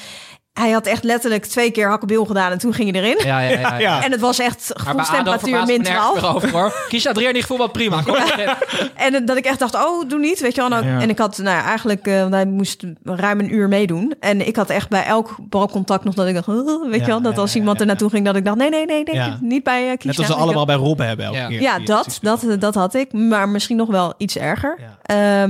hij 0.58 0.72
had 0.72 0.86
echt 0.86 1.04
letterlijk 1.04 1.46
twee 1.46 1.72
keer 1.72 1.90
hakkenbil 1.90 2.26
gedaan 2.26 2.52
en 2.52 2.58
toen 2.58 2.74
ging 2.74 2.92
hij 2.92 3.02
erin. 3.04 3.26
Ja, 3.28 3.40
ja, 3.40 3.50
ja. 3.50 3.60
ja. 3.60 3.78
Ja. 3.80 4.04
En 4.04 4.12
het 4.12 4.20
was 4.22 4.40
echt 4.40 4.72
gevoelstemperatuur 4.76 5.66
min 5.66 5.82
nergens 5.82 5.88
12. 6.20 6.22
meer 6.22 6.36
over 6.36 6.52
hoor. 6.52 6.74
Kies 6.90 7.08
Adriaan 7.08 7.34
niet 7.34 7.46
voetbal, 7.46 7.68
prima. 7.70 8.02
Kom. 8.02 8.16
En 8.96 9.26
dat 9.26 9.38
ik 9.38 9.46
echt 9.46 9.60
dacht, 9.60 9.76
oh, 9.76 10.10
doe 10.10 10.20
niet, 10.20 10.40
weet 10.40 10.56
je 10.56 10.62
wel. 10.70 10.80
En, 10.80 10.88
Ja. 10.88 11.00
en 11.02 11.10
ik 11.10 11.18
had, 11.18 11.38
nou 11.38 11.58
ja, 11.58 11.64
eigenlijk, 11.64 12.08
eh, 12.08 12.20
want 12.22 12.34
hij 12.34 12.46
moest 12.46 12.84
ruim 13.04 13.40
een 13.40 13.54
uur 13.54 13.68
meedoen. 13.68 14.14
En 14.20 14.48
ik 14.48 14.56
had 14.56 14.70
echt 14.70 14.90
bij 14.90 15.04
elk 15.06 15.36
balcontact 15.42 16.04
nog 16.04 16.14
dat 16.14 16.28
ik 16.28 16.34
dacht, 16.34 16.48
oh, 16.48 16.84
weet 16.90 16.94
Ja, 17.00 17.06
je 17.06 17.12
wel, 17.12 17.22
dat 17.22 17.36
ja, 17.36 17.42
als 17.42 17.56
iemand 17.56 17.76
ja, 17.76 17.82
er 17.82 17.88
naartoe 17.88 18.10
ging, 18.10 18.26
dat 18.26 18.36
ik 18.36 18.46
dacht, 18.46 18.58
nee, 18.58 18.70
nee, 18.70 18.86
nee, 18.86 19.04
nee, 19.04 19.16
Ja. 19.16 19.38
niet 19.42 19.64
bij 19.64 19.84
uh, 19.84 19.90
Net 19.90 20.18
als 20.18 20.28
we 20.28 20.34
allemaal 20.34 20.66
bij 20.66 20.76
Rob 20.76 21.00
hebben 21.00 21.26
elke 21.26 21.38
Ja. 21.38 21.48
keer. 21.48 21.62
Ja, 21.62 21.80
dat, 21.80 22.18
dat, 22.22 22.46
dat 22.60 22.76
had 22.76 22.94
ik, 22.94 23.14
maar 23.14 23.50
misschien 23.50 23.78
nog 23.78 23.88
wel 23.90 24.14
iets 24.18 24.38
erger. 24.38 24.80
Ja. 25.06 25.48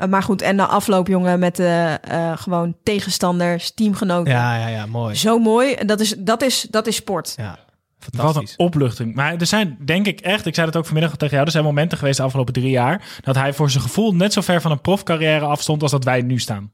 Ehm, 0.00 0.10
maar 0.10 0.22
goed, 0.22 0.42
en 0.42 0.56
na 0.56 0.66
afloop, 0.66 1.06
jongen, 1.06 1.38
met 1.38 1.56
de 1.56 1.98
eh, 2.02 2.32
gewoon 2.36 2.76
tegenstanders, 2.82 3.70
teamgenoten. 3.74 4.32
Ja, 4.32 4.56
ja, 4.56 4.66
ja, 4.66 4.86
mooi. 4.86 5.14
Zo 5.14 5.38
mooi. 5.38 5.72
En 5.72 5.86
Dat 5.86 6.00
is, 6.00 6.14
dat 6.18 6.42
is, 6.42 6.66
dat 6.70 6.86
is 6.86 6.96
sport. 6.96 7.34
Ja, 7.36 7.50
Wat 7.50 8.08
een 8.12 8.18
fantastisch. 8.20 8.56
opluchting. 8.56 9.14
Maar 9.14 9.36
er 9.36 9.46
zijn, 9.46 9.78
denk 9.84 10.06
ik 10.06 10.20
echt, 10.20 10.46
ik 10.46 10.54
zei 10.54 10.66
dat 10.66 10.76
ook 10.76 10.84
vanmiddag 10.84 11.16
tegen 11.16 11.34
jou, 11.34 11.44
er 11.46 11.52
zijn 11.52 11.64
momenten 11.64 11.98
geweest 11.98 12.16
de 12.16 12.22
afgelopen 12.22 12.52
drie 12.52 12.70
jaar, 12.70 13.02
dat 13.20 13.34
hij 13.34 13.52
voor 13.52 13.70
zijn 13.70 13.82
gevoel 13.82 14.14
net 14.14 14.32
zo 14.32 14.40
ver 14.40 14.60
van 14.60 14.70
een 14.70 14.80
profcarrière 14.80 15.44
afstond 15.44 15.82
als 15.82 15.90
dat 15.90 16.04
wij 16.04 16.22
nu 16.22 16.38
staan. 16.38 16.72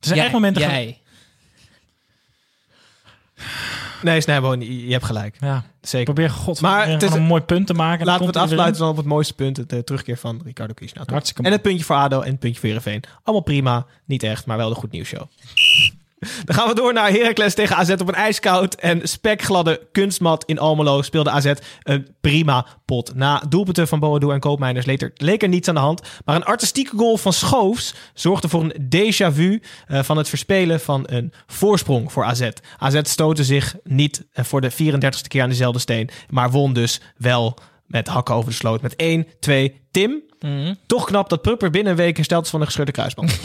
Er 0.00 0.06
zijn 0.08 0.14
Jij, 0.16 0.24
echt 0.24 0.34
momenten 0.34 0.62
jij. 0.62 1.00
Nee, 4.02 4.20
Snijboon, 4.20 4.60
je 4.86 4.92
hebt 4.92 5.04
gelijk. 5.04 5.36
Ja, 5.40 5.64
Zeker. 5.80 6.04
probeer 6.14 6.30
god 6.30 6.60
Maar 6.60 6.88
het 6.88 7.02
is- 7.02 7.12
een 7.12 7.22
mooi 7.22 7.42
punt 7.42 7.66
te 7.66 7.74
maken. 7.74 8.06
Laten 8.06 8.20
we 8.20 8.26
het 8.26 8.36
afsluiten 8.36 8.80
dan 8.80 8.90
op 8.90 8.96
het 8.96 9.06
mooiste 9.06 9.34
punt. 9.34 9.68
De 9.68 9.84
terugkeer 9.84 10.16
van 10.16 10.40
Ricardo? 10.44 10.74
Hartstikke 11.06 11.42
En 11.42 11.52
het 11.52 11.62
puntje 11.62 11.84
voor 11.84 11.96
ADO 11.96 12.20
en 12.20 12.30
het 12.30 12.38
puntje 12.38 12.58
voor 12.60 12.68
Heerenveen. 12.68 13.02
Allemaal 13.22 13.44
prima. 13.44 13.86
Niet 14.04 14.22
echt, 14.22 14.46
maar 14.46 14.56
wel 14.56 14.68
de 14.68 14.74
goed 14.74 14.90
nieuws 14.90 15.08
show. 15.08 15.22
Dan 16.44 16.56
gaan 16.56 16.68
we 16.68 16.74
door 16.74 16.92
naar 16.92 17.10
Heracles 17.10 17.54
tegen 17.54 17.76
AZ 17.76 17.90
op 17.90 18.08
een 18.08 18.14
ijskoud 18.14 18.74
en 18.74 19.08
spekgladde 19.08 19.88
kunstmat 19.92 20.44
in 20.44 20.58
Almelo. 20.58 21.02
Speelde 21.02 21.30
AZ 21.30 21.52
een 21.82 22.14
prima 22.20 22.66
pot. 22.84 23.14
Na 23.14 23.42
doelpunten 23.48 23.88
van 23.88 24.00
Boadu 24.00 24.30
en 24.30 24.40
Koopmeiners 24.40 24.86
leek 24.86 25.02
er, 25.02 25.10
leek 25.14 25.42
er 25.42 25.48
niets 25.48 25.68
aan 25.68 25.74
de 25.74 25.80
hand. 25.80 26.00
Maar 26.24 26.36
een 26.36 26.44
artistieke 26.44 26.96
goal 26.96 27.16
van 27.16 27.32
Schoofs 27.32 27.94
zorgde 28.14 28.48
voor 28.48 28.62
een 28.62 28.74
déjà 28.96 29.34
vu 29.34 29.62
eh, 29.86 30.02
van 30.02 30.16
het 30.16 30.28
verspelen 30.28 30.80
van 30.80 31.02
een 31.06 31.32
voorsprong 31.46 32.12
voor 32.12 32.24
AZ. 32.24 32.48
AZ 32.78 33.00
stootte 33.02 33.44
zich 33.44 33.76
niet 33.84 34.26
eh, 34.32 34.44
voor 34.44 34.60
de 34.60 34.72
34ste 34.72 35.28
keer 35.28 35.42
aan 35.42 35.48
dezelfde 35.48 35.78
steen, 35.78 36.10
maar 36.30 36.50
won 36.50 36.72
dus 36.72 37.00
wel 37.16 37.58
met 37.86 38.08
hakken 38.08 38.34
over 38.34 38.50
de 38.50 38.56
sloot 38.56 38.80
met 38.82 38.94
1-2. 38.96 39.80
Tim, 39.90 40.22
Mhm. 40.40 40.74
toch 40.86 41.04
knap 41.04 41.28
dat 41.28 41.42
Prupper 41.42 41.70
binnen 41.70 41.92
een 41.92 41.98
week 41.98 42.16
hersteld 42.16 42.44
is 42.44 42.50
van 42.50 42.60
een 42.60 42.66
gescheurde 42.66 42.92
kruisband. 42.92 43.40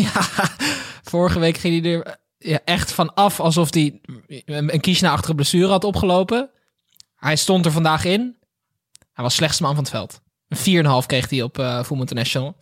Vorige 1.11 1.39
week 1.39 1.57
ging 1.57 1.81
hij 1.83 1.93
er 1.93 2.17
ja, 2.37 2.59
echt 2.65 2.91
van 2.91 3.13
af 3.13 3.39
alsof 3.39 3.73
hij 3.73 4.01
een 4.45 4.73
een 4.73 4.79
kiesna-achtige 4.79 5.35
blessure 5.35 5.67
had 5.67 5.83
opgelopen. 5.83 6.49
Hij 7.15 7.35
stond 7.35 7.65
er 7.65 7.71
vandaag 7.71 8.05
in. 8.05 8.35
Hij 9.13 9.23
was 9.23 9.35
slechtste 9.35 9.63
man 9.63 9.73
van 9.75 9.83
het 9.83 9.91
veld. 9.91 10.21
Een 10.47 10.85
4,5 11.01 11.05
kreeg 11.05 11.29
hij 11.29 11.41
op 11.41 11.57
uh, 11.59 11.85
International. 11.89 12.55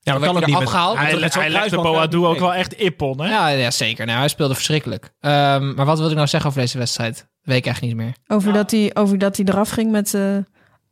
Ja, 0.00 0.18
Dan 0.18 0.34
werd 0.34 0.46
hij 0.46 0.54
afgehaald. 0.54 0.96
Hij, 0.98 1.16
met 1.16 1.34
hij 1.34 1.42
legde 1.50 1.68
kruisband- 1.68 1.82
Boadu 1.82 2.24
ook 2.26 2.38
wel 2.38 2.54
echt 2.54 2.72
ippon, 2.72 3.20
hè? 3.20 3.28
Ja, 3.28 3.48
ja 3.48 3.70
zeker. 3.70 4.06
Nou, 4.06 4.18
hij 4.18 4.28
speelde 4.28 4.54
verschrikkelijk. 4.54 5.12
Ehm, 5.20 5.74
maar 5.74 5.86
wat 5.86 5.98
wil 5.98 6.08
ik 6.08 6.14
nou 6.16 6.26
zeggen 6.28 6.50
over 6.50 6.60
deze 6.62 6.78
wedstrijd? 6.78 7.26
Weet 7.42 7.56
ik 7.56 7.66
echt 7.66 7.80
niet 7.80 7.96
meer. 7.96 8.12
Over, 8.26 8.52
dat 8.52 8.70
hij, 8.70 8.90
over 8.94 9.18
dat 9.18 9.36
hij 9.36 9.46
eraf 9.46 9.70
ging 9.70 9.90
met 9.90 10.14
uh, 10.14 10.36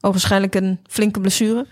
waarschijnlijk 0.01 0.55
een 0.55 0.81
flinke 0.91 1.21
blessure. 1.21 1.67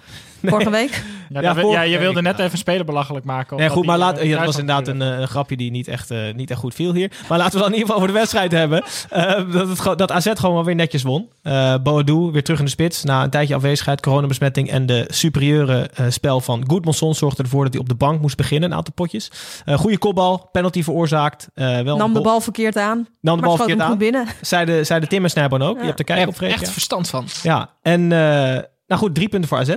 Vorige 0.50 0.70
week. 0.70 1.02
Ja, 1.28 1.40
ja, 1.40 1.54
ja, 1.60 1.82
je 1.82 1.98
wilde 1.98 2.22
net 2.22 2.38
even 2.38 2.58
spelen 2.58 2.86
belachelijk 2.86 3.24
maken. 3.24 3.56
Nee, 3.56 3.68
goed, 3.68 3.86
maar 3.86 3.98
laat, 3.98 4.22
ja, 4.22 4.36
dat 4.36 4.46
was 4.46 4.58
inderdaad 4.58 4.88
een, 4.88 5.00
een, 5.00 5.28
grapje 5.28 5.56
die 5.56 5.70
niet 5.70 5.88
echt, 5.88 6.10
uh, 6.10 6.34
niet 6.34 6.50
echt 6.50 6.60
goed 6.60 6.74
viel 6.74 6.94
hier. 6.94 7.10
Maar 7.28 7.38
laten 7.38 7.52
we 7.52 7.58
dan 7.58 7.72
in 7.72 7.78
ieder 7.78 7.86
geval 7.86 7.96
over 7.96 8.12
de 8.12 8.18
wedstrijd 8.18 8.52
hebben. 8.52 8.82
Uh, 9.16 9.52
dat, 9.52 9.68
het, 9.68 9.98
dat 9.98 10.12
AZ 10.12 10.30
gewoon 10.34 10.54
wel 10.54 10.64
weer 10.64 10.74
netjes 10.74 11.02
won. 11.02 11.28
Uh, 11.42 11.74
Boadu 11.82 12.30
weer 12.32 12.42
terug 12.42 12.58
in 12.58 12.64
de 12.64 12.70
spits. 12.70 13.04
Na 13.04 13.22
een 13.22 13.30
tijdje 13.30 13.54
afwezigheid, 13.54 14.00
coronabesmetting 14.00 14.70
en 14.70 14.86
de 14.86 15.04
superieure 15.08 15.90
spel 16.08 16.40
van 16.40 16.64
Goedmanson 16.66 17.14
zorgde 17.14 17.42
ervoor 17.42 17.64
dat 17.64 17.72
hij 17.72 17.82
op 17.82 17.88
de 17.88 17.94
bank 17.94 18.20
moest 18.20 18.36
beginnen. 18.36 18.70
Een 18.70 18.76
aantal 18.76 18.94
potjes. 18.94 19.30
goede 19.74 19.98
kopbal, 19.98 20.48
penalty 20.52 20.82
veroorzaakt. 20.82 21.48
wel 21.54 21.96
Nam 21.96 22.12
de 22.12 22.20
bal 22.20 22.40
verkeerd 22.40 22.76
aan. 22.76 23.06
Nam 23.20 23.36
de 23.36 23.42
bal 23.42 23.56
verkeerd 23.56 23.80
aan. 23.80 23.98
binnen. 23.98 24.26
Zei 24.40 24.64
de, 24.64 24.84
zei 24.84 25.00
de 25.00 25.06
Tim 25.06 25.24
en 25.24 25.30
Snijboon 25.30 25.62
ook. 25.62 25.78
Je 25.78 25.86
hebt 25.86 25.98
er 25.98 26.04
kijken 26.04 26.28
op 26.28 26.34
Freek, 26.34 26.52
echt 26.52 26.70
verstand 26.70 27.08
van. 27.08 27.26
Ja, 27.42 27.70
en 27.82 28.08
nou 28.86 29.00
goed, 29.00 29.14
drie 29.14 29.28
punten 29.28 29.48
voor 29.48 29.58
AZ. 29.58 29.74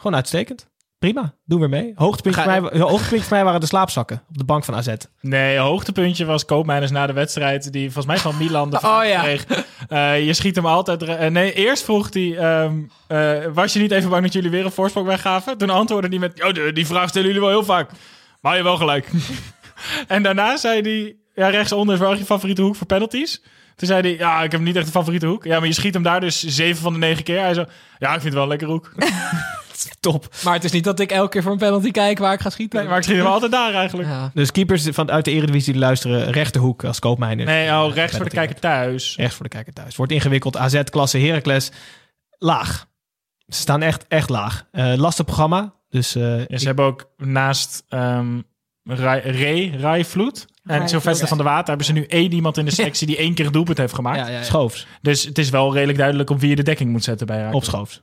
Gewoon 0.00 0.16
uitstekend. 0.16 0.68
Prima, 0.98 1.34
doen 1.44 1.60
we 1.60 1.68
mee. 1.68 1.92
Hoogtepuntje, 1.94 2.42
voor 2.42 2.50
mij, 2.50 2.80
hoogtepuntje 2.80 3.26
voor 3.26 3.36
mij 3.36 3.44
waren 3.44 3.60
de 3.60 3.66
slaapzakken 3.66 4.22
op 4.28 4.38
de 4.38 4.44
bank 4.44 4.64
van 4.64 4.74
AZ. 4.74 4.94
Nee, 5.20 5.58
hoogtepuntje 5.58 6.24
was 6.24 6.44
Koopmeiners 6.44 6.90
na 6.90 7.06
de 7.06 7.12
wedstrijd. 7.12 7.72
Die 7.72 7.84
volgens 7.84 8.06
mij 8.06 8.18
van 8.18 8.36
Milan 8.38 8.70
de 8.70 8.78
vraag 8.80 9.02
oh, 9.02 9.08
ja. 9.08 9.20
kreeg. 9.20 9.46
Uh, 9.90 10.26
je 10.26 10.32
schiet 10.32 10.56
hem 10.56 10.66
altijd... 10.66 11.02
Uh, 11.02 11.26
nee, 11.26 11.52
eerst 11.52 11.84
vroeg 11.84 12.12
hij... 12.12 12.62
Um, 12.62 12.90
uh, 13.08 13.44
was 13.52 13.72
je 13.72 13.80
niet 13.80 13.90
even 13.90 14.10
bang 14.10 14.22
dat 14.22 14.32
jullie 14.32 14.50
weer 14.50 14.64
een 14.64 14.70
voorsprong 14.70 15.06
weggaven? 15.06 15.58
Toen 15.58 15.70
antwoordde 15.70 16.08
hij 16.08 16.18
met... 16.18 16.44
Oh, 16.44 16.52
die, 16.52 16.72
die 16.72 16.86
vraag 16.86 17.08
stellen 17.08 17.26
jullie 17.26 17.42
wel 17.42 17.50
heel 17.50 17.64
vaak. 17.64 17.90
Maar 18.40 18.56
je 18.56 18.62
wel 18.62 18.76
gelijk. 18.76 19.10
en 20.06 20.22
daarna 20.22 20.56
zei 20.56 20.80
hij... 20.80 21.16
Ja, 21.34 21.48
rechtsonder 21.48 21.94
is 21.94 22.00
wel 22.00 22.14
je 22.14 22.24
favoriete 22.24 22.62
hoek 22.62 22.76
voor 22.76 22.86
penalties. 22.86 23.42
Toen 23.80 23.88
zei 23.88 24.00
hij, 24.00 24.16
ja, 24.16 24.42
ik 24.42 24.52
heb 24.52 24.60
niet 24.60 24.76
echt 24.76 24.86
een 24.86 24.92
favoriete 24.92 25.26
hoek. 25.26 25.44
Ja, 25.44 25.58
maar 25.58 25.68
je 25.68 25.74
schiet 25.74 25.94
hem 25.94 26.02
daar 26.02 26.20
dus 26.20 26.44
zeven 26.46 26.82
van 26.82 26.92
de 26.92 26.98
negen 26.98 27.24
keer. 27.24 27.40
Hij 27.40 27.54
zo, 27.54 27.64
ja, 27.98 28.14
ik 28.14 28.20
vind 28.20 28.24
het 28.24 28.32
wel 28.32 28.42
een 28.42 28.48
lekker 28.48 28.68
hoek. 28.68 28.92
Top. 30.00 30.28
Maar 30.44 30.54
het 30.54 30.64
is 30.64 30.72
niet 30.72 30.84
dat 30.84 31.00
ik 31.00 31.10
elke 31.10 31.28
keer 31.28 31.42
voor 31.42 31.52
een 31.52 31.58
penalty 31.58 31.90
kijk 31.90 32.18
waar 32.18 32.32
ik 32.32 32.40
ga 32.40 32.50
schieten. 32.50 32.78
Nee, 32.78 32.88
maar 32.88 32.98
ik 32.98 33.04
schiet 33.04 33.16
hem 33.16 33.26
altijd 33.26 33.52
daar 33.52 33.74
eigenlijk. 33.74 34.08
Ja. 34.08 34.30
Dus 34.34 34.52
keepers 34.52 34.88
van, 34.90 35.10
uit 35.10 35.24
de 35.24 35.30
Eredivisie 35.30 35.72
die 35.72 35.82
luisteren, 35.82 36.30
rechterhoek 36.30 36.84
als 36.84 36.98
koopmijner. 36.98 37.46
Nee, 37.46 37.70
oh, 37.70 37.94
rechts 37.94 38.16
voor 38.16 38.24
de 38.24 38.30
kijker 38.30 38.60
thuis. 38.60 39.16
Rechts 39.16 39.34
voor 39.34 39.44
de 39.44 39.50
kijker 39.50 39.72
thuis. 39.72 39.96
Wordt 39.96 40.12
ingewikkeld. 40.12 40.56
AZ, 40.56 40.82
klasse, 40.82 41.18
Heracles. 41.18 41.70
Laag. 42.38 42.86
Ze 43.46 43.60
staan 43.60 43.82
echt, 43.82 44.04
echt 44.08 44.28
laag. 44.28 44.66
Uh, 44.72 44.94
lastig 44.96 45.24
programma. 45.24 45.74
Dus, 45.88 46.16
uh, 46.16 46.46
ja, 46.46 46.58
ze 46.58 46.66
hebben 46.66 46.84
ook 46.84 47.10
naast 47.16 47.84
um, 47.88 48.44
Ray, 48.84 49.74
Ray 49.80 50.04
Vloed 50.04 50.46
en 50.64 50.88
Sylvester 50.88 51.28
van 51.28 51.38
de 51.38 51.44
Water 51.44 51.68
hebben 51.68 51.86
ze 51.86 51.92
nu 51.92 52.04
één 52.04 52.32
iemand 52.32 52.56
in 52.56 52.64
de 52.64 52.70
sectie 52.70 53.06
die 53.06 53.16
één 53.16 53.34
keer 53.34 53.46
een 53.46 53.52
doelpunt 53.52 53.78
heeft 53.78 53.94
gemaakt. 53.94 54.18
Ja, 54.18 54.28
ja, 54.28 54.42
Schoofs. 54.42 54.86
Dus 55.02 55.24
het 55.24 55.38
is 55.38 55.50
wel 55.50 55.72
redelijk 55.72 55.98
duidelijk 55.98 56.30
op 56.30 56.40
wie 56.40 56.50
je 56.50 56.56
de 56.56 56.62
dekking 56.62 56.90
moet 56.90 57.04
zetten 57.04 57.26
bij 57.26 57.36
Heracles. 57.36 57.62
Op 57.62 57.68
Schoofs. 57.68 58.02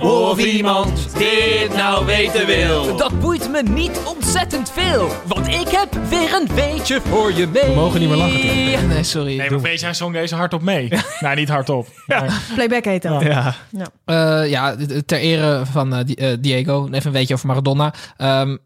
Of 0.00 0.44
iemand 0.44 1.18
dit 1.18 1.76
nou 1.76 2.06
weten 2.06 2.46
wil. 2.46 2.96
Dat 2.96 3.20
boeit 3.20 3.50
me 3.50 3.62
niet 3.62 4.00
ontzettend 4.04 4.70
veel. 4.70 5.08
Want 5.26 5.48
ik 5.48 5.68
heb 5.68 5.94
weer 6.08 6.34
een 6.34 6.48
beetje 6.54 7.00
voor 7.00 7.32
je 7.32 7.46
mee. 7.46 7.62
We 7.62 7.74
mogen 7.74 8.00
niet 8.00 8.08
meer 8.08 8.18
lachen. 8.18 8.88
Nee, 8.88 9.02
sorry. 9.02 9.36
Nee, 9.36 9.50
maar 9.50 9.60
wees, 9.60 9.82
hij 9.82 9.94
zong 9.94 10.12
deze 10.12 10.34
hardop 10.34 10.62
mee. 10.62 10.88
nou, 11.20 11.36
niet 11.36 11.48
hardop. 11.48 11.86
Maar... 12.06 12.42
Playback 12.54 12.84
heet 12.84 13.02
dat. 13.02 13.22
Ja. 13.22 13.54
Ja. 13.70 14.42
Uh, 14.42 14.50
ja, 14.50 14.76
ter 15.06 15.18
ere 15.18 15.62
van 15.66 15.94
uh, 15.98 16.34
Diego. 16.40 16.86
Even 16.86 17.06
een 17.06 17.12
beetje 17.12 17.34
over 17.34 17.46
Maradona. 17.46 17.94
Um, 18.18 18.58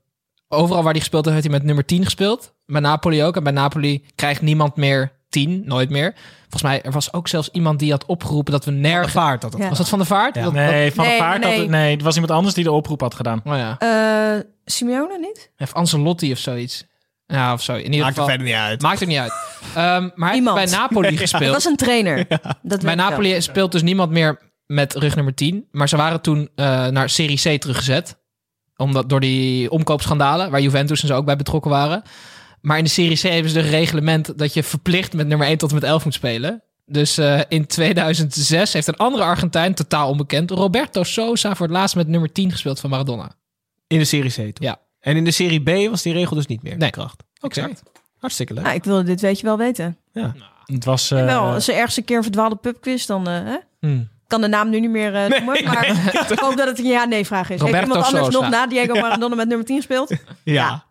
overal 0.49 0.83
waar 0.83 0.93
hij 0.93 1.01
gespeeld 1.01 1.24
heeft, 1.24 1.37
heeft 1.37 1.49
hij 1.49 1.57
met 1.57 1.66
nummer 1.66 1.85
10 1.85 2.05
gespeeld. 2.05 2.55
Bij 2.66 2.80
Napoli 2.80 3.24
ook. 3.24 3.37
En 3.37 3.43
bij 3.43 3.53
Napoli 3.53 4.05
krijgt 4.14 4.41
niemand 4.41 4.76
meer 4.76 5.12
10, 5.33 5.62
nooit 5.64 5.91
meer. 5.91 6.14
Volgens 6.41 6.62
mij, 6.62 6.83
er 6.83 6.93
was 6.93 7.12
ook 7.12 7.28
zelfs 7.28 7.49
iemand 7.53 7.78
die 7.78 7.91
had 7.91 8.07
opgeroepen 8.07 8.53
dat 8.53 8.64
we 8.64 8.70
nergens... 8.70 9.12
Van 9.12 9.22
de 9.22 9.28
vaart 9.28 9.41
dat 9.41 9.68
Was 9.68 9.78
dat 9.78 9.89
van 9.89 9.99
de 9.99 10.05
vaart? 10.05 10.35
Ja. 10.35 10.51
nee, 10.51 10.93
van 10.93 11.05
de 11.05 11.16
vaart. 11.18 11.43
Nee. 11.43 11.59
Had, 11.59 11.68
nee, 11.68 11.93
het 11.93 12.03
was 12.03 12.14
iemand 12.14 12.33
anders 12.33 12.55
die 12.55 12.64
de 12.64 12.72
oproep 12.72 13.01
had 13.01 13.14
gedaan. 13.14 13.41
Oh 13.45 13.57
ja. 13.57 13.76
Uh, 14.37 14.41
Simeone 14.64 15.18
niet? 15.18 15.51
Of 15.59 15.72
Ancelotti 15.72 16.33
of 16.33 16.39
zoiets. 16.39 16.85
Ja, 17.26 17.53
of 17.53 17.62
zo. 17.62 17.74
In 17.74 17.85
ieder 17.85 17.99
maakt 17.99 18.09
geval, 18.09 18.24
er 18.24 18.30
verder 18.30 18.47
niet 18.47 18.62
uit. 18.62 18.83
Maakt 18.83 19.01
er 19.01 19.07
niet 19.07 19.18
uit. 19.18 19.33
Um, 19.76 20.12
maar 20.14 20.30
hij 20.30 20.43
bij 20.43 20.66
Napoli 20.66 21.16
gespeeld. 21.16 21.45
dat 21.45 21.53
was 21.53 21.64
een 21.64 21.76
trainer. 21.76 22.26
Dat 22.62 22.83
bij 22.83 22.95
Napoli 22.95 23.43
speelt 23.43 23.72
dus 23.72 23.83
niemand 23.83 24.11
meer 24.11 24.39
met 24.66 24.95
rug 24.95 25.14
nummer 25.14 25.35
10. 25.35 25.68
Maar 25.70 25.89
ze 25.89 25.97
waren 25.97 26.20
toen 26.20 26.51
uh, 26.57 26.87
naar 26.87 27.11
Serie 27.11 27.57
C 27.57 27.61
teruggezet. 27.61 28.20
Omdat, 28.76 29.09
door 29.09 29.20
die 29.20 29.70
omkoopschandalen, 29.70 30.51
waar 30.51 30.61
Juventus 30.61 31.03
en 31.03 31.09
zo 31.09 31.16
ook 31.16 31.24
bij 31.24 31.37
betrokken 31.37 31.70
waren. 31.70 32.03
Maar 32.62 32.78
in 32.78 32.84
de 32.84 32.90
Serie 32.90 33.16
C 33.16 33.20
hebben 33.20 33.50
ze 33.50 33.62
de 33.62 33.68
reglement 33.68 34.38
dat 34.38 34.54
je 34.54 34.62
verplicht 34.62 35.12
met 35.12 35.26
nummer 35.26 35.46
1 35.46 35.58
tot 35.58 35.68
en 35.68 35.74
met 35.74 35.84
11 35.84 36.04
moet 36.04 36.14
spelen. 36.14 36.62
Dus 36.86 37.18
uh, 37.18 37.40
in 37.48 37.66
2006 37.66 38.72
heeft 38.72 38.86
een 38.86 38.96
andere 38.96 39.22
Argentijn, 39.22 39.74
totaal 39.74 40.08
onbekend, 40.08 40.50
Roberto 40.50 41.02
Sosa 41.02 41.54
voor 41.54 41.66
het 41.66 41.74
laatst 41.74 41.96
met 41.96 42.08
nummer 42.08 42.32
10 42.32 42.50
gespeeld 42.50 42.80
van 42.80 42.90
Maradona. 42.90 43.32
In 43.86 43.98
de 43.98 44.04
Serie 44.04 44.30
C 44.30 44.34
toen? 44.34 44.66
Ja. 44.66 44.80
En 45.00 45.16
in 45.16 45.24
de 45.24 45.30
Serie 45.30 45.60
B 45.60 45.90
was 45.90 46.02
die 46.02 46.12
regel 46.12 46.36
dus 46.36 46.46
niet 46.46 46.62
meer? 46.62 46.76
Nee. 46.76 46.90
Kracht. 46.90 47.22
Oké. 47.40 47.70
Hartstikke 48.18 48.54
leuk. 48.54 48.66
Ah, 48.66 48.74
ik 48.74 48.84
wilde 48.84 49.02
dit 49.02 49.20
weet 49.20 49.40
je 49.40 49.46
wel 49.46 49.56
weten. 49.56 49.96
Ja. 50.12 50.20
Nou, 50.20 50.50
het 50.66 50.84
was... 50.84 51.10
Uh, 51.10 51.24
wel, 51.24 51.42
als 51.42 51.68
er 51.68 51.74
ergens 51.74 51.96
een 51.96 52.04
keer 52.04 52.16
een 52.16 52.22
verdwaalde 52.22 52.56
pubquiz, 52.56 53.06
dan... 53.06 53.28
Uh, 53.28 53.34
hè? 53.34 53.56
Hmm. 53.80 54.08
kan 54.26 54.40
de 54.40 54.48
naam 54.48 54.70
nu 54.70 54.80
niet 54.80 54.90
meer 54.90 55.14
uh, 55.14 55.26
noemen, 55.38 55.54
nee, 55.54 55.64
maar 55.64 55.86
ik 56.30 56.38
hoop 56.38 56.56
dat 56.56 56.66
het 56.66 56.78
een 56.78 56.84
ja-nee-vraag 56.84 57.50
is. 57.50 57.60
Roberto 57.60 57.76
Heeft 57.76 57.88
iemand 57.88 58.06
anders 58.06 58.24
Sosa. 58.24 58.40
nog 58.40 58.50
na 58.50 58.66
Diego 58.66 58.94
Maradona 58.94 59.34
met 59.34 59.48
nummer 59.48 59.66
10 59.66 59.76
gespeeld? 59.76 60.10
ja. 60.10 60.18
ja. 60.44 60.84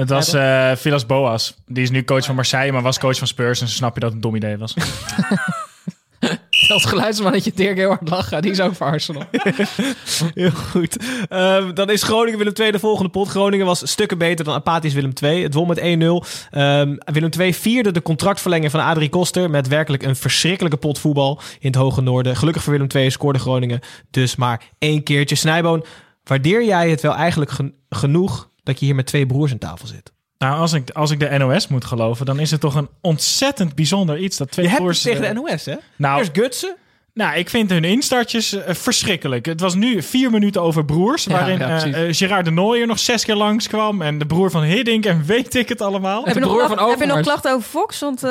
Het 0.00 0.08
was 0.08 0.34
uh, 0.34 0.70
Vilas 0.76 1.06
Boas. 1.06 1.54
Die 1.66 1.82
is 1.82 1.90
nu 1.90 2.04
coach 2.04 2.24
van 2.24 2.34
Marseille, 2.34 2.72
maar 2.72 2.82
was 2.82 2.98
coach 2.98 3.18
van 3.18 3.26
Spurs. 3.26 3.60
En 3.60 3.68
zo 3.68 3.74
snap 3.74 3.94
je 3.94 4.00
dat 4.00 4.08
het 4.12 4.16
een 4.16 4.30
dom 4.30 4.36
idee 4.36 4.56
was. 4.58 4.74
Als 6.68 6.84
geluidsmannetje 6.84 7.52
Dirk 7.54 7.76
heel 7.76 7.88
hard 7.88 8.08
lachen. 8.08 8.42
Die 8.42 8.50
is 8.50 8.60
ook 8.60 8.74
voor 8.74 8.86
Arsenal. 8.86 9.22
heel 10.34 10.50
goed. 10.50 10.96
Um, 11.30 11.74
dan 11.74 11.90
is 11.90 12.02
Groningen 12.02 12.38
Willem 12.38 12.52
II 12.60 12.70
de 12.70 12.78
volgende 12.78 13.10
pot. 13.10 13.28
Groningen 13.28 13.66
was 13.66 13.90
stukken 13.90 14.18
beter 14.18 14.44
dan 14.44 14.54
apathisch 14.54 14.94
Willem 14.94 15.12
II. 15.22 15.42
Het 15.42 15.54
won 15.54 15.68
met 15.68 15.78
1-0. 15.78 15.82
Um, 15.82 16.98
Willem 17.04 17.30
II 17.38 17.54
vierde 17.54 17.90
de 17.90 18.02
contractverlenging 18.02 18.70
van 18.70 18.80
Adrie 18.80 19.08
Koster... 19.08 19.50
met 19.50 19.68
werkelijk 19.68 20.02
een 20.02 20.16
verschrikkelijke 20.16 20.76
pot 20.76 20.98
voetbal 20.98 21.40
in 21.58 21.66
het 21.66 21.76
hoge 21.76 22.00
noorden. 22.00 22.36
Gelukkig 22.36 22.62
voor 22.62 22.72
Willem 22.72 22.88
II 22.94 23.10
scoorde 23.10 23.38
Groningen 23.38 23.80
dus 24.10 24.36
maar 24.36 24.62
één 24.78 25.02
keertje. 25.02 25.34
Snijboon, 25.36 25.84
waardeer 26.24 26.64
jij 26.64 26.90
het 26.90 27.00
wel 27.00 27.14
eigenlijk 27.14 27.50
gen 27.50 27.74
genoeg 27.88 28.49
dat 28.70 28.80
je 28.80 28.86
hier 28.86 28.94
met 28.94 29.06
twee 29.06 29.26
broers 29.26 29.52
aan 29.52 29.58
tafel 29.58 29.86
zit. 29.86 30.12
Nou, 30.38 30.58
als 30.58 30.72
ik, 30.72 30.90
als 30.90 31.10
ik 31.10 31.20
de 31.20 31.38
NOS 31.38 31.68
moet 31.68 31.84
geloven, 31.84 32.26
dan 32.26 32.40
is 32.40 32.50
het 32.50 32.60
toch 32.60 32.74
een 32.74 32.88
ontzettend 33.00 33.74
bijzonder 33.74 34.18
iets 34.18 34.36
dat 34.36 34.50
twee 34.50 34.68
je 34.68 34.74
broers... 34.74 35.04
hebt 35.04 35.16
tegen 35.16 35.34
de 35.34 35.40
NOS, 35.40 35.64
hè? 35.64 35.74
Nou, 35.96 36.18
Eerst 36.18 36.30
Gutsen. 36.32 36.76
Nou, 37.14 37.36
ik 37.36 37.50
vind 37.50 37.70
hun 37.70 37.84
instartjes 37.84 38.54
uh, 38.54 38.62
verschrikkelijk. 38.66 39.46
Het 39.46 39.60
was 39.60 39.74
nu 39.74 40.02
vier 40.02 40.30
minuten 40.30 40.62
over 40.62 40.84
broers, 40.84 41.26
waarin 41.26 41.58
ja, 41.58 41.86
uh, 41.86 42.08
uh, 42.08 42.14
Gerard 42.14 42.44
de 42.44 42.50
Nooijer 42.50 42.86
nog 42.86 42.98
zes 42.98 43.24
keer 43.24 43.34
langskwam 43.34 44.02
en 44.02 44.18
de 44.18 44.26
broer 44.26 44.50
van 44.50 44.62
Hiddink 44.62 45.04
en 45.06 45.24
weet 45.24 45.54
ik 45.54 45.68
het 45.68 45.80
allemaal. 45.80 46.24
Heb, 46.24 46.34
je, 46.34 46.40
broer 46.40 46.68
nog, 46.68 46.78
van 46.78 46.88
heb 46.90 47.00
je 47.00 47.06
nog 47.06 47.20
klachten 47.20 47.52
over 47.52 47.68
Fox? 47.68 48.00
Want, 48.00 48.22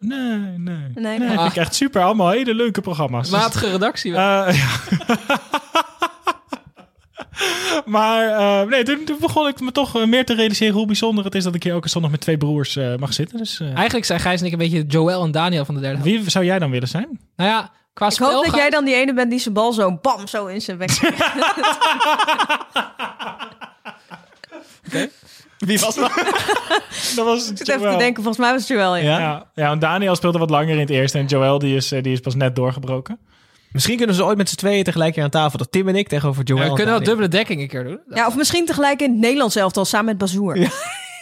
Nee, 0.00 0.18
nee. 0.18 0.76
Nee, 0.94 1.18
nee. 1.18 1.18
nee. 1.18 1.46
ik 1.46 1.56
echt 1.56 1.74
super. 1.74 2.02
Allemaal 2.02 2.30
hele 2.30 2.54
leuke 2.54 2.80
programma's. 2.80 3.30
Matige 3.30 3.70
redactie. 3.70 4.12
ja. 4.14 4.52
maar 7.86 8.26
uh, 8.26 8.62
nee, 8.70 8.82
toen, 8.82 9.04
toen, 9.04 9.16
begon 9.20 9.48
ik 9.48 9.60
me 9.60 9.72
toch 9.72 10.06
meer 10.06 10.24
te 10.24 10.34
realiseren 10.34 10.74
hoe 10.74 10.86
bijzonder 10.86 11.24
het 11.24 11.34
is 11.34 11.44
dat 11.44 11.54
ik 11.54 11.62
hier 11.62 11.72
elke 11.72 11.88
zondag 11.88 12.10
met 12.10 12.20
twee 12.20 12.36
broers 12.36 12.76
uh, 12.76 12.96
mag 12.96 13.12
zitten. 13.12 13.38
Dus, 13.38 13.60
uh... 13.60 13.74
Eigenlijk 13.74 14.04
zijn 14.06 14.20
Gijs 14.20 14.40
en 14.40 14.46
ik 14.46 14.52
een 14.52 14.58
beetje 14.58 14.84
Joel 14.86 15.24
en 15.24 15.30
Daniel 15.30 15.64
van 15.64 15.74
de 15.74 15.80
derde. 15.80 16.02
Wie 16.02 16.30
zou 16.30 16.44
jij 16.44 16.58
dan 16.58 16.70
willen 16.70 16.88
zijn? 16.88 17.20
Nou 17.36 17.50
ja, 17.50 17.70
qua 17.92 18.06
ik 18.06 18.16
hoop 18.16 18.44
dat 18.44 18.54
jij 18.54 18.70
dan 18.70 18.84
die 18.84 18.94
ene 18.94 19.14
bent 19.14 19.30
die 19.30 19.40
zijn 19.40 19.54
bal 19.54 19.72
zo 19.72 19.98
bam 20.02 20.26
zo 20.26 20.46
in 20.46 20.60
zijn 20.60 20.78
bek. 20.78 20.90
okay. 24.86 25.10
Wie 25.58 25.78
was 25.78 25.94
dat? 25.94 26.12
dat 27.16 27.24
was 27.24 27.50
ik 27.50 27.56
zit 27.56 27.68
even 27.68 27.90
te 27.90 27.96
denken, 27.96 28.22
volgens 28.22 28.38
mij 28.38 28.52
was 28.52 28.60
het 28.60 28.70
Joel. 28.70 28.96
Ja, 28.96 29.18
ja. 29.18 29.50
ja, 29.54 29.68
want 29.68 29.80
Daniel 29.80 30.16
speelde 30.16 30.38
wat 30.38 30.50
langer 30.50 30.68
in 30.68 30.78
het 30.78 30.90
eerste 30.90 31.18
en 31.18 31.26
Joel 31.26 31.58
die 31.58 31.76
is, 31.76 31.88
die 31.88 32.12
is 32.12 32.20
pas 32.20 32.34
net 32.34 32.56
doorgebroken. 32.56 33.18
Misschien 33.72 33.96
kunnen 33.96 34.14
ze 34.14 34.24
ooit 34.24 34.36
met 34.36 34.48
z'n 34.48 34.56
tweeën 34.56 34.84
tegelijk 34.84 35.14
hier 35.14 35.24
aan 35.24 35.30
tafel. 35.30 35.58
Dat 35.58 35.72
Tim 35.72 35.88
en 35.88 35.96
ik 35.96 36.08
tegenover 36.08 36.44
Joel. 36.44 36.62
Ja, 36.62 36.68
we 36.68 36.74
kunnen 36.74 36.94
wel 36.94 37.04
dubbele 37.04 37.28
dekking 37.28 37.60
een 37.60 37.68
keer 37.68 37.84
doen. 37.84 38.00
Ja, 38.08 38.26
of 38.26 38.36
misschien 38.36 38.66
tegelijk 38.66 39.00
in 39.00 39.10
het 39.10 39.20
Nederlands 39.20 39.56
elftal 39.56 39.84
samen 39.84 40.06
met 40.06 40.18
Bazoer. 40.18 40.58
Ja. 40.58 40.68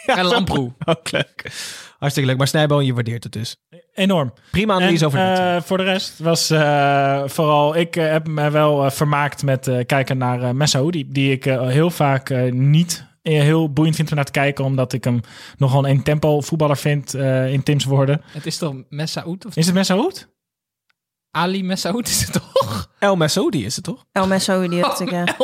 ja, 0.05 0.17
en 0.19 0.25
Lamproe. 0.25 0.71
Ook 0.85 1.11
leuk. 1.11 1.51
Hartstikke 1.99 2.29
leuk. 2.29 2.37
Maar 2.37 2.47
Snijboon, 2.47 2.85
je 2.85 2.93
waardeert 2.93 3.23
het 3.23 3.33
dus. 3.33 3.55
Enorm. 3.93 4.33
Prima 4.51 4.73
analyse 4.73 5.05
over 5.05 5.19
uh, 5.19 5.61
Voor 5.61 5.77
de 5.77 5.83
rest 5.83 6.19
was 6.19 6.51
uh, 6.51 7.23
vooral... 7.25 7.75
Ik 7.75 7.95
uh, 7.95 8.11
heb 8.11 8.27
me 8.27 8.49
wel 8.49 8.91
vermaakt 8.91 9.43
met 9.43 9.71
kijken 9.85 10.17
naar 10.17 10.55
Messaoudi. 10.55 11.07
Die 11.09 11.31
ik 11.31 11.43
heel 11.43 11.89
vaak 11.89 12.51
niet 12.51 13.07
heel 13.21 13.73
boeiend 13.73 13.95
vind 13.95 14.09
om 14.09 14.15
naar 14.15 14.25
te 14.25 14.31
kijken. 14.31 14.65
Omdat 14.65 14.93
ik 14.93 15.03
hem 15.03 15.21
nogal 15.57 15.87
een 15.87 16.03
tempo 16.03 16.41
voetballer 16.41 16.77
vind 16.77 17.13
in 17.47 17.63
Tim's 17.63 17.85
woorden. 17.85 18.21
Het 18.25 18.45
is 18.45 18.57
toch 18.57 18.75
Messaoud? 18.89 19.45
Is 19.53 19.65
het 19.65 19.75
Messaoud? 19.75 20.27
Ali 21.31 21.63
Messaoud 21.63 22.07
is 22.07 22.21
het 22.21 22.33
toch? 22.33 22.87
El 22.99 23.15
Messaoudi 23.15 23.65
is 23.65 23.75
het 23.75 23.83
toch? 23.83 24.05
El 24.11 24.27
Messaoudi, 24.27 24.81
dat 24.81 24.99
ik, 24.99 25.09
ja. 25.09 25.23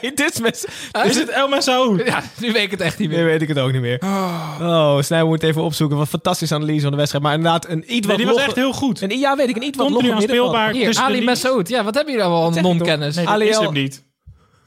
nee, 0.00 0.12
dit 0.14 0.40
is. 0.52 0.64
Is 1.04 1.16
het 1.16 1.28
El 1.28 1.48
Messaoud? 1.48 2.02
Ja, 2.06 2.22
nu 2.40 2.52
weet 2.52 2.62
ik 2.62 2.70
het 2.70 2.80
echt 2.80 2.98
niet 2.98 3.08
Nu 3.08 3.14
meer. 3.16 3.24
weet 3.24 3.42
ik 3.42 3.48
het 3.48 3.58
ook 3.58 3.72
niet 3.72 3.80
meer. 3.80 3.98
Oh, 4.02 5.00
Snijboon 5.00 5.28
moet 5.28 5.42
even 5.42 5.62
opzoeken. 5.62 5.96
Wat 5.96 6.08
fantastische 6.08 6.54
analyse 6.54 6.80
van 6.80 6.90
de 6.90 6.96
wedstrijd. 6.96 7.24
Maar 7.24 7.34
inderdaad, 7.34 7.68
een 7.68 7.78
iets 7.78 7.88
Nee, 7.90 8.00
wat 8.06 8.16
die 8.16 8.26
was 8.26 8.36
echt 8.36 8.54
heel 8.56 8.72
goed. 8.72 9.00
Een, 9.00 9.18
ja, 9.18 9.36
weet 9.36 9.48
ik. 9.48 9.56
Een 9.56 9.62
iets 9.62 9.76
wat 9.76 9.88
middenveld. 9.88 10.20
aanspeelbaar. 10.22 10.72
Hier, 10.72 10.98
Ali. 10.98 11.24
Messaoud. 11.24 11.68
Ja, 11.68 11.84
wat 11.84 11.94
hebben 11.94 12.12
jullie 12.12 12.28
allemaal 12.28 12.52
zeg 12.52 12.64
aan 12.64 12.76
non-kennis? 12.76 13.14
Nee, 13.14 13.24
dat 13.24 13.34
Ali 13.34 13.48
is 13.48 13.58
hem 13.58 13.72
niet. 13.72 14.04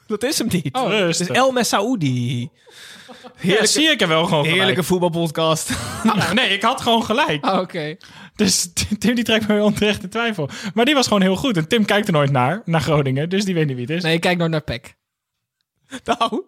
Dat 0.07 0.23
is 0.23 0.37
hem 0.37 0.47
niet. 0.51 0.75
Oh, 0.75 0.83
Het 0.83 0.91
rustig. 0.91 1.29
is 1.29 1.35
El 1.35 1.51
Messaoudi. 1.51 2.39
Ja, 2.39 3.17
Heerlijke, 3.35 3.67
zie 3.67 3.89
ik 3.89 4.01
er 4.01 4.07
wel 4.07 4.25
gewoon 4.25 4.43
heerlijke 4.43 4.65
gelijk. 4.69 4.83
voetbalpodcast. 4.87 5.69
Nou, 6.03 6.33
nee, 6.33 6.49
ik 6.49 6.61
had 6.61 6.81
gewoon 6.81 7.03
gelijk. 7.03 7.45
Oh, 7.45 7.59
Oké. 7.59 7.95
Dus 8.35 8.69
Tim 8.99 9.15
die 9.15 9.23
trekt 9.23 9.47
me 9.47 9.53
weer 9.53 9.63
onterecht 9.63 10.03
in 10.03 10.09
twijfel. 10.09 10.49
Maar 10.73 10.85
die 10.85 10.93
was 10.93 11.07
gewoon 11.07 11.21
heel 11.21 11.35
goed. 11.35 11.57
En 11.57 11.67
Tim 11.67 11.85
kijkt 11.85 12.07
er 12.07 12.13
nooit 12.13 12.31
naar, 12.31 12.61
naar 12.65 12.81
Groningen. 12.81 13.29
Dus 13.29 13.45
die 13.45 13.53
weet 13.53 13.67
niet 13.67 13.75
wie 13.75 13.85
het 13.85 13.95
is. 13.95 14.03
Nee, 14.03 14.13
ik 14.13 14.21
kijk 14.21 14.37
nooit 14.37 14.51
naar 14.51 14.61
PEC. 14.61 14.95
Nou, 16.03 16.43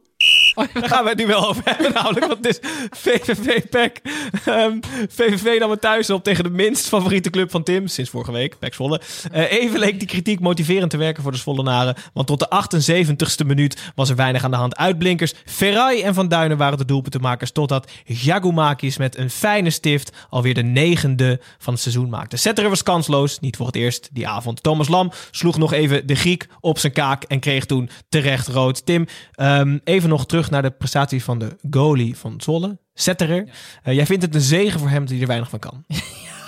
daar 0.74 0.90
gaan 0.90 1.04
we 1.04 1.10
het 1.10 1.18
nu 1.18 1.28
wel 1.28 1.48
over 1.48 1.62
hebben 1.66 1.94
namelijk. 1.94 2.26
Want 2.28 2.46
het 2.46 2.62
is 2.62 2.70
VVV 2.90 3.70
PEC. 3.70 4.02
Ehm, 4.46 4.78
VVV 5.10 5.60
nam 5.60 5.72
het 5.72 5.82
thuis 5.82 6.10
op 6.10 6.24
tegen 6.24 6.44
de 6.44 6.50
minst 6.50 6.88
favoriete 6.88 7.30
club 7.30 7.52
van 7.52 7.64
Tim. 7.64 7.88
Sinds 7.88 8.10
vorige 8.10 8.32
week, 8.32 8.60
PEC 8.60 8.74
Zwolle. 8.74 9.02
Eh, 9.32 9.52
even 9.52 9.80
leek 9.80 10.00
die 10.00 10.08
kritiek 10.08 10.40
motiverend 10.40 10.90
te 10.90 10.98
werken 10.98 11.24
voor 11.24 11.32
de 11.32 11.38
Zwollenaren. 11.38 11.96
Want 12.14 12.28
tot 12.28 12.40
de 12.40 12.50
78ste 12.50 13.46
minuut 13.46 13.92
was 13.96 14.10
er 14.10 14.16
weinig 14.16 14.44
aan 14.44 14.52
de 14.52 14.58
hand. 14.58 14.76
Uitblinkers 14.76 15.34
Ferrari 15.46 16.02
en 16.02 16.14
Van 16.14 16.28
Duinen 16.28 16.58
waren 16.58 16.78
de 16.78 16.86
doelpuntenmakers. 16.86 17.52
Totdat 17.52 17.92
Jagumakis 18.06 18.98
met 18.98 19.18
een 19.18 19.30
fijne 19.30 19.70
stift 19.70 20.12
alweer 20.30 20.54
de 20.54 20.64
negende 20.64 21.40
van 21.58 21.74
het 21.74 21.82
seizoen 21.82 22.10
maakte. 22.10 22.38
Setterer 22.38 22.70
was 22.70 22.84
kansloos. 22.84 23.40
Niet 23.40 23.56
voor 23.56 23.66
het 23.66 23.76
eerst 23.76 24.10
die 24.12 24.28
avond. 24.28 24.64
Thomas 24.64 24.88
Lam 24.88 25.12
sloeg 25.32 25.58
nog 25.58 25.74
even 25.74 26.08
de 26.08 26.16
Griek 26.16 26.48
op 26.60 26.80
zijn 26.80 26.94
kaak. 26.94 27.24
En 27.24 27.40
kreeg 27.40 27.66
toen 27.66 27.90
terecht 28.10 28.48
rood. 28.48 28.86
Tim, 28.86 29.08
ehm, 29.32 29.78
even 29.84 30.10
nog 30.10 30.26
terug 30.26 30.47
naar 30.50 30.62
de 30.62 30.72
prestatie 30.72 31.24
van 31.24 31.40
de 31.40 31.56
goalie 31.70 32.18
van 32.18 32.42
Zwolle. 32.42 32.78
Setterer. 32.94 33.50
Eh, 33.84 33.94
jij 33.94 34.06
vindt 34.06 34.24
het 34.24 34.36
een 34.36 34.42
zegen 34.42 34.80
voor 34.80 34.90
hem 34.90 35.02
dat 35.02 35.10
hij 35.10 35.22
er 35.22 35.28
weinig 35.28 35.50
van 35.50 35.60
kan. 35.60 35.86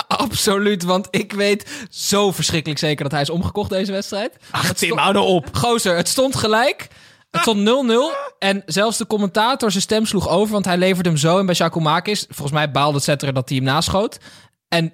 Absoluut, 0.07 0.83
want 0.83 1.07
ik 1.11 1.33
weet 1.33 1.87
zo 1.89 2.31
verschrikkelijk 2.31 2.79
zeker 2.79 3.03
dat 3.03 3.11
hij 3.11 3.21
is 3.21 3.29
omgekocht 3.29 3.69
deze 3.69 3.91
wedstrijd. 3.91 4.37
Ach, 4.51 4.73
Tim, 4.73 4.97
hou 4.97 5.13
nou 5.13 5.27
op. 5.27 5.55
Gozer, 5.55 5.95
het 5.95 6.07
stond 6.07 6.35
gelijk. 6.35 6.87
Het 7.31 7.41
stond 7.41 7.69
0-0. 7.69 8.33
En 8.39 8.63
zelfs 8.65 8.97
de 8.97 9.07
commentator 9.07 9.71
zijn 9.71 9.83
stem 9.83 10.05
sloeg 10.05 10.29
over, 10.29 10.53
want 10.53 10.65
hij 10.65 10.77
leverde 10.77 11.09
hem 11.09 11.17
zo. 11.17 11.39
En 11.39 11.45
bij 11.45 11.55
Giacomakis, 11.55 12.25
volgens 12.29 12.51
mij 12.51 12.71
baalde 12.71 12.99
Zetter 12.99 13.33
dat 13.33 13.49
hij 13.49 13.57
hem 13.57 13.67
naschoot. 13.67 14.19
En 14.67 14.91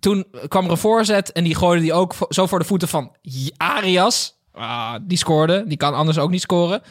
toen 0.00 0.26
kwam 0.48 0.64
er 0.64 0.70
een 0.70 0.76
voorzet 0.76 1.32
en 1.32 1.44
die 1.44 1.54
gooide 1.54 1.82
die 1.82 1.92
ook 1.92 2.14
zo 2.28 2.46
voor 2.46 2.58
de 2.58 2.64
voeten 2.64 2.88
van 2.88 3.16
Arias. 3.56 4.38
Ah, 4.52 4.94
die 5.02 5.18
scoorde. 5.18 5.64
Die 5.66 5.76
kan 5.76 5.94
anders 5.94 6.18
ook 6.18 6.30
niet 6.30 6.40
scoren. 6.40 6.82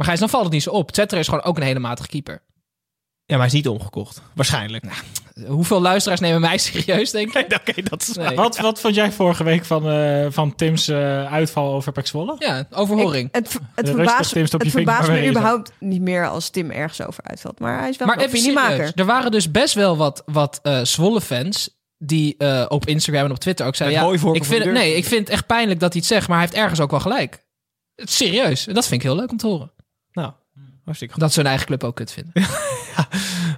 Maar 0.00 0.08
Gijs, 0.08 0.20
dan 0.20 0.28
valt 0.30 0.44
het 0.44 0.52
niet 0.52 0.62
zo 0.62 0.70
op. 0.70 0.90
Zetter 0.94 1.18
is 1.18 1.28
gewoon 1.28 1.42
ook 1.44 1.56
een 1.56 1.62
hele 1.62 1.78
matige 1.78 2.08
keeper. 2.08 2.42
Ja, 3.24 3.36
maar 3.36 3.38
hij 3.38 3.46
is 3.46 3.52
niet 3.52 3.68
omgekocht. 3.68 4.22
Waarschijnlijk. 4.34 4.84
Hoeveel 5.46 5.80
luisteraars 5.80 6.20
nemen 6.20 6.40
mij 6.40 6.58
serieus, 6.58 7.10
denk 7.10 7.34
ik? 7.34 7.52
Oké, 7.68 7.82
dat 7.82 8.02
is 8.02 8.12
Nee. 8.12 8.36
Wat, 8.36 8.58
wat 8.58 8.80
vond 8.80 8.94
jij 8.94 9.12
vorige 9.12 9.44
week 9.44 9.64
van, 9.64 9.88
eh, 9.90 10.26
van 10.30 10.54
Tim's 10.54 10.88
eh, 10.88 11.32
uitval 11.32 11.74
over 11.74 11.92
Pek 11.92 12.06
Zwolle? 12.06 12.36
Ja, 12.38 12.64
overhoring. 12.70 13.28
Ik- 13.28 13.34
het 13.34 13.52
het 13.74 13.88
verbaast, 13.88 14.34
het 14.34 14.70
verbaast 14.70 15.08
me 15.08 15.28
überhaupt 15.28 15.72
niet 15.78 16.00
meer 16.00 16.28
als 16.28 16.48
Tim 16.50 16.70
ergens 16.70 17.02
over 17.06 17.22
uitvalt. 17.24 17.58
Maar 17.60 17.78
hij 17.78 17.88
is 17.88 17.96
wel 17.96 18.06
Maar 18.06 18.18
een 18.18 18.24
opiniemaker. 18.28 18.92
Er 18.94 19.04
waren 19.04 19.30
dus 19.30 19.50
best 19.50 19.74
wel 19.74 19.96
wat, 19.96 20.22
wat 20.26 20.58
eh 20.62 20.80
Zwolle-fans 20.84 21.78
die 21.98 22.34
eh, 22.38 22.64
op 22.68 22.86
Instagram 22.86 23.24
en 23.24 23.30
op 23.30 23.38
Twitter 23.38 23.66
ook 23.66 23.76
zeiden... 23.76 23.98
Met 24.10 24.20
Ja, 24.20 24.34
ik 24.34 24.44
vind, 24.44 24.64
het- 24.64 24.72
nee, 24.72 24.96
ik 24.96 25.04
vind 25.04 25.20
het 25.20 25.28
echt 25.30 25.46
pijnlijk 25.46 25.80
dat 25.80 25.92
hij 25.92 26.00
het 26.00 26.10
zegt, 26.10 26.28
maar 26.28 26.36
hij 26.38 26.46
heeft 26.46 26.58
ergens 26.62 26.80
ook 26.80 26.90
wel 26.90 27.00
gelijk. 27.00 27.44
Serieus. 27.96 28.66
En 28.66 28.74
dat 28.74 28.86
vind 28.86 29.02
ik 29.02 29.06
heel 29.08 29.16
leuk 29.16 29.30
om 29.30 29.36
te 29.36 29.46
horen. 29.46 29.72
Nou, 30.12 30.32
hartstikke 30.84 31.14
goed. 31.14 31.22
Dat 31.22 31.32
ze 31.32 31.38
hun 31.40 31.48
eigen 31.48 31.66
club 31.66 31.84
ook 31.84 31.96
kut 31.96 32.12
vinden. 32.12 32.32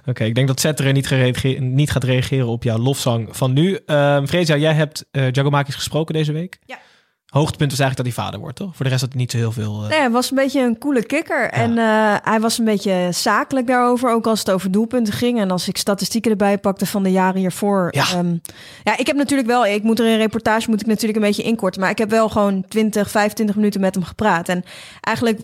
Oké, 0.05 0.23
ik 0.23 0.35
denk 0.35 0.47
dat 0.47 0.59
Zetteren 0.59 0.93
niet, 0.93 1.07
gereage- 1.07 1.47
niet 1.59 1.91
gaat 1.91 2.03
reageren 2.03 2.47
op 2.47 2.63
jouw 2.63 2.77
lofzang 2.77 3.27
van 3.37 3.53
nu. 3.53 3.79
Ehm 3.85 4.25
Frezia, 4.25 4.55
jij 4.57 4.73
hebt 4.73 5.05
eh 5.11 5.23
Giacomakis 5.31 5.75
gesproken 5.75 6.13
deze 6.13 6.31
week. 6.31 6.59
Ja. 6.65 6.77
Hoogtepunt 7.25 7.71
was 7.71 7.79
eigenlijk 7.79 8.09
dat 8.09 8.15
hij 8.17 8.25
vader 8.25 8.39
wordt, 8.39 8.55
toch? 8.57 8.75
Voor 8.75 8.85
de 8.85 8.91
rest 8.91 9.01
had 9.01 9.11
hij 9.13 9.21
niet 9.21 9.31
zo 9.31 9.37
heel 9.37 9.51
veel... 9.51 9.83
eh, 9.83 9.89
Nee, 9.89 9.99
hij 9.99 10.09
was 10.09 10.29
een 10.31 10.35
beetje 10.37 10.61
een 10.61 10.77
coole 10.77 11.03
kikker. 11.05 11.49
En 11.49 11.77
eh, 11.77 12.15
hij 12.23 12.39
was 12.39 12.57
een 12.57 12.65
beetje 12.65 13.07
zakelijk 13.11 13.67
daarover, 13.67 14.11
ook 14.11 14.27
als 14.27 14.39
het 14.39 14.51
over 14.51 14.71
doelpunten 14.71 15.13
ging. 15.13 15.39
En 15.39 15.51
als 15.51 15.67
ik 15.67 15.77
statistieken 15.77 16.31
erbij 16.31 16.57
pakte 16.57 16.85
van 16.85 17.03
de 17.03 17.11
jaren 17.11 17.39
hiervoor. 17.39 17.87
Ja. 17.91 18.05
ehm, 18.11 18.37
ja, 18.83 18.97
ik 18.97 19.07
heb 19.07 19.15
natuurlijk 19.15 19.47
wel, 19.49 19.65
ik 19.65 19.83
moet 19.83 19.99
er 19.99 20.05
in 20.11 20.17
reportage 20.17 20.69
moet 20.69 20.81
ik 20.81 20.87
natuurlijk 20.87 21.15
een 21.19 21.25
beetje 21.25 21.43
inkorten. 21.43 21.81
Maar 21.81 21.89
ik 21.89 21.97
heb 21.97 22.09
wel 22.09 22.29
gewoon 22.29 22.65
20, 22.67 23.09
25 23.11 23.55
minuten 23.55 23.81
met 23.81 23.95
hem 23.95 24.03
gepraat. 24.03 24.49
En 24.49 24.63
eigenlijk 25.01 25.39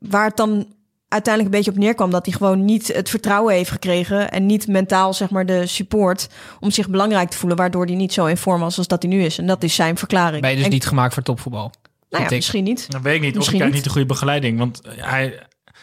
waar 0.00 0.26
het 0.26 0.36
dan 0.36 0.66
uiteindelijk 1.08 1.54
een 1.54 1.60
beetje 1.62 1.76
op 1.78 1.84
neerkwam, 1.84 2.10
dat 2.10 2.24
hij 2.26 2.34
gewoon 2.34 2.64
niet 2.64 2.88
het 2.94 3.10
vertrouwen 3.10 3.54
heeft 3.54 3.70
gekregen. 3.70 4.30
En 4.30 4.46
niet 4.46 4.66
mentaal, 4.66 5.14
zeg 5.14 5.30
maar, 5.30 5.46
de 5.46 5.66
support 5.66 6.28
om 6.60 6.70
zich 6.70 6.88
belangrijk 6.88 7.30
te 7.30 7.36
voelen. 7.36 7.58
Waardoor 7.58 7.86
hij 7.86 7.94
niet 7.94 8.12
zo 8.12 8.26
in 8.26 8.36
vorm 8.36 8.60
was 8.60 8.78
als 8.78 8.86
dat 8.86 9.02
hij 9.02 9.10
nu 9.12 9.22
is. 9.22 9.38
En 9.38 9.46
dat 9.46 9.62
is 9.62 9.74
zijn 9.74 9.96
verklaring. 9.96 10.40
Ben 10.40 10.50
je 10.50 10.56
dus 10.56 10.64
En- 10.64 10.70
niet 10.70 10.86
gemaakt 10.86 11.14
voor 11.14 11.22
topvoetbal? 11.22 11.72
Nou 12.10 12.22
ja, 12.24 12.30
ik. 12.30 12.36
misschien 12.36 12.64
niet. 12.64 12.90
Dat 12.90 13.00
weet 13.02 13.14
ik 13.14 13.20
niet. 13.20 13.30
Of 13.30 13.36
Misschien 13.36 13.60
hij 13.60 13.68
krijgt 13.70 13.74
niet. 13.74 13.74
niet 13.74 13.84
de 13.84 13.90
goede 13.90 14.06
begeleiding. 14.06 14.58
Want 14.58 14.80
hij, 14.96 15.38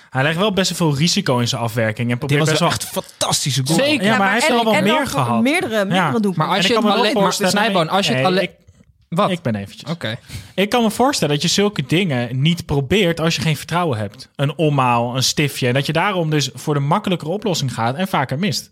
hij 0.09 0.23
legt 0.23 0.37
wel 0.37 0.53
best 0.53 0.77
wel 0.77 0.89
veel 0.89 0.99
risico 0.99 1.37
in 1.39 1.47
zijn 1.47 1.61
afwerking. 1.61 2.11
En 2.11 2.17
probeert 2.17 2.39
was 2.39 2.49
best 2.49 2.59
wel 2.61 2.69
echt 2.69 2.83
een 2.83 3.03
fantastische 3.03 3.61
goal. 3.65 3.79
Zeker. 3.79 4.05
Ja, 4.05 4.17
maar 4.17 4.25
hij 4.27 4.33
heeft 4.33 4.49
er 4.49 4.55
al 4.55 4.63
wel 4.63 4.81
meer 4.81 5.07
gehad. 5.07 5.41
Meerdere, 5.41 5.69
meerdere 5.71 5.95
Ja. 5.95 6.11
doelpunten. 6.11 6.33
Maar 6.37 6.47
als 6.47 6.57
En 6.57 6.71
je 6.71 6.77
ik 6.77 6.83
het 6.83 6.93
alleen... 6.93 7.13
Maar 7.13 7.33
Snijboon, 7.33 7.89
als 7.89 8.07
je 8.07 8.13
het 8.13 8.25
alleen... 8.25 8.49
ik- 9.09 9.17
Wat? 9.17 9.29
Ik 9.29 9.41
ben 9.41 9.55
eventjes. 9.55 9.91
Oké. 9.91 10.17
Ik 10.55 10.69
kan 10.69 10.83
me 10.83 10.91
voorstellen 10.91 11.33
dat 11.33 11.43
je 11.43 11.49
zulke 11.49 11.83
dingen 11.87 12.41
niet 12.41 12.65
probeert 12.65 13.19
als 13.19 13.35
je 13.35 13.41
geen 13.41 13.57
vertrouwen 13.57 13.97
hebt. 13.97 14.29
Een 14.35 14.57
omhaal, 14.57 15.15
een 15.15 15.23
stiftje. 15.23 15.67
En 15.67 15.73
dat 15.73 15.85
je 15.85 15.93
daarom 15.93 16.29
dus 16.29 16.49
voor 16.53 16.73
de 16.73 16.79
makkelijkere 16.79 17.31
oplossing 17.31 17.73
gaat 17.73 17.95
en 17.95 18.07
vaker 18.07 18.39
mist. 18.39 18.71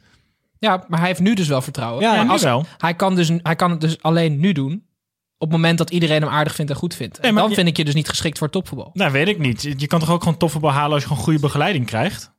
Ja, 0.59 0.85
maar 0.87 0.99
hij 0.99 1.07
heeft 1.07 1.19
nu 1.19 1.33
dus 1.33 1.47
wel 1.47 1.61
vertrouwen. 1.61 2.01
Ja, 2.03 2.15
Maar 2.23 2.31
als- 2.31 2.41
wel. 2.43 2.65
Hij 2.77 2.93
kan, 2.93 3.15
dus, 3.15 3.31
hij 3.37 3.55
kan 3.55 3.71
het 3.71 3.81
dus 3.81 4.01
alleen 4.01 4.39
nu 4.39 4.51
doen 4.51 4.83
op 5.37 5.47
het 5.51 5.51
moment 5.51 5.77
dat 5.77 5.89
iedereen 5.89 6.21
hem 6.21 6.31
aardig 6.31 6.55
vindt 6.55 6.71
en 6.71 6.77
goed 6.77 6.95
vindt. 6.95 7.15
En 7.15 7.21
Nee, 7.21 7.31
maar 7.31 7.41
dan 7.41 7.49
je- 7.49 7.55
vind 7.55 7.67
ik 7.67 7.77
je 7.77 7.85
dus 7.85 7.93
niet 7.93 8.09
geschikt 8.09 8.37
voor 8.37 8.49
topvoetbal. 8.49 8.89
Nou, 8.93 9.11
weet 9.11 9.27
ik 9.27 9.39
niet. 9.39 9.61
Je 9.77 9.87
kan 9.87 9.99
toch 9.99 10.09
ook 10.11 10.23
gewoon 10.23 10.37
toffe 10.37 10.67
halen 10.67 10.91
als 10.93 11.01
je 11.01 11.07
gewoon 11.07 11.23
goede 11.23 11.39
begeleiding 11.39 11.85
krijgt? 11.85 12.33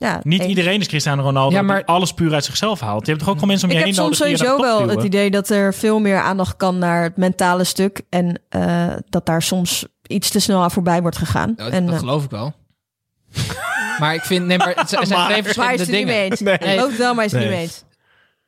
Ja, 0.00 0.20
Niet 0.22 0.44
iedereen 0.44 0.80
is 0.80 0.86
Cristiano 0.86 1.22
Ronaldo 1.22 1.56
Ja, 1.56 1.62
maar- 1.62 1.76
die 1.76 1.86
alles 1.86 2.12
puur 2.12 2.34
uit 2.34 2.44
zichzelf 2.44 2.80
haalt. 2.80 3.00
Je 3.06 3.12
hebt 3.12 3.18
toch 3.18 3.28
ook 3.28 3.34
gewoon 3.34 3.48
mensen 3.50 3.68
om 3.68 3.74
Ik 3.74 3.80
je 3.80 3.86
heb 3.86 3.94
heen 3.96 4.04
soms 4.04 4.18
nodig 4.18 4.38
die 4.38 4.46
je 4.46 4.50
sowieso 4.52 4.68
naar 4.70 4.80
de 4.80 4.86
wel 4.86 4.96
het 4.96 5.04
idee 5.06 5.30
dat 5.30 5.48
er 5.48 5.74
veel 5.74 5.98
meer 5.98 6.20
aandacht 6.20 6.56
kan 6.56 6.78
naar 6.78 7.02
het 7.02 7.16
mentale 7.16 7.64
stuk. 7.64 8.00
En 8.08 8.40
eh, 8.48 8.86
dat 9.08 9.26
daar 9.26 9.42
soms 9.42 9.86
iets 10.06 10.30
te 10.30 10.38
snel 10.40 10.62
aan 10.62 10.70
voorbij 10.70 11.00
wordt 11.00 11.16
gegaan. 11.16 11.52
Dat, 11.56 11.70
en, 11.70 11.84
dat 11.84 11.94
eh, 11.94 12.00
geloof 12.00 12.24
ik 12.24 12.30
wel. 12.30 12.52
maar 13.98 14.14
ik 14.14 14.22
vind... 14.22 14.46
Nee, 14.46 14.58
maar 14.58 14.72
het 14.74 14.88
zijn 14.88 15.06
zijn 15.06 15.26
twee 15.30 15.42
verschillende 15.42 15.76
het 15.78 15.86
er 15.88 15.94
niet 15.94 16.06
dingen. 16.06 16.14
mee 16.20 16.30
eens? 16.30 16.40
Nee. 16.40 16.54
Ik 16.54 16.62
geloof 16.64 16.88
het 16.88 16.98
wel, 16.98 17.14
maar 17.14 17.24
is 17.24 17.32
het 17.32 17.40
Nee. 17.40 17.48
niet 17.50 17.58
mee 17.58 17.66
eens. 17.66 17.84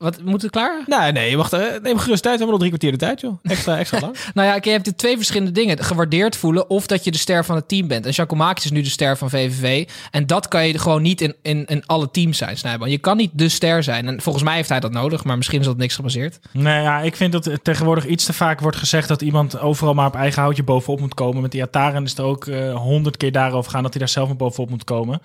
Wat, 0.03 0.23
moet 0.23 0.43
het 0.43 0.51
klaar? 0.51 0.83
Nee, 0.87 1.13
nee, 1.13 1.31
je 1.31 1.37
mag, 1.37 1.53
eh, 1.53 1.61
neem 1.83 1.99
gerust 1.99 2.23
tijd. 2.23 2.39
We 2.39 2.45
hebben 2.45 2.49
nog 2.49 2.59
drie 2.59 2.69
kwartier 2.69 2.91
de 2.91 2.99
tijd, 2.99 3.21
joh. 3.21 3.39
Extra, 3.43 3.79
extra 3.79 4.01
lang. 4.01 4.17
Nou 4.35 4.49
ja, 4.49 4.59
je 4.61 4.71
hebt 4.71 4.85
de 4.85 4.95
twee 4.95 5.17
verschillende 5.17 5.53
dingen. 5.53 5.85
Gewaardeerd 5.85 6.37
voelen 6.37 6.71
of 6.71 6.87
dat 6.87 7.05
je 7.05 7.11
de 7.11 7.19
ster 7.19 7.45
van 7.45 7.57
het 7.57 7.69
team 7.69 7.89
bent. 7.89 8.07
En 8.07 8.15
Giacomakis 8.15 8.65
is 8.65 8.71
nu 8.71 8.83
de 8.83 8.89
ster 8.89 9.17
van 9.17 9.31
VVV. 9.31 9.89
En 10.11 10.27
dat 10.27 10.49
kan 10.49 10.67
je 10.67 10.79
gewoon 10.79 11.03
niet 11.03 11.21
in, 11.21 11.35
in, 11.43 11.65
in 11.67 11.87
alle 11.87 12.11
teams 12.11 12.39
zijn, 12.39 12.57
Snijboon. 12.57 12.91
Je 12.91 12.99
kan 12.99 13.17
niet 13.17 13.31
de 13.35 13.49
ster 13.49 13.83
zijn. 13.83 14.09
En 14.09 14.21
volgens 14.21 14.45
mij 14.45 14.55
heeft 14.55 14.69
hij 14.69 14.81
dat 14.81 14.93
nodig, 14.93 15.25
maar 15.25 15.37
misschien 15.37 15.61
is 15.61 15.67
dat 15.67 15.77
niks 15.77 15.95
gebaseerd. 15.95 16.41
Nee, 16.53 16.83
ja, 16.83 17.01
ik 17.01 17.17
vind 17.17 17.33
dat 17.33 17.47
er 17.47 17.63
tegenwoordig 17.63 18.07
iets 18.07 18.25
te 18.25 18.33
vaak 18.33 18.61
wordt 18.61 18.77
gezegd 18.77 19.09
dat 19.09 19.23
iemand 19.23 19.59
overal 19.59 19.95
maar 19.95 20.07
op 20.07 20.15
eigen 20.15 20.43
houtje 20.43 20.63
bovenop 20.63 21.01
moet 21.01 21.15
komen. 21.15 21.43
Met 21.43 21.51
die 21.51 21.63
Ataren 21.63 22.05
is 22.05 22.19
er 22.19 22.25
ook 22.25 22.47
eh, 22.47 22.75
honderd 22.75 23.17
keer 23.17 23.33
daarover 23.33 23.71
gaan 23.71 23.83
dat 23.83 23.93
hij 23.93 24.01
daar 24.01 24.09
zelf 24.09 24.29
maar 24.29 24.37
bovenop 24.37 24.71
moet 24.71 24.85
komen. 24.85 25.21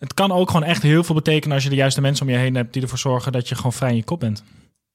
Het 0.00 0.14
kan 0.14 0.32
ook 0.32 0.50
gewoon 0.50 0.66
echt 0.66 0.82
heel 0.82 1.04
veel 1.04 1.14
betekenen 1.14 1.54
als 1.54 1.64
je 1.64 1.70
de 1.70 1.76
juiste 1.76 2.00
mensen 2.00 2.26
om 2.26 2.32
je 2.32 2.38
heen 2.38 2.54
hebt 2.54 2.72
die 2.72 2.82
ervoor 2.82 2.98
zorgen 2.98 3.32
dat 3.32 3.48
je 3.48 3.54
gewoon 3.54 3.72
vrij 3.72 3.90
in 3.90 3.96
je 3.96 4.04
kop 4.04 4.20
bent. 4.20 4.42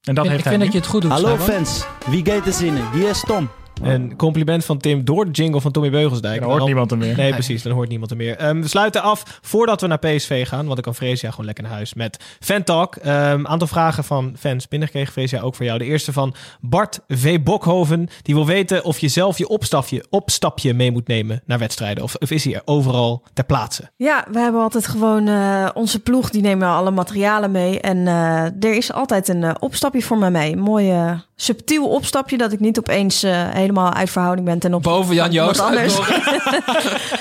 En 0.02 0.14
dat 0.14 0.24
Ik, 0.24 0.30
heeft 0.30 0.44
ik 0.44 0.50
vind 0.50 0.62
dat 0.62 0.72
je 0.72 0.78
het 0.78 0.86
goed 0.88 1.02
doet, 1.02 1.10
Hallo 1.10 1.36
fans, 1.36 1.84
wie 2.06 2.26
gaat 2.26 2.46
er 2.46 2.52
zinnen? 2.52 2.92
Hier 2.92 3.08
is 3.08 3.20
Tom. 3.26 3.48
Een 3.82 4.16
compliment 4.16 4.64
van 4.64 4.78
Tim 4.78 5.04
door 5.04 5.24
de 5.24 5.30
jingle 5.30 5.60
van 5.60 5.72
Tommy 5.72 5.90
Beugelsdijk. 5.90 6.40
Dan 6.40 6.50
hoort 6.50 6.64
niemand 6.64 6.90
er 6.90 6.98
meer. 6.98 7.16
Nee, 7.16 7.32
precies. 7.32 7.62
Dan 7.62 7.72
hoort 7.72 7.88
niemand 7.88 8.10
er 8.10 8.16
meer. 8.16 8.36
Ehm, 8.36 8.60
we 8.60 8.68
sluiten 8.68 9.02
af 9.02 9.38
voordat 9.42 9.80
we 9.80 9.86
naar 9.86 9.98
PSV 9.98 10.48
gaan. 10.48 10.66
Want 10.66 10.78
ik 10.78 10.84
kan 10.84 10.94
Freesia 10.94 11.30
gewoon 11.30 11.46
lekker 11.46 11.64
naar 11.64 11.72
huis 11.72 11.94
met 11.94 12.36
Fan 12.40 12.62
Talk. 12.62 12.96
Een 13.00 13.48
aantal 13.48 13.68
vragen 13.68 14.04
van 14.04 14.34
fans 14.38 14.68
binnengekregen. 14.68 15.12
Freesia, 15.12 15.40
ook 15.40 15.54
voor 15.54 15.64
jou. 15.64 15.78
De 15.78 15.84
eerste 15.84 16.12
van 16.12 16.34
Bart 16.60 17.00
V. 17.08 17.40
Bokhoven. 17.40 18.08
Die 18.22 18.34
wil 18.34 18.46
weten 18.46 18.84
of 18.84 18.98
je 18.98 19.08
zelf 19.08 19.38
je 19.38 19.48
opstapje, 19.48 20.04
opstapje 20.10 20.74
mee 20.74 20.90
moet 20.90 21.08
nemen 21.08 21.42
naar 21.46 21.58
wedstrijden. 21.58 22.02
Of, 22.04 22.14
of 22.14 22.30
is 22.30 22.44
hij 22.44 22.54
er 22.54 22.62
overal 22.64 23.22
ter 23.32 23.44
plaatse? 23.44 23.90
Ja, 23.96 24.26
we 24.30 24.38
hebben 24.38 24.60
altijd 24.60 24.86
gewoon 24.86 25.28
eh, 25.28 25.68
onze 25.74 26.02
ploeg, 26.02 26.30
die 26.30 26.42
nemen 26.42 26.68
alle 26.68 26.90
materialen 26.90 27.50
mee. 27.50 27.80
En 27.80 28.06
eh, 28.06 28.44
er 28.44 28.74
is 28.76 28.92
altijd 28.92 29.28
een 29.28 29.44
eh, 29.44 29.54
opstapje 29.58 30.02
voor 30.02 30.18
mij 30.18 30.30
mee. 30.30 30.52
Een 30.52 30.58
mooi 30.58 30.90
eh, 30.90 31.12
subtiel 31.36 31.88
opstapje 31.88 32.36
dat 32.36 32.52
ik 32.52 32.60
niet 32.60 32.78
opeens 32.78 33.22
eh, 33.22 33.48
helemaal 33.50 33.92
uit 33.92 34.10
verhouding 34.10 34.46
ben 34.46 34.58
ten 34.58 34.74
opzichte 34.74 34.98
Boven 34.98 35.14
Jan 35.14 35.30
Joost. 35.32 35.60
anders. 35.60 35.98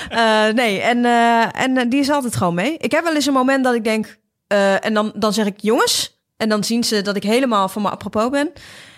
Eh, 0.09 0.47
nee, 0.53 0.80
en, 0.82 1.05
eh, 1.05 1.61
en 1.61 1.89
die 1.89 1.99
is 1.99 2.09
altijd 2.09 2.36
gewoon 2.36 2.53
mee. 2.53 2.78
Ik 2.78 2.91
heb 2.91 3.03
wel 3.03 3.16
eens 3.16 3.26
een 3.26 3.34
moment 3.34 3.63
dat 3.63 3.74
ik 3.76 3.84
denk, 3.84 4.18
eh, 4.47 4.86
en 4.86 4.93
dan, 4.93 5.11
dan 5.16 5.34
zeg 5.34 5.45
ik 5.45 5.53
jongens. 5.61 6.20
En 6.38 6.49
dan 6.49 6.63
zien 6.63 6.84
ze 6.84 7.01
dat 7.01 7.16
ik 7.16 7.24
helemaal 7.24 7.70
van 7.70 7.82
me 7.82 7.89
apropos 7.89 8.30
ben. 8.30 8.51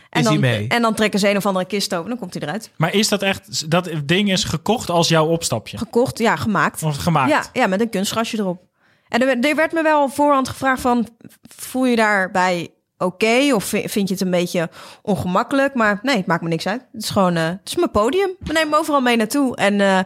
En 0.10 0.20
Is 0.20 0.24
dan, 0.24 0.42
hij 0.42 0.42
mee? 0.58 0.68
En 0.68 0.82
dan 0.82 0.94
trekken 0.94 1.20
ze 1.20 1.30
een 1.30 1.38
of 1.38 1.46
andere 1.46 1.66
kist 1.66 1.94
open. 1.96 2.10
Dan 2.10 2.20
komt 2.20 2.34
hij 2.34 2.44
eruit. 2.44 2.70
Maar 2.76 2.94
is 2.94 3.08
dat 3.08 3.22
echt... 3.22 3.72
Dat 3.72 3.90
ding 4.04 4.32
is 4.32 4.44
gekocht 4.44 4.90
als 4.90 5.08
jouw 5.08 5.26
opstapje? 5.28 5.78
Gekocht, 5.78 6.18
ja, 6.18 6.36
gemaakt. 6.36 6.84
Of 6.84 6.98
gemaakt? 6.98 7.30
Ja, 7.30 7.44
ja, 7.54 7.68
met 7.68 7.82
een 7.82 7.90
kunstgrasje 7.90 8.38
erop. 8.40 8.62
En 9.10 9.20
er, 9.20 9.26
werd- 9.26 9.46
er 9.46 9.56
werd 9.56 9.72
me 9.72 9.82
wel 9.84 10.04
op 10.04 10.14
voorhand 10.14 10.50
gevraagd 10.50 10.82
van... 10.82 11.08
voel 11.56 11.86
je 11.86 11.96
daarbij 11.96 12.70
oké? 12.98 13.54
of 13.54 13.64
vi- 13.64 13.90
vind 13.90 14.08
je 14.08 14.14
het 14.14 14.24
een 14.24 14.32
beetje 14.32 14.70
ongemakkelijk? 15.02 15.74
Maar 15.74 16.00
nee, 16.04 16.16
het 16.16 16.26
maakt 16.26 16.42
me 16.42 16.50
niks 16.50 16.68
uit. 16.68 16.86
Het 16.92 17.04
is 17.04 17.10
gewoon... 17.10 17.36
eh, 17.36 17.44
het 17.48 17.60
is 17.64 17.76
mijn 17.76 17.92
podium. 17.92 18.30
We 18.40 18.54
nemen 18.54 18.70
me 18.70 18.78
overal 18.78 19.02
mee 19.02 19.16
naartoe. 19.18 19.56
En 19.56 19.82
eh, 19.82 20.00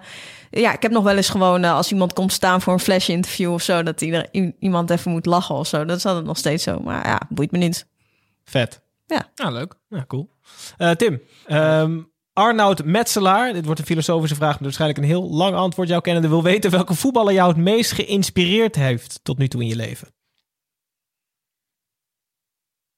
ja, 0.50 0.74
ik 0.74 0.82
heb 0.82 0.92
nog 0.92 1.04
wel 1.04 1.16
eens 1.16 1.30
gewoon... 1.30 1.64
eh, 1.64 1.74
als 1.76 1.92
iemand 1.92 2.14
komt 2.14 2.32
staan 2.34 2.62
voor 2.62 2.74
een 2.74 2.80
flesje 2.80 3.12
interview 3.12 3.54
of 3.54 3.62
zo... 3.62 3.84
dat 3.84 4.02
ieder, 4.02 4.28
iemand 4.60 4.90
even 4.90 5.12
moet 5.12 5.26
lachen 5.26 5.56
of 5.56 5.68
zo. 5.68 5.86
Dat 5.86 5.98
is 5.98 6.06
altijd 6.06 6.26
nog 6.26 6.38
steeds 6.38 6.64
zo. 6.64 6.80
Maar 6.80 7.08
ja, 7.08 7.22
boeit 7.30 7.52
me 7.52 7.58
niet. 7.58 7.88
Vet. 8.44 8.82
Ja. 9.08 9.30
Nou, 9.36 9.52
leuk. 9.54 9.74
Ja, 9.90 10.06
cool. 10.08 10.30
Tim, 10.98 11.22
ehm, 11.46 12.00
Arnoud 12.34 12.84
Metselaar, 12.86 13.54
dit 13.54 13.66
wordt 13.66 13.80
een 13.80 13.86
filosofische 13.86 14.36
vraag, 14.36 14.54
maar 14.54 14.64
waarschijnlijk 14.64 15.00
een 15.00 15.06
heel 15.06 15.30
lang 15.30 15.56
antwoord. 15.56 15.88
Jouw 15.88 16.00
kennende 16.00 16.28
wil 16.28 16.44
weten 16.44 16.72
welke 16.72 16.94
voetballer 16.94 17.34
jou 17.34 17.48
het 17.50 17.58
meest 17.58 17.92
geïnspireerd 17.92 18.76
heeft 18.76 19.20
tot 19.24 19.38
nu 19.38 19.48
toe 19.48 19.62
in 19.62 19.68
je 19.68 19.76
leven. 19.76 20.08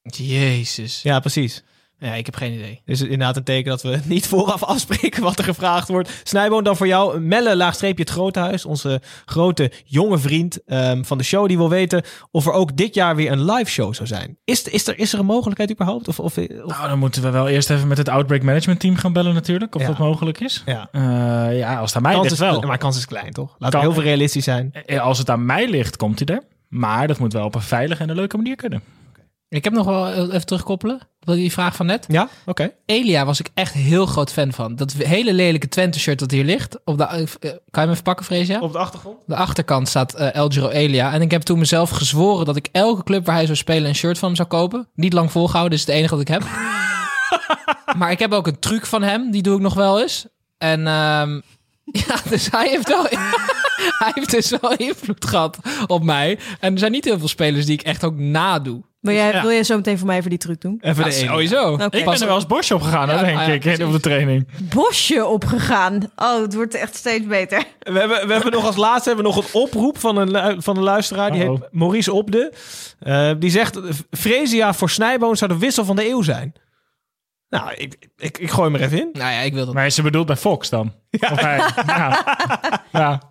Jezus. 0.04 1.01
Ja, 1.01 1.20
precies. 1.20 1.64
Ja, 1.99 2.14
ik 2.14 2.26
heb 2.26 2.36
geen 2.36 2.54
idee. 2.54 2.82
Dus 2.86 3.01
inderdaad 3.01 3.38
een 3.38 3.43
teken 3.43 3.70
dat 3.70 3.82
we 3.82 3.99
niet 4.06 4.28
vooraf 4.28 4.64
afspreken 4.64 5.24
wat 5.24 5.38
er 5.38 5.43
gevraagd 5.43 5.88
wordt. 5.88 6.22
Snijboon, 6.24 6.64
dan 6.64 6.78
voor 6.78 6.88
jou. 6.88 7.20
Melle, 7.20 7.56
laagstreepje 7.56 8.04
het 8.04 8.12
Grote 8.12 8.39
Huis. 8.39 8.66
Onze 8.66 9.01
grote 9.26 9.72
jonge 9.86 10.18
vriend 10.18 10.64
ehm, 10.66 11.04
van 11.04 11.18
de 11.18 11.24
show. 11.24 11.47
Die 11.47 11.58
wil 11.58 11.70
weten 11.70 12.04
of 12.32 12.45
er 12.45 12.51
ook 12.51 12.78
dit 12.78 12.95
jaar 12.95 13.16
weer 13.16 13.32
een 13.32 13.45
live 13.51 13.72
show 13.72 13.93
zou 13.93 14.08
zijn. 14.08 14.38
Is, 14.43 14.64
is, 14.64 14.88
er, 14.88 14.99
is 14.99 15.14
er 15.14 15.20
een 15.20 15.26
mogelijkheid 15.26 15.72
überhaupt? 15.72 16.08
Of, 16.08 16.20
of, 16.20 16.38
of- 16.38 16.47
Nou, 16.47 16.88
dan 16.88 16.99
moeten 16.99 17.22
we 17.22 17.30
wel 17.30 17.47
eerst 17.47 17.70
even 17.70 17.88
met 17.88 17.97
het 17.97 18.10
Outbreak 18.10 18.41
Management 18.43 18.80
Team 18.80 18.95
gaan 18.95 19.14
bellen 19.14 19.34
natuurlijk. 19.34 19.76
Of 19.76 19.82
Ja. 19.82 19.88
dat 19.88 19.97
mogelijk 19.97 20.39
is. 20.39 20.64
ja. 20.66 20.89
Eh, 20.91 21.58
ja, 21.58 21.78
als 21.78 21.88
het 21.88 21.95
aan 21.95 22.01
mij 22.01 22.12
Kans 22.12 22.24
ligt 22.30 22.41
is, 22.41 22.47
wel. 22.49 22.62
Maar 22.62 22.78
kans 22.78 22.97
is 22.97 23.06
klein, 23.06 23.32
toch? 23.34 23.56
Laten 23.60 23.80
we 23.80 23.86
heel 23.86 23.93
veel 23.93 24.04
realistisch 24.04 24.43
zijn. 24.43 24.72
Eh, 24.86 25.01
Als 25.01 25.18
het 25.18 25.30
aan 25.30 25.45
mij 25.45 25.70
ligt, 25.70 25.95
komt 25.97 26.20
hij 26.28 26.36
er. 26.38 26.43
Maar 26.68 27.08
dat 27.08 27.20
moet 27.20 27.34
wel 27.34 27.45
op 27.45 27.56
een 27.56 27.62
veilige 27.62 28.04
en 28.04 28.10
een 28.10 28.16
leuke 28.16 28.38
manier 28.38 28.56
kunnen. 28.56 28.82
Ik 29.54 29.64
heb 29.64 29.74
nog 29.74 29.86
wel 29.86 30.32
even 30.32 30.45
terugkoppelen 30.45 30.99
op 31.26 31.34
die 31.34 31.51
vraag 31.51 31.76
van 31.76 31.86
net. 31.86 32.06
Ja, 32.08 32.30
oké. 32.45 32.72
Elia 32.86 33.26
was 33.26 33.39
ik 33.39 33.49
echt 33.54 33.74
heel 33.74 34.06
groot 34.06 34.32
fan 34.32 34.54
van. 34.54 34.76
Dat 34.76 34.93
hele 34.93 35.34
lelijke 35.34 35.68
Twente-shirt 35.68 36.20
dat 36.20 36.32
hier 36.32 36.43
ligt. 36.43 36.80
Op 36.86 36.97
de, 36.97 37.04
eh, 37.04 37.18
kan 37.20 37.51
je 37.72 37.80
hem 37.80 37.89
even 37.89 38.04
pakken, 38.04 38.26
Freesia? 38.26 38.60
Op 38.60 38.72
de 38.72 38.78
achtergrond? 38.78 39.18
De 39.26 39.36
achterkant 39.36 39.88
staat 39.88 40.14
eh 40.14 40.36
El 40.36 40.49
Giro 40.49 40.70
Elia. 40.70 41.14
En 41.14 41.22
ik 41.22 41.32
heb 41.32 41.41
toen 41.41 41.60
mezelf 41.60 41.89
gezworen 41.89 42.45
dat 42.45 42.56
ik 42.56 42.70
elke 42.72 43.04
club 43.04 43.26
waar 43.26 43.36
hij 43.36 43.45
zou 43.45 43.58
spelen 43.58 43.89
een 43.89 43.95
shirt 43.95 44.18
van 44.18 44.28
hem 44.28 44.38
zou 44.38 44.47
kopen. 44.47 44.88
Niet 44.93 45.14
lang 45.14 45.32
volgehouden, 45.32 45.78
is 45.78 45.86
het 45.86 45.95
enige 45.95 46.16
wat 46.16 46.22
ik 46.22 46.28
heb. 46.28 46.43
maar 47.99 48.12
ik 48.12 48.20
heb 48.20 48.32
ook 48.32 48.47
een 48.47 48.60
truc 48.60 48.86
van 48.86 49.04
hem, 49.04 49.32
die 49.32 49.41
doe 49.41 49.56
ik 49.56 49.62
nog 49.62 49.74
wel 49.74 50.01
eens. 50.01 50.28
En 50.58 50.88
ehm, 50.88 51.39
ja, 52.08 52.16
dus 52.30 52.48
hij 52.52 52.70
heeft 52.70 52.88
wel... 52.88 53.04
hij 54.00 54.12
heeft 54.14 54.32
dus 54.32 54.50
wel 54.62 54.74
invloed 54.76 55.26
gehad 55.26 55.58
op 55.88 56.04
mij. 56.04 56.40
En 56.60 56.74
er 56.74 56.80
zijn 56.80 56.92
niet 56.92 57.06
heel 57.06 57.20
veel 57.20 57.28
spelers 57.28 57.66
die 57.66 57.74
ik 57.80 57.82
echt 57.82 58.04
ook 58.04 58.16
nadoe. 58.18 58.82
Wil 59.00 59.14
jij, 59.14 59.32
Ja. 59.32 59.42
wil 59.42 59.52
jij 59.52 59.64
zo 59.64 59.76
meteen 59.76 59.98
voor 59.98 60.08
mij 60.08 60.18
even 60.18 60.30
die 60.30 60.40
truc 60.40 60.62
doen? 60.62 60.78
Even 60.82 61.04
Ja, 61.04 61.10
de 61.10 61.16
ene. 61.16 61.28
sowieso. 61.30 61.72
Oké. 61.74 61.84
Ik 61.98 62.06
ben 62.06 62.14
er 62.22 62.26
wel 62.26 62.36
eens 62.36 62.46
bosje 62.48 62.76
op 62.76 62.82
gegaan, 62.82 63.10
hoor, 63.10 63.18
Ja, 63.20 63.24
denk 63.26 63.38
ah, 63.38 63.48
ja, 63.48 63.54
ik, 63.54 63.64
op 63.66 63.70
de 63.78 63.78
precies. 63.78 64.02
training. 64.02 64.48
Bosje 64.62 65.26
opgegaan. 65.26 66.12
Oh, 66.16 66.42
het 66.42 66.54
wordt 66.54 66.74
echt 66.74 66.96
steeds 66.96 67.26
beter. 67.28 67.64
We 67.80 68.00
hebben, 68.00 68.28
we 68.28 68.34
hebben 68.34 68.52
nog 68.52 68.66
als 68.66 68.76
laatste 68.76 69.10
hebben 69.10 69.26
we 69.28 69.36
nog 69.36 69.44
een 69.46 69.62
oproep 69.62 70.00
van 70.00 70.18
een, 70.18 70.32
lu- 70.32 70.62
van 70.62 70.78
een 70.78 70.84
luisteraar. 70.84 71.32
Die 71.32 71.42
Uh-oh. 71.44 71.60
heet 71.60 71.70
Maurice 71.72 72.14
Opde. 72.14 72.54
Eh, 73.00 73.32
die 73.40 73.50
zegt, 73.50 73.80
Fresia 74.12 74.74
voor 74.74 74.90
Snijboon 74.90 75.38
zou 75.38 75.52
de 75.52 75.58
wissel 75.58 75.86
van 75.86 75.96
de 75.96 76.10
eeuw 76.10 76.22
zijn. 76.22 76.54
Nou, 77.54 77.74
ik, 77.74 78.10
ik, 78.18 78.38
ik 78.38 78.51
gooi 78.51 78.72
hem 78.72 78.80
er 78.80 78.86
even 78.86 78.99
in. 78.99 79.10
Nou 79.12 79.32
ja, 79.32 79.39
ik 79.39 79.54
wil 79.54 79.66
dat. 79.66 79.74
Maar 79.74 79.86
is 79.86 79.95
ze 79.95 80.01
bedoeld 80.01 80.26
bij 80.26 80.36
Fox 80.36 80.70
dan? 80.70 80.93
Of 81.12 81.39
hij? 81.39 81.58
Ja. 81.86 82.24
ja. 82.91 83.22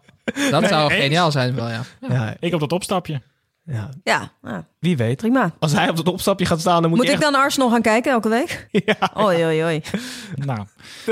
Dat 0.51 0.69
zou 0.69 0.93
eens. 0.93 1.03
geniaal 1.03 1.31
zijn 1.31 1.55
wel, 1.55 1.69
ja. 1.69 1.81
Ja, 2.09 2.35
Ik 2.41 2.55
op 2.55 2.61
dat 2.61 2.73
opstapje. 2.73 3.23
ja, 3.65 3.89
Ja, 4.05 4.33
nou, 4.43 4.65
wie 4.83 4.97
weet. 4.97 5.17
prima. 5.17 5.53
Als 5.59 5.73
hij 5.73 5.89
op 5.89 5.97
dat 5.97 6.09
opstapje 6.09 6.47
gaat 6.47 6.61
staan, 6.61 6.81
dan 6.83 6.91
moet, 6.91 6.99
Moet 6.99 7.09
ik 7.09 7.21
dan 7.21 7.35
Arsenal 7.35 7.71
gaan 7.71 7.83
kijken 7.83 8.13
elke 8.13 8.29
week? 8.29 8.67
Ja. 8.85 9.11
Oei, 9.21 9.45
oei, 9.45 9.65
oei. 9.65 9.83
Nou, 10.35 10.59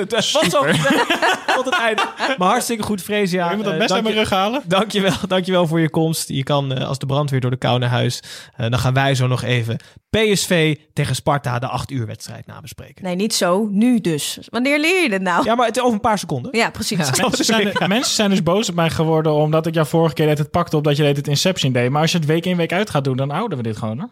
was 0.08 0.30
zo 0.30 0.64
tot 1.56 1.64
het 1.64 1.78
einde. 1.80 2.02
Maar 2.38 2.48
hartstikke 2.48 2.82
goed, 2.82 3.02
Fresia. 3.02 3.50
je 3.50 3.56
moet 3.56 3.64
dat 3.64 3.72
Eh, 3.72 3.78
best 3.78 3.88
dank 3.90 4.00
aan 4.00 4.06
mijn 4.12 4.16
je- 4.16 4.28
rug 4.28 4.38
halen. 4.38 4.62
Dankjewel, 4.66 5.12
dankjewel 5.28 5.66
voor 5.66 5.80
je 5.80 5.90
komst. 5.90 6.28
Je 6.28 6.42
kan 6.42 6.72
eh, 6.74 6.88
als 6.88 6.98
de 6.98 7.06
brandweer 7.06 7.40
door 7.40 7.50
de 7.50 7.56
kou 7.56 7.78
naar 7.78 7.88
huis. 7.88 8.22
eh, 8.56 8.70
dan 8.70 8.78
gaan 8.78 8.94
wij 8.94 9.14
zo 9.14 9.26
nog 9.26 9.42
even 9.42 9.76
PSV 10.10 10.76
tegen 10.92 11.14
Sparta 11.14 11.58
de 11.58 11.66
8 11.66 11.90
uur 11.90 12.06
wedstrijd 12.06 12.46
nabespreken. 12.46 13.04
Nee, 13.04 13.14
niet 13.14 13.34
zo. 13.34 13.68
Nu 13.70 14.00
dus. 14.00 14.38
Wanneer 14.48 14.78
leer 14.80 15.02
je 15.02 15.08
dit 15.08 15.20
nou? 15.22 15.44
Ja, 15.44 15.54
maar 15.54 15.66
het 15.66 15.76
is 15.76 15.82
over 15.82 15.94
een 15.94 16.00
paar 16.00 16.18
seconden. 16.18 16.56
Ja, 16.56 16.70
precies. 16.70 16.98
Mensen 17.20 17.44
zijn, 17.44 17.72
mensen 17.86 18.14
zijn 18.14 18.30
dus 18.30 18.42
boos 18.42 18.68
op 18.68 18.74
mij 18.74 18.90
geworden 18.90 19.32
omdat 19.32 19.66
ik 19.66 19.74
jou 19.74 19.86
vorige 19.86 20.14
keer 20.14 20.28
het 20.28 20.50
pakte 20.50 20.76
op 20.76 20.84
dat 20.84 20.96
je 20.96 21.02
deed 21.02 21.16
het 21.16 21.28
Inception 21.28 21.72
deed. 21.72 21.90
Maar 21.90 22.02
als 22.02 22.12
je 22.12 22.18
het 22.18 22.26
week 22.26 22.46
in 22.46 22.56
week 22.56 22.72
uit 22.72 22.90
gaat 22.90 23.04
doen, 23.04 23.16
dan 23.16 23.30
houden 23.30 23.58
we 23.58 23.59
dit 23.62 23.76
gewoon 23.76 23.98
hoor. 23.98 24.10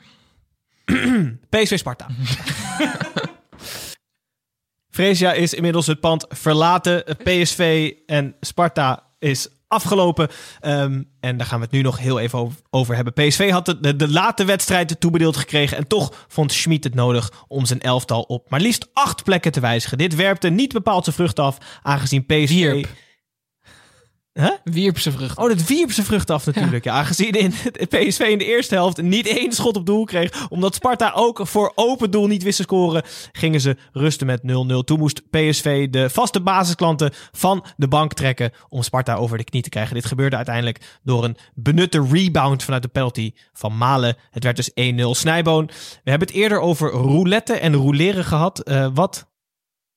PSV 1.50 1.78
Sparta. 1.78 2.06
Fresia 4.90 5.32
is 5.32 5.54
inmiddels 5.54 5.86
het 5.86 6.00
pand 6.00 6.26
verlaten. 6.28 7.04
PSV 7.22 7.92
en 8.06 8.34
Sparta 8.40 9.02
is 9.18 9.48
afgelopen. 9.68 10.28
Ehm, 10.60 11.02
en 11.20 11.36
daar 11.36 11.46
gaan 11.46 11.58
we 11.58 11.64
het 11.64 11.74
nu 11.74 11.82
nog 11.82 11.98
heel 11.98 12.18
even 12.18 12.38
over, 12.38 12.58
over 12.70 12.94
hebben. 12.94 13.12
PSV 13.12 13.50
had 13.50 13.66
de, 13.66 13.80
de, 13.80 13.96
de 13.96 14.08
late 14.08 14.44
wedstrijd 14.44 15.00
toebedeeld 15.00 15.36
gekregen. 15.36 15.76
En 15.76 15.86
toch 15.86 16.24
vond 16.28 16.52
Schmid 16.52 16.84
het 16.84 16.94
nodig 16.94 17.44
om 17.48 17.66
zijn 17.66 17.80
elftal 17.80 18.22
op 18.22 18.50
maar 18.50 18.60
liefst 18.60 18.88
acht 18.92 19.24
plekken 19.24 19.52
te 19.52 19.60
wijzigen. 19.60 19.98
Dit 19.98 20.14
werpte 20.14 20.48
niet 20.48 20.72
bepaald 20.72 21.04
zijn 21.04 21.16
vrucht 21.16 21.38
af, 21.38 21.58
aangezien 21.82 22.26
PSV... 22.26 22.48
Wierp. 22.48 22.88
Huh? 24.40 24.50
Wierp 24.64 24.98
zijn 24.98 25.14
vrucht. 25.14 25.38
Oh, 25.38 25.48
dat 25.48 25.66
wierp 25.66 25.92
zijn 25.92 26.06
vrucht 26.06 26.30
af 26.30 26.46
natuurlijk. 26.46 26.84
Ja. 26.84 26.92
aangezien 26.92 27.32
in 27.32 27.52
het 27.72 27.88
PSV 27.88 28.20
in 28.20 28.38
de 28.38 28.44
eerste 28.44 28.74
helft 28.74 29.02
niet 29.02 29.26
één 29.26 29.52
schot 29.52 29.76
op 29.76 29.86
doel 29.86 30.04
kreeg. 30.04 30.48
Omdat 30.48 30.74
Sparta 30.74 31.12
ook 31.14 31.40
voor 31.42 31.72
open 31.74 32.10
doel 32.10 32.26
niet 32.26 32.42
wist 32.42 32.56
te 32.56 32.62
scoren. 32.62 33.02
Gingen 33.32 33.60
ze 33.60 33.76
rusten 33.92 34.26
met 34.26 34.40
0-0. 34.40 34.44
Toen 34.84 34.98
moest 34.98 35.30
PSV 35.30 35.88
de 35.88 36.10
vaste 36.10 36.40
basisklanten 36.40 37.12
van 37.32 37.64
de 37.76 37.88
bank 37.88 38.12
trekken. 38.12 38.52
Om 38.68 38.82
Sparta 38.82 39.14
over 39.14 39.38
de 39.38 39.44
knie 39.44 39.62
te 39.62 39.68
krijgen. 39.68 39.94
Dit 39.94 40.06
gebeurde 40.06 40.36
uiteindelijk 40.36 40.98
door 41.02 41.24
een 41.24 41.36
benutte 41.54 42.06
rebound 42.10 42.62
vanuit 42.62 42.82
de 42.82 42.88
penalty 42.88 43.32
van 43.52 43.76
Malen. 43.76 44.16
Het 44.30 44.44
werd 44.44 44.56
dus 44.56 44.70
1-0 44.70 44.74
Snijboon. 45.10 45.66
We 46.04 46.10
hebben 46.10 46.28
het 46.28 46.36
eerder 46.36 46.60
over 46.60 46.90
roulette 46.90 47.54
en 47.54 47.74
rouleren 47.74 48.24
gehad. 48.24 48.60
Eh, 48.60 48.88
wat 48.94 49.28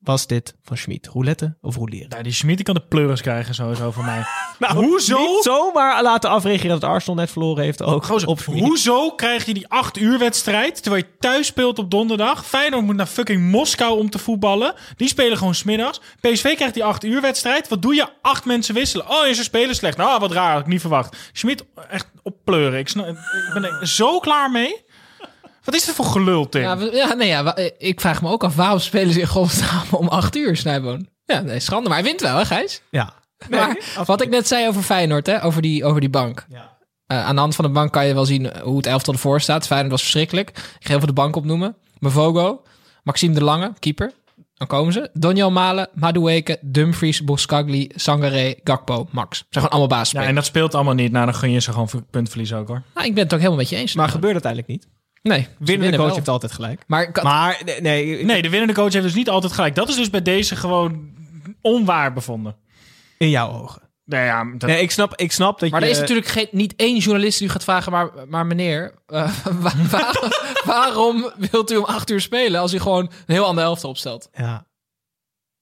was 0.03 0.27
dit 0.27 0.55
van 0.63 0.77
Schmid? 0.77 1.07
Roulette 1.07 1.57
of 1.61 1.75
rouleren? 1.75 2.09
Nou, 2.09 2.23
die 2.23 2.33
Schmid 2.33 2.63
kan 2.63 2.73
de 2.73 2.81
pleuris 2.81 3.21
krijgen 3.21 3.55
sowieso 3.55 3.91
voor 3.91 4.03
mij. 4.05 4.23
Nou, 4.59 4.73
Hoezo? 4.85 5.17
Niet 5.19 5.43
zomaar 5.43 6.03
laten 6.03 6.29
afreageren 6.29 6.79
dat 6.79 6.89
Arsenal 6.89 7.15
net 7.15 7.31
verloren 7.31 7.63
heeft. 7.63 7.81
Ook 7.81 8.05
Gozer, 8.05 8.27
op 8.27 8.39
Schmid. 8.39 8.59
hoezo 8.59 9.11
krijg 9.11 9.45
je 9.45 9.53
die 9.53 9.67
8 9.67 9.97
uur 9.97 10.19
wedstrijd 10.19 10.81
terwijl 10.83 11.03
je 11.03 11.17
thuis 11.19 11.47
speelt 11.47 11.79
op 11.79 11.91
donderdag? 11.91 12.45
Feyenoord 12.45 12.83
moet 12.83 12.95
naar 12.95 13.05
fucking 13.05 13.41
Moskou 13.51 13.99
om 13.99 14.09
te 14.09 14.17
voetballen. 14.19 14.73
Die 14.95 15.07
spelen 15.07 15.37
gewoon 15.37 15.55
smiddags. 15.55 16.01
PSV 16.19 16.55
krijgt 16.55 16.73
die 16.73 16.83
8 16.83 17.03
uur 17.03 17.21
wedstrijd. 17.21 17.67
Wat 17.67 17.81
doe 17.81 17.95
je? 17.95 18.07
Acht 18.21 18.45
mensen 18.45 18.73
wisselen. 18.75 19.09
Oh, 19.09 19.25
en 19.27 19.35
ze 19.35 19.43
spelen 19.43 19.75
slecht. 19.75 19.97
Nou, 19.97 20.19
wat 20.19 20.31
raar. 20.31 20.51
Had 20.51 20.61
ik 20.61 20.67
niet 20.67 20.81
verwacht. 20.81 21.17
Schmid 21.33 21.63
echt 21.89 22.07
op 22.23 22.35
pleuren. 22.43 22.79
Ik, 22.79 22.87
snap- 22.89 23.07
ik 23.07 23.49
ben 23.53 23.63
er 23.63 23.87
zo 23.87 24.19
klaar 24.19 24.51
mee. 24.51 24.83
Wat 25.63 25.75
is 25.75 25.85
dit 25.85 25.95
voor 25.95 26.05
gelul, 26.05 26.49
Tim? 26.49 26.61
Ja, 26.61 26.77
we- 26.77 26.91
ja, 26.95 27.13
nee, 27.13 27.27
ja, 27.27 27.43
wa- 27.43 27.55
eh, 27.55 27.71
ik 27.77 27.99
vraag 28.01 28.21
me 28.21 28.29
ook 28.29 28.43
af 28.43 28.55
waarom 28.55 28.79
spelen 28.79 29.13
ze 29.13 29.19
in 29.19 29.27
godsnaam 29.27 29.83
om 29.91 30.07
acht 30.07 30.35
uur, 30.35 30.57
Snijboon? 30.57 31.07
Ja, 31.25 31.39
nee, 31.39 31.59
schande. 31.59 31.89
Maar 31.89 31.97
hij 31.97 32.07
wint 32.07 32.21
wel, 32.21 32.37
hè, 32.37 32.45
Gijs? 32.45 32.81
Ja. 32.89 33.13
maar 33.49 33.77
wat 34.05 34.21
ik 34.21 34.29
net 34.29 34.47
zei 34.47 34.67
over 34.67 34.81
Feyenoord, 34.81 35.25
hè, 35.27 35.43
over 35.43 35.61
die, 35.61 35.85
over 35.85 35.99
die 36.01 36.09
bank. 36.09 36.45
Ja. 36.49 36.77
Eh, 37.07 37.25
aan 37.25 37.35
de 37.35 37.41
hand 37.41 37.55
van 37.55 37.65
de 37.65 37.71
bank 37.71 37.91
kan 37.91 38.07
je 38.07 38.13
wel 38.13 38.25
zien 38.25 38.51
hoe 38.63 38.77
het 38.77 38.85
elftal 38.85 39.13
ervoor 39.13 39.41
staat. 39.41 39.65
Feyenoord 39.67 39.91
was 39.91 40.01
verschrikkelijk. 40.01 40.49
Ik 40.49 40.87
ga 40.87 40.95
even 40.95 41.07
de 41.07 41.13
bank 41.13 41.35
opnoemen. 41.35 41.75
Mavogo, 41.99 42.63
Maxime 43.03 43.33
de 43.33 43.43
Lange, 43.43 43.73
keeper. 43.79 44.11
Dan 44.53 44.67
komen 44.67 44.93
ze. 44.93 45.09
Donjel 45.13 45.51
Malen, 45.51 45.89
Madueke, 45.93 46.57
Dumfries, 46.61 47.23
Boskagli, 47.23 47.89
Sangaré, 47.95 48.53
Gakpo, 48.63 49.07
Max. 49.11 49.37
Zijn 49.37 49.45
gewoon 49.49 49.69
allemaal 49.69 49.89
Ja, 49.89 49.95
basisspelers. 49.95 50.29
en 50.29 50.35
dat 50.35 50.45
speelt 50.45 50.75
allemaal 50.75 50.93
niet. 50.93 51.11
Nou, 51.11 51.25
dan 51.25 51.35
gun 51.35 51.51
je 51.51 51.59
ze 51.59 51.71
gewoon 51.71 51.89
puntverlies 52.09 52.53
ook, 52.53 52.67
hoor. 52.67 52.81
Nou, 52.93 53.07
ik 53.07 53.13
ben 53.13 53.23
het 53.23 53.33
ook 53.33 53.39
helemaal 53.39 53.59
met 53.59 53.69
je 53.69 53.75
eens. 53.75 53.95
Maar 53.95 54.09
gebeurt 54.09 54.33
uiteindelijk 54.33 54.71
niet. 54.71 54.87
Nee, 55.21 55.39
ze 55.41 55.47
Winnende 55.57 55.65
winnen 55.81 55.91
coach 55.99 56.05
wel. 56.07 56.15
heeft 56.15 56.27
altijd 56.27 56.51
gelijk. 56.51 56.83
Maar, 56.87 57.11
kan- 57.11 57.23
Maar 57.23 57.61
nee, 57.65 57.81
nee, 57.81 58.25
Nee, 58.25 58.41
de 58.41 58.49
winnende 58.49 58.73
coach 58.73 58.93
heeft 58.93 59.05
dus 59.05 59.13
niet 59.13 59.29
altijd 59.29 59.53
gelijk. 59.53 59.75
Dat 59.75 59.89
is 59.89 59.95
dus 59.95 60.09
bij 60.09 60.21
deze 60.21 60.55
gewoon 60.55 61.09
onwaar 61.61 62.13
bevonden. 62.13 62.55
in 63.17 63.29
jouw 63.29 63.51
ogen. 63.61 63.81
Nou 64.05 64.25
ja, 64.25 64.57
dat, 64.57 64.69
Nee, 64.69 64.81
ik 64.81 64.91
snap, 64.91 65.15
ik 65.15 65.31
snap 65.31 65.59
dat 65.59 65.69
Maar 65.69 65.79
je... 65.79 65.85
er 65.85 65.91
is 65.91 65.99
natuurlijk 65.99 66.27
geen, 66.27 66.47
niet 66.51 66.73
één 66.75 66.97
journalist 66.97 67.39
die 67.39 67.47
u 67.47 67.51
gaat 67.51 67.63
vragen, 67.63 67.91
maar, 67.91 68.09
maar 68.27 68.45
meneer, 68.45 68.93
eh, 69.07 69.31
wa- 69.59 69.71
waar- 69.89 70.41
waarom 70.65 71.31
wilt 71.51 71.71
u 71.71 71.75
om 71.77 71.83
acht 71.83 72.09
uur 72.11 72.21
spelen 72.21 72.61
als 72.61 72.73
u 72.73 72.79
gewoon 72.79 73.03
een 73.25 73.33
heel 73.35 73.45
ander 73.45 73.63
elftal 73.63 73.89
opstelt? 73.89 74.29
Ja. 74.33 74.65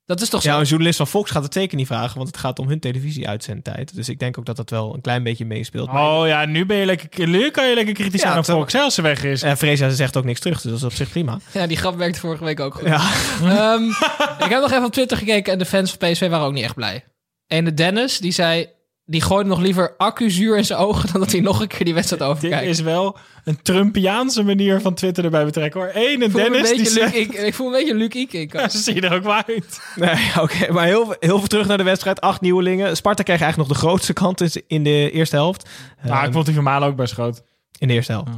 Dat 0.09 0.21
is 0.21 0.29
toch 0.29 0.41
zo? 0.41 0.49
Ja, 0.49 0.57
een 0.59 0.65
journalist 0.65 0.97
van 0.97 1.07
Fox 1.07 1.31
gaat 1.31 1.43
het 1.43 1.53
zeker 1.53 1.77
niet 1.77 1.87
vragen, 1.87 2.15
want 2.17 2.27
het 2.27 2.37
gaat 2.37 2.59
om 2.59 2.67
hun 2.67 2.79
televisieuitzendtijd. 2.79 3.95
Dus 3.95 4.09
ik 4.09 4.19
denk 4.19 4.37
ook 4.37 4.45
dat 4.45 4.55
dat 4.55 4.69
wel 4.69 4.93
een 4.93 5.01
klein 5.01 5.23
beetje 5.23 5.45
meespeelt. 5.45 5.91
Maar- 5.91 6.03
Oh 6.19 6.27
ja, 6.27 6.45
nu 6.45 6.65
ben 6.65 6.77
je 6.77 6.85
lekker, 6.85 7.27
nu 7.27 7.49
kan 7.49 7.67
je 7.69 7.75
lekker 7.75 7.93
kritisch 7.93 8.21
Ja, 8.21 8.33
aan 8.33 8.45
Fox 8.45 8.75
als 8.75 8.93
ze 8.95 9.01
weg 9.01 9.23
is. 9.23 9.41
En 9.41 9.57
Freesia 9.57 9.89
zegt 9.89 10.17
ook 10.17 10.23
niks 10.23 10.39
terug, 10.39 10.61
dus 10.61 10.71
dat 10.71 10.79
is 10.79 10.85
op 10.85 10.93
zich 10.93 11.09
prima. 11.09 11.37
Ja, 11.53 11.67
die 11.67 11.77
grap 11.77 11.97
werkte 11.97 12.19
vorige 12.19 12.43
week 12.43 12.59
ook 12.59 12.73
goed. 12.73 12.87
Ja. 12.87 13.01
Ehm, 13.43 13.83
ik 14.45 14.49
heb 14.49 14.61
nog 14.61 14.71
even 14.71 14.85
op 14.85 14.91
Twitter 14.93 15.17
gekeken 15.17 15.53
en 15.53 15.59
de 15.59 15.65
fans 15.65 15.95
van 15.99 16.09
PSV 16.11 16.29
waren 16.29 16.45
ook 16.45 16.53
niet 16.53 16.63
echt 16.63 16.75
blij. 16.75 17.03
En 17.47 17.65
de 17.65 17.73
Dennis, 17.73 18.17
die 18.17 18.31
zei... 18.31 18.67
Die 19.11 19.21
gooide 19.21 19.49
nog 19.49 19.59
liever 19.59 19.93
accuzuur 19.97 20.57
in 20.57 20.65
zijn 20.65 20.79
ogen... 20.79 21.11
dan 21.11 21.21
dat 21.21 21.31
hij 21.31 21.39
nog 21.41 21.61
een 21.61 21.67
keer 21.67 21.85
die 21.85 21.93
wedstrijd 21.93 22.21
Dit 22.21 22.31
overkijkt. 22.31 22.65
is 22.67 22.79
wel 22.81 23.17
een 23.43 23.61
Trumpiaanse 23.61 24.43
manier 24.43 24.81
van 24.81 24.93
Twitter 24.93 25.23
erbij 25.23 25.45
betrekken 25.45 25.79
hoor. 25.81 25.89
Eén 25.93 26.21
en 26.21 26.21
Ik 26.21 26.31
voel 26.31 26.41
me 26.41 26.45
een 26.45 26.51
Dennis, 26.51 26.71
die 26.77 26.85
zegt... 26.87 27.15
Ik, 27.15 27.33
ik 27.33 27.53
voel 27.53 27.67
een 27.67 27.73
beetje 27.73 27.95
Luc 27.95 28.09
Ike. 28.13 28.47
Ja, 28.51 28.69
ze 28.69 28.77
zien 28.77 29.01
er 29.03 29.13
ook 29.13 29.23
wel 29.23 29.33
uit. 29.47 29.81
Nee, 29.95 30.15
oké. 30.41 30.71
maar 30.71 30.85
heel, 30.85 31.15
heel 31.19 31.37
veel 31.39 31.47
terug 31.47 31.67
naar 31.67 31.77
de 31.77 31.83
wedstrijd. 31.83 32.21
Acht 32.21 32.41
nieuwelingen. 32.41 32.95
Sparta 32.97 33.23
kreeg 33.23 33.41
eigenlijk 33.41 33.69
nog 33.69 33.79
de 33.79 33.85
grootste 33.87 34.13
kant 34.13 34.57
in- 34.67 34.83
de 34.83 35.11
eerste 35.11 35.35
helft. 35.35 35.69
Nou, 36.03 36.17
ik 36.17 36.23
Ehm, 36.23 36.31
vond 36.31 36.45
die 36.45 36.55
van 36.55 36.63
Malen 36.63 36.87
ook 36.87 36.95
best 36.95 37.13
groot. 37.13 37.41
In 37.79 37.87
de 37.87 37.93
eerste 37.93 38.11
helft. 38.11 38.29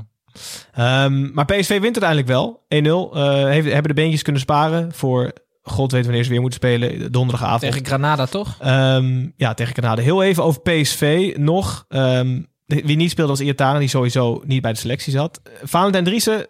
Ehm, 0.73 1.33
maar 1.33 1.45
PSV 1.45 1.69
wint 1.69 2.03
uiteindelijk 2.03 2.27
wel. 2.27 2.65
1-0. 2.67 3.15
Eh, 3.15 3.43
heeft- 3.43 3.71
hebben 3.71 3.95
de 3.95 4.01
beentjes 4.01 4.21
kunnen 4.21 4.41
sparen 4.41 4.91
voor... 4.93 5.33
God 5.61 5.91
weet 5.91 6.05
wanneer 6.05 6.23
ze 6.23 6.29
weer 6.29 6.41
moeten 6.41 6.59
spelen. 6.59 7.11
Donderdagavond. 7.11 7.61
Tegen 7.61 7.85
Granada, 7.85 8.25
toch? 8.25 8.55
Ehm, 8.59 9.27
ja, 9.35 9.53
tegen 9.53 9.73
Canada. 9.73 10.01
Heel 10.01 10.23
even 10.23 10.43
over 10.43 10.61
PSV 10.61 11.33
nog. 11.37 11.85
Ehm, 11.87 12.41
wie 12.65 12.95
niet 12.95 13.09
speelde 13.11 13.31
was 13.31 13.41
Iataren, 13.41 13.79
die 13.79 13.89
sowieso 13.89 14.41
niet 14.45 14.61
bij 14.61 14.71
de 14.73 14.79
selectie 14.79 15.11
zat. 15.13 15.41
Valentijn 15.63 16.03
Driessen, 16.03 16.45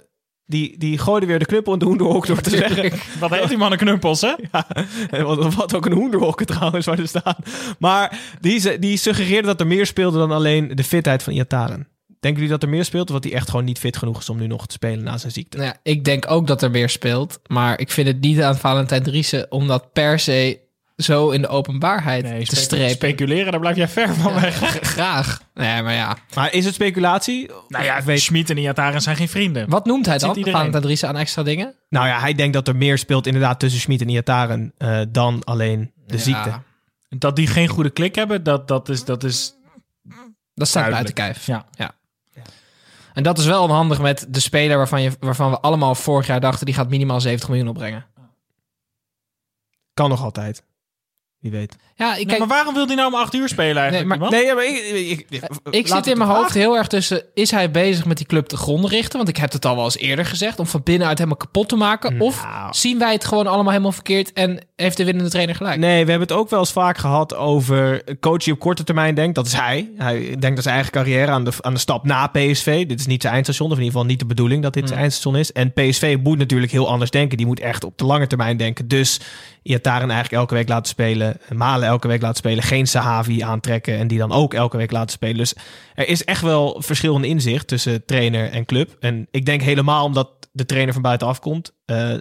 die, 0.45 0.77
die 0.77 0.97
gooide 0.97 1.25
weer 1.25 1.39
de 1.39 1.45
knuppel 1.45 1.73
in 1.73 1.79
de 1.79 1.85
hoenderhok 1.85 2.27
door 2.27 2.41
te 2.41 2.49
zeggen... 2.49 2.91
Wat 3.19 3.29
heeft 3.29 3.49
die 3.49 3.57
man 3.57 3.71
een 3.71 3.77
knuppels, 3.77 4.21
hè? 4.21 4.33
Ja, 5.11 5.23
wat, 5.23 5.53
wat 5.53 5.75
ook 5.75 5.85
een 5.85 5.91
hoenderhokken 5.93 6.45
trouwens, 6.45 6.85
waar 6.85 6.99
er 6.99 7.07
staan. 7.07 7.35
Maar 7.79 8.19
die, 8.41 8.59
ze- 8.59 8.79
die 8.79 8.97
suggereerde 8.97 9.47
dat 9.47 9.59
er 9.59 9.67
meer 9.67 9.85
speelde 9.85 10.17
dan 10.17 10.31
alleen 10.31 10.71
de 10.75 10.83
fitheid 10.83 11.23
van 11.23 11.33
Iataren. 11.33 11.87
Denken 12.21 12.41
jullie 12.41 12.57
dat 12.57 12.63
er 12.63 12.69
meer 12.75 12.85
speelt? 12.85 13.07
Of 13.09 13.15
dat 13.15 13.23
hij 13.23 13.33
echt 13.33 13.49
gewoon 13.49 13.65
niet 13.65 13.79
fit 13.79 13.97
genoeg 13.97 14.19
is 14.19 14.29
om 14.29 14.37
nu 14.37 14.47
nog 14.47 14.67
te 14.67 14.73
spelen 14.73 15.03
na 15.03 15.17
zijn 15.17 15.31
ziekte? 15.31 15.57
Nou 15.57 15.69
ja, 15.69 15.77
ik 15.83 16.03
denk 16.05 16.31
ook 16.31 16.47
dat 16.47 16.61
er 16.61 16.71
meer 16.71 16.89
speelt. 16.89 17.39
Maar 17.47 17.79
ik 17.79 17.91
vind 17.91 18.07
het 18.07 18.19
niet 18.21 18.41
aan 18.41 18.57
Valentijn 18.57 19.03
Driessen... 19.03 19.51
om 19.51 19.67
dat 19.67 19.93
per 19.93 20.19
se 20.19 20.59
zo 20.97 21.29
in 21.29 21.41
de 21.41 21.47
openbaarheid 21.47 22.23
Nee, 22.23 22.45
te 22.45 22.55
strepen. 22.55 22.89
speculeren, 22.89 23.51
daar 23.51 23.59
blijf 23.59 23.75
jij 23.75 23.87
ver 23.87 24.13
van 24.15 24.33
weg. 24.41 24.55
Graag. 24.81 25.41
Nee, 25.53 25.81
maar 25.81 25.93
ja. 25.93 26.17
Maar 26.35 26.53
is 26.53 26.65
het 26.65 26.73
speculatie? 26.73 27.49
Nou 27.67 27.83
ja, 27.83 28.03
weet... 28.03 28.19
Schmid 28.21 28.49
en 28.49 28.57
Iataren 28.57 29.01
zijn 29.01 29.15
geen 29.15 29.29
vrienden. 29.29 29.69
Wat 29.69 29.85
noemt 29.85 30.05
hij 30.05 30.17
dan. 30.17 30.35
Valentijn 30.43 30.83
Driessen, 30.83 31.07
aan 31.07 31.17
extra 31.17 31.43
dingen? 31.43 31.75
Nou 31.89 32.07
ja, 32.07 32.19
hij 32.19 32.33
denkt 32.33 32.53
dat 32.53 32.67
er 32.67 32.75
meer 32.75 32.97
speelt 32.97 33.25
inderdaad 33.27 33.59
tussen 33.59 33.81
Schmid 33.81 34.01
en 34.01 34.09
Iataren 34.09 34.73
eh, 34.77 35.01
dan 35.09 35.43
alleen 35.43 35.91
de 36.07 36.15
Ja. 36.17 36.23
ziekte. 36.23 36.51
Dat 37.09 37.35
die 37.35 37.47
geen 37.47 37.67
goede 37.67 37.89
klik 37.89 38.15
hebben, 38.15 38.43
dat, 38.43 38.67
dat 38.67 38.89
is... 38.89 39.03
Dat 39.05 39.23
is 39.23 39.53
Dat 40.53 40.67
staat 40.67 40.83
Duidelijk. 40.83 41.15
buiten 41.15 41.33
kijf. 41.43 41.45
Ja. 41.45 41.65
ja. 41.85 41.91
En 43.13 43.23
dat 43.23 43.37
is 43.37 43.45
wel 43.45 43.63
onhandig 43.63 44.01
met 44.01 44.25
de 44.29 44.39
speler 44.39 44.77
waarvan, 44.77 45.01
je, 45.01 45.11
waarvan 45.19 45.51
we 45.51 45.59
allemaal 45.59 45.95
vorig 45.95 46.27
jaar 46.27 46.39
dachten... 46.39 46.65
die 46.65 46.75
gaat 46.75 46.89
minimaal 46.89 47.21
70 47.21 47.49
miljoen 47.49 47.67
opbrengen. 47.67 48.05
Kan 49.93 50.09
nog 50.09 50.23
altijd. 50.23 50.63
Wie 51.39 51.51
weet. 51.51 51.75
Ja, 51.95 52.15
ik 52.15 52.37
maar 52.37 52.47
waarom 52.47 52.73
wil 52.73 52.85
hij 52.85 52.95
nou 52.95 53.13
om 53.13 53.19
acht 53.19 53.33
uur 53.33 53.47
spelen 53.47 53.81
eigenlijk? 53.81 54.09
Nee, 54.09 54.19
maar-? 54.19 54.31
Nee, 54.31 54.53
maar 54.53 54.65
ik, 54.65 54.77
ik, 54.77 55.25
ik, 55.29 55.51
ik 55.69 55.87
laat 55.87 56.03
zit 56.03 56.13
in 56.13 56.17
mijn 56.17 56.29
vragen. 56.29 56.35
hoofd 56.35 56.53
heel 56.53 56.77
erg 56.77 56.87
tussen... 56.87 57.23
is 57.33 57.51
hij 57.51 57.71
bezig 57.71 58.05
met 58.05 58.17
die 58.17 58.25
club 58.25 58.47
te 58.47 58.57
gronden 58.57 58.89
richten? 58.89 59.17
Want 59.17 59.29
ik 59.29 59.37
heb 59.37 59.51
het 59.51 59.65
al 59.65 59.75
wel 59.75 59.83
eens 59.83 59.97
eerder 59.97 60.25
gezegd... 60.25 60.59
om 60.59 60.65
van 60.65 60.83
binnenuit 60.83 61.17
helemaal 61.17 61.39
kapot 61.39 61.69
te 61.69 61.75
maken. 61.75 62.21
Of 62.21 62.43
Nou. 62.43 62.73
zien 62.73 62.99
wij 62.99 63.11
het 63.13 63.25
gewoon 63.25 63.47
allemaal 63.47 63.71
helemaal 63.71 63.91
verkeerd... 63.91 64.33
en 64.33 64.67
heeft 64.81 64.97
de 64.97 65.05
winnende 65.05 65.29
trainer 65.29 65.55
gelijk? 65.55 65.79
Nee, 65.79 66.05
we 66.05 66.09
hebben 66.09 66.27
het 66.27 66.37
ook 66.37 66.49
wel 66.49 66.59
eens 66.59 66.71
vaak 66.71 66.97
gehad 66.97 67.35
over 67.35 68.03
coach 68.19 68.43
die 68.43 68.53
op 68.53 68.59
korte 68.59 68.83
termijn 68.83 69.15
denkt. 69.15 69.35
Dat 69.35 69.45
is 69.45 69.53
hij. 69.53 69.91
Hij 69.97 70.19
denkt 70.19 70.57
aan 70.57 70.61
zijn 70.61 70.75
eigen 70.75 70.91
carrière, 70.91 71.31
aan 71.31 71.43
de, 71.43 71.51
aan 71.61 71.73
de 71.73 71.79
stap 71.79 72.05
na 72.05 72.27
PSV. 72.27 72.85
Dit 72.87 72.99
is 72.99 73.05
niet 73.05 73.21
zijn 73.21 73.33
eindstation, 73.33 73.71
of 73.71 73.77
in 73.77 73.83
ieder 73.83 73.93
geval 73.93 74.09
niet 74.09 74.19
de 74.19 74.25
bedoeling 74.25 74.63
dat 74.63 74.73
dit 74.73 74.87
zijn 74.87 74.99
eindstation 74.99 75.35
is. 75.35 75.51
En 75.51 75.73
PSV 75.73 76.17
moet 76.23 76.37
natuurlijk 76.37 76.71
heel 76.71 76.89
anders 76.89 77.11
denken. 77.11 77.37
Die 77.37 77.45
moet 77.45 77.59
echt 77.59 77.83
op 77.83 77.97
de 77.97 78.05
lange 78.05 78.27
termijn 78.27 78.57
denken. 78.57 78.87
Dus 78.87 79.19
Iataren 79.63 80.09
eigenlijk 80.09 80.41
elke 80.41 80.53
week 80.53 80.69
laten 80.69 80.87
spelen. 80.87 81.37
Malen 81.53 81.87
elke 81.87 82.07
week 82.07 82.21
laten 82.21 82.37
spelen. 82.37 82.63
Geen 82.63 82.87
Sahavi 82.87 83.41
aantrekken 83.41 83.97
en 83.97 84.07
die 84.07 84.17
dan 84.17 84.31
ook 84.31 84.53
elke 84.53 84.77
week 84.77 84.91
laten 84.91 85.11
spelen. 85.11 85.37
Dus 85.37 85.55
er 85.95 86.07
is 86.07 86.23
echt 86.23 86.41
wel 86.41 86.81
verschil 86.81 87.15
in 87.15 87.23
inzicht 87.23 87.67
tussen 87.67 88.05
trainer 88.05 88.49
en 88.51 88.65
club. 88.65 88.95
En 88.99 89.27
ik 89.31 89.45
denk 89.45 89.61
helemaal 89.61 90.05
omdat 90.05 90.29
de 90.51 90.65
trainer 90.65 90.93
van 90.93 91.01
buitenaf 91.01 91.39
komt... 91.39 91.73
eh, 91.85 92.13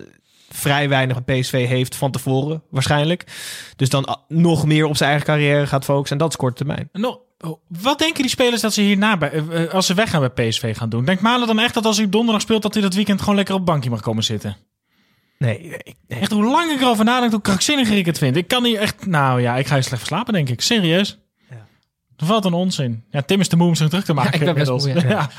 vrij 0.55 0.89
weinig 0.89 1.17
een 1.17 1.41
PSV 1.41 1.67
heeft 1.67 1.97
van 1.97 2.11
tevoren 2.11 2.63
waarschijnlijk. 2.71 3.25
Dus 3.77 3.89
dan 3.89 4.19
nog 4.29 4.67
meer 4.67 4.87
op 4.87 4.97
zijn 4.97 5.11
eigen 5.11 5.27
carrière 5.29 5.67
gaat 5.67 5.85
focussen. 5.85 6.17
En 6.17 6.23
dat 6.23 6.31
is 6.31 6.37
korte 6.37 6.57
termijn. 6.57 6.89
Nog, 6.93 7.19
oh, 7.41 7.61
wat 7.69 7.99
denken 7.99 8.23
die 8.23 8.31
spelers 8.31 8.61
dat 8.61 8.73
ze 8.73 8.81
hierna, 8.81 9.17
bij, 9.17 9.31
eh, 9.31 9.63
eh, 9.63 9.71
als 9.71 9.87
ze 9.87 9.95
weggaan 9.95 10.31
bij 10.33 10.49
PSV 10.49 10.77
gaan 10.77 10.89
doen? 10.89 11.05
Denkt 11.05 11.23
Malen 11.23 11.47
dan 11.47 11.59
echt 11.59 11.75
dat 11.75 11.85
als 11.87 11.97
hij 11.97 12.09
donderdag 12.09 12.43
speelt, 12.43 12.63
dat 12.63 12.75
hij 12.75 12.83
dat 12.83 12.95
weekend 12.95 13.21
gewoon 13.21 13.35
lekker 13.35 13.55
op 13.55 13.61
het 13.61 13.71
bankje 13.71 13.91
mag 13.91 14.01
komen 14.01 14.25
zitten? 14.25 14.57
Nee. 15.39 15.77
Echt 16.09 16.31
hoe 16.31 16.45
lang 16.45 16.73
ik 16.73 16.81
erover 16.81 17.05
nadenk, 17.05 17.33
hoe 17.33 17.41
krankzinniger 17.41 17.97
ik 17.97 18.07
het 18.07 18.19
vind. 18.19 18.37
Ik 18.37 18.49
kan 18.49 18.65
hier 18.65 18.79
echt, 18.79 19.07
nou 19.07 19.41
ja, 19.41 19.57
ik 19.57 19.67
ga 19.67 19.75
hier 19.75 19.83
slecht 19.83 19.99
verslapen, 19.99 20.33
denk 20.33 20.49
ik. 20.49 20.61
Serieus. 20.61 21.19
Wat 22.21 22.45
een 22.45 22.53
onzin. 22.53 23.05
Ja, 23.11 23.23
Tim 23.23 23.41
is 23.41 23.49
te 23.49 23.57
moe 23.57 23.69
om 23.69 23.75
zich 23.75 23.89
terug 23.89 24.05
te 24.05 24.15
maken. 24.15 24.33
ik 24.41 24.45
ben 24.45 24.55
best 24.55 24.71
moe, 24.71 24.89
ja. 24.89 25.09
ja. 25.09 25.31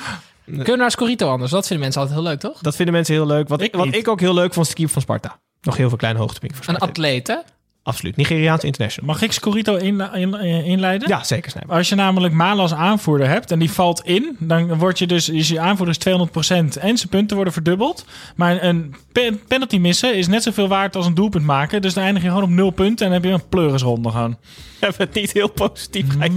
Kunnen 0.45 0.65
we 0.65 0.75
naar 0.75 0.91
Scorito 0.91 1.29
anders? 1.29 1.51
Dat 1.51 1.67
vinden 1.67 1.79
mensen 1.83 2.01
altijd 2.01 2.19
heel 2.19 2.29
leuk, 2.29 2.39
toch? 2.39 2.61
Dat 2.61 2.75
vinden 2.75 2.93
mensen 2.93 3.13
heel 3.13 3.25
leuk. 3.25 3.47
Wat 3.47 3.61
Ik 3.61 3.75
wat 3.75 3.85
niet. 3.85 3.95
ik 3.95 4.07
ook 4.07 4.19
heel 4.19 4.33
leuk 4.33 4.53
vond, 4.53 4.65
is 4.65 4.71
de 4.71 4.77
keeper 4.77 4.93
van 4.93 5.01
Sparta. 5.01 5.39
Nog 5.61 5.77
heel 5.77 5.89
veel 5.89 5.97
kleine 5.97 6.19
hoogtepunten 6.19 6.57
voor 6.63 6.73
Een 6.73 6.79
atleet, 6.79 7.27
hè? 7.27 7.35
Absoluut. 7.83 8.15
Nigeriaans 8.15 8.63
international. 8.63 9.13
Mag 9.13 9.21
ik 9.21 9.31
Scorito 9.31 9.75
in- 9.75 10.01
in- 10.13 10.41
inleiden? 10.65 11.07
Ja, 11.07 11.23
zeker. 11.23 11.53
Als 11.67 11.89
je 11.89 11.95
namelijk 11.95 12.33
Malen 12.33 12.61
als 12.61 12.73
aanvoerder 12.73 13.27
hebt 13.27 13.51
en 13.51 13.59
die 13.59 13.71
valt 13.71 14.01
in, 14.05 14.35
dan 14.39 14.77
word 14.77 14.99
je 14.99 15.07
dus, 15.07 15.29
is 15.29 15.47
je 15.47 15.59
aanvoerder 15.59 15.95
is 15.95 15.97
200% 15.97 16.77
en 16.77 16.97
zijn 16.97 17.09
punten 17.09 17.35
worden 17.35 17.53
verdubbeld. 17.53 18.05
Maar 18.35 18.63
een 18.63 18.95
pe- 19.11 19.37
penalty 19.47 19.77
missen 19.77 20.15
is 20.17 20.27
net 20.27 20.43
zoveel 20.43 20.67
waard 20.67 20.95
als 20.95 21.05
een 21.05 21.13
doelpunt 21.13 21.45
maken. 21.45 21.81
Dus 21.81 21.93
dan 21.93 22.03
eindig 22.03 22.23
je 22.23 22.27
gewoon 22.29 22.43
op 22.43 22.49
nul 22.49 22.69
punten 22.71 23.05
en 23.05 23.11
dan 23.11 23.21
heb 23.21 23.29
je 23.31 23.35
een 23.43 23.49
pleurisronde 23.49 24.09
gewoon. 24.09 24.37
Je 24.79 24.87
hebt 24.87 24.97
het 24.97 25.13
niet 25.13 25.31
heel 25.31 25.49
positief. 25.49 26.17
Man, 26.17 26.31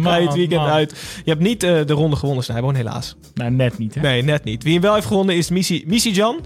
man, 0.00 0.12
het 0.22 0.34
weekend 0.34 0.60
man. 0.60 0.70
uit. 0.70 0.90
Je 1.24 1.30
hebt 1.30 1.42
niet 1.42 1.62
eh, 1.62 1.70
de 1.86 1.92
ronde 1.92 2.16
gewonnen, 2.16 2.44
Snijboom, 2.44 2.74
helaas. 2.74 3.16
Nou, 3.34 3.50
net 3.50 3.78
niet 3.78 3.94
hè. 3.94 4.00
Nee, 4.00 4.22
net 4.22 4.44
niet. 4.44 4.62
Wie 4.62 4.72
hem 4.72 4.82
wel 4.82 4.94
heeft 4.94 5.06
gewonnen 5.06 5.36
is 5.36 5.50
Missy, 5.50 5.84
Missy 5.86 6.08
Jan. 6.08 6.40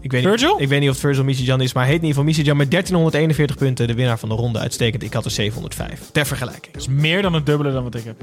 Ik 0.00 0.10
weet, 0.10 0.22
Virgil? 0.22 0.52
Niet, 0.52 0.60
ik 0.62 0.68
weet 0.68 0.80
niet 0.80 0.88
of 0.88 0.94
het 0.94 1.04
Virgil 1.04 1.24
Missy 1.24 1.42
Jan 1.42 1.60
is, 1.60 1.72
maar 1.72 1.82
hij 1.82 1.92
heet 1.92 2.02
in 2.02 2.08
ieder 2.08 2.22
geval 2.22 2.24
Missy 2.24 2.48
Jan 2.48 2.56
met 2.56 2.70
1341 2.70 3.56
punten. 3.56 3.77
De 3.86 3.94
winnaar 3.94 4.18
van 4.18 4.28
de 4.28 4.34
ronde. 4.34 4.58
Uitstekend. 4.58 5.02
Ik 5.02 5.12
had 5.12 5.24
er 5.24 5.30
705. 5.30 6.00
Ter 6.12 6.26
vergelijking. 6.26 6.72
Dat 6.72 6.82
is 6.82 6.88
meer 6.88 7.22
dan 7.22 7.32
het 7.34 7.46
dubbele 7.46 7.72
dan 7.72 7.82
wat 7.82 7.94
ik 7.94 8.04
heb. 8.04 8.16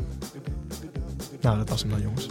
Nou, 1.42 1.58
dat 1.58 1.70
was 1.70 1.82
hem 1.82 1.90
dan, 1.90 2.02
jongens. 2.02 2.28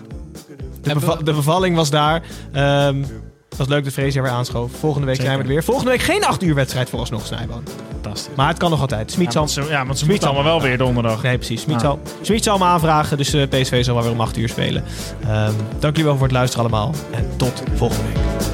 De, 0.82 0.94
beva- 0.94 1.16
de 1.16 1.32
bevalling 1.32 1.76
was 1.76 1.90
daar. 1.90 2.22
Ehm 2.52 3.02
het 3.48 3.62
was 3.66 3.72
leuk 3.72 3.84
dat 3.84 3.92
Freesia 3.92 4.22
weer 4.22 4.30
aanschoof. 4.30 4.72
Volgende 4.78 5.06
week 5.06 5.16
Zeker. 5.16 5.30
zijn 5.30 5.42
we 5.42 5.48
er 5.48 5.54
weer. 5.54 5.64
Volgende 5.64 5.90
week 5.90 6.00
geen 6.00 6.24
8 6.24 6.42
uur 6.42 6.54
wedstrijd 6.54 6.88
vooralsnog, 6.88 7.26
Snijboon. 7.26 7.62
Fantastisch. 7.92 8.34
Maar 8.36 8.48
het 8.48 8.58
kan 8.58 8.70
nog 8.70 8.80
altijd. 8.80 9.10
Smit 9.10 9.32
Ja, 9.32 9.40
ja, 9.68 9.84
want 9.86 9.98
ze 9.98 10.04
Smit 10.04 10.08
moeten 10.08 10.28
allemaal 10.28 10.44
wel 10.44 10.60
weer 10.68 10.78
donderdag. 10.78 11.22
Nee, 11.22 11.36
precies. 11.36 11.60
Smit, 11.60 12.46
Ah. 12.48 12.58
me 12.58 12.64
aanvragen. 12.64 13.16
Dus 13.16 13.32
eh, 13.32 13.48
PSV 13.48 13.84
zal 13.84 13.94
wel 13.94 14.02
weer 14.02 14.12
om 14.12 14.20
8 14.20 14.36
uur 14.36 14.48
spelen. 14.48 14.84
Ehm, 15.22 15.52
dank 15.78 15.96
jullie 15.96 16.04
wel 16.04 16.14
voor 16.14 16.22
het 16.26 16.32
luisteren 16.36 16.64
allemaal. 16.66 16.94
En 17.10 17.28
tot 17.36 17.62
volgende 17.74 18.02
week. 18.12 18.53